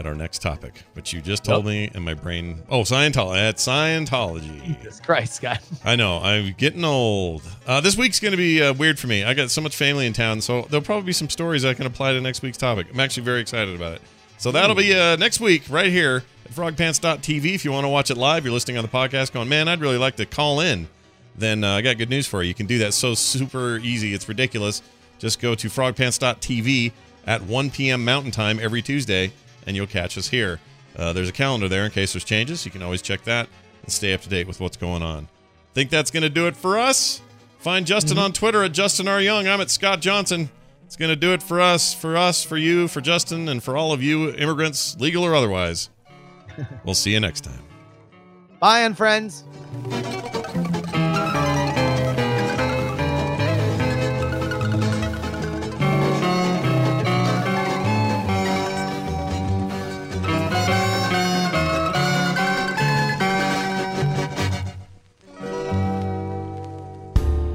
at 0.00 0.06
our 0.06 0.14
next 0.14 0.40
topic. 0.40 0.82
But 0.94 1.12
you 1.12 1.20
just 1.20 1.44
told 1.44 1.66
me, 1.66 1.90
and 1.94 2.02
my 2.02 2.14
brain. 2.14 2.62
Oh, 2.70 2.80
Scientology. 2.80 3.36
At 3.36 3.56
Scientology. 3.56 4.78
Jesus 4.78 4.98
Christ, 4.98 5.34
Scott. 5.34 5.60
I 5.84 5.94
know. 5.94 6.18
I'm 6.18 6.54
getting 6.56 6.84
old. 6.84 7.42
Uh, 7.66 7.82
this 7.82 7.98
week's 7.98 8.18
going 8.18 8.32
to 8.32 8.38
be 8.38 8.62
uh, 8.62 8.72
weird 8.72 8.98
for 8.98 9.06
me. 9.08 9.22
I 9.24 9.34
got 9.34 9.50
so 9.50 9.60
much 9.60 9.76
family 9.76 10.06
in 10.06 10.14
town, 10.14 10.40
so 10.40 10.62
there'll 10.62 10.84
probably 10.84 11.06
be 11.06 11.12
some 11.12 11.28
stories 11.28 11.66
I 11.66 11.74
can 11.74 11.86
apply 11.86 12.14
to 12.14 12.20
next 12.20 12.40
week's 12.40 12.56
topic. 12.56 12.86
I'm 12.90 12.98
actually 12.98 13.24
very 13.24 13.40
excited 13.40 13.76
about 13.76 13.92
it. 13.92 14.02
So 14.38 14.50
that'll 14.50 14.74
be 14.74 14.98
uh, 14.98 15.16
next 15.16 15.38
week 15.38 15.64
right 15.68 15.90
here 15.90 16.24
at 16.46 16.52
frogpants.tv. 16.52 17.54
If 17.54 17.66
you 17.66 17.70
want 17.70 17.84
to 17.84 17.90
watch 17.90 18.10
it 18.10 18.16
live, 18.16 18.44
you're 18.44 18.54
listening 18.54 18.78
on 18.78 18.82
the 18.82 18.88
podcast 18.90 19.32
going, 19.32 19.50
man, 19.50 19.68
I'd 19.68 19.82
really 19.82 19.98
like 19.98 20.16
to 20.16 20.24
call 20.24 20.60
in. 20.60 20.88
Then 21.36 21.62
uh, 21.62 21.74
I 21.74 21.82
got 21.82 21.98
good 21.98 22.08
news 22.08 22.26
for 22.26 22.42
you. 22.42 22.48
You 22.48 22.54
can 22.54 22.66
do 22.66 22.78
that 22.78 22.94
so 22.94 23.12
super 23.12 23.76
easy. 23.76 24.14
It's 24.14 24.28
ridiculous. 24.28 24.80
Just 25.18 25.40
go 25.40 25.54
to 25.54 25.68
frogpants.tv 25.68 26.92
at 27.26 27.42
1 27.42 27.70
p.m. 27.70 28.02
Mountain 28.02 28.30
Time 28.30 28.58
every 28.58 28.80
Tuesday, 28.80 29.30
and 29.66 29.76
you'll 29.76 29.86
catch 29.86 30.16
us 30.18 30.28
here. 30.28 30.60
Uh, 30.96 31.12
there's 31.12 31.28
a 31.28 31.32
calendar 31.32 31.68
there 31.68 31.84
in 31.84 31.90
case 31.90 32.12
there's 32.12 32.24
changes. 32.24 32.64
You 32.64 32.70
can 32.70 32.82
always 32.82 33.02
check 33.02 33.22
that 33.24 33.48
and 33.82 33.92
stay 33.92 34.12
up 34.12 34.20
to 34.22 34.28
date 34.28 34.46
with 34.46 34.60
what's 34.60 34.76
going 34.76 35.02
on. 35.02 35.28
Think 35.74 35.90
that's 35.90 36.10
going 36.10 36.22
to 36.22 36.30
do 36.30 36.46
it 36.46 36.56
for 36.56 36.78
us? 36.78 37.22
Find 37.58 37.86
Justin 37.86 38.18
on 38.18 38.32
Twitter 38.32 38.64
at 38.64 38.72
Justin 38.72 39.06
R. 39.06 39.20
Young. 39.20 39.46
I'm 39.46 39.60
at 39.60 39.70
Scott 39.70 40.00
Johnson. 40.00 40.50
It's 40.86 40.96
going 40.96 41.10
to 41.10 41.16
do 41.16 41.32
it 41.32 41.42
for 41.42 41.60
us, 41.60 41.94
for 41.94 42.16
us, 42.16 42.42
for 42.42 42.56
you, 42.56 42.88
for 42.88 43.00
Justin, 43.00 43.48
and 43.48 43.62
for 43.62 43.76
all 43.76 43.92
of 43.92 44.02
you 44.02 44.30
immigrants, 44.34 44.98
legal 44.98 45.24
or 45.24 45.34
otherwise. 45.34 45.90
we'll 46.84 46.94
see 46.94 47.12
you 47.12 47.20
next 47.20 47.44
time. 47.44 47.62
Bye, 48.58 48.80
and 48.80 48.96
friends. 48.96 49.44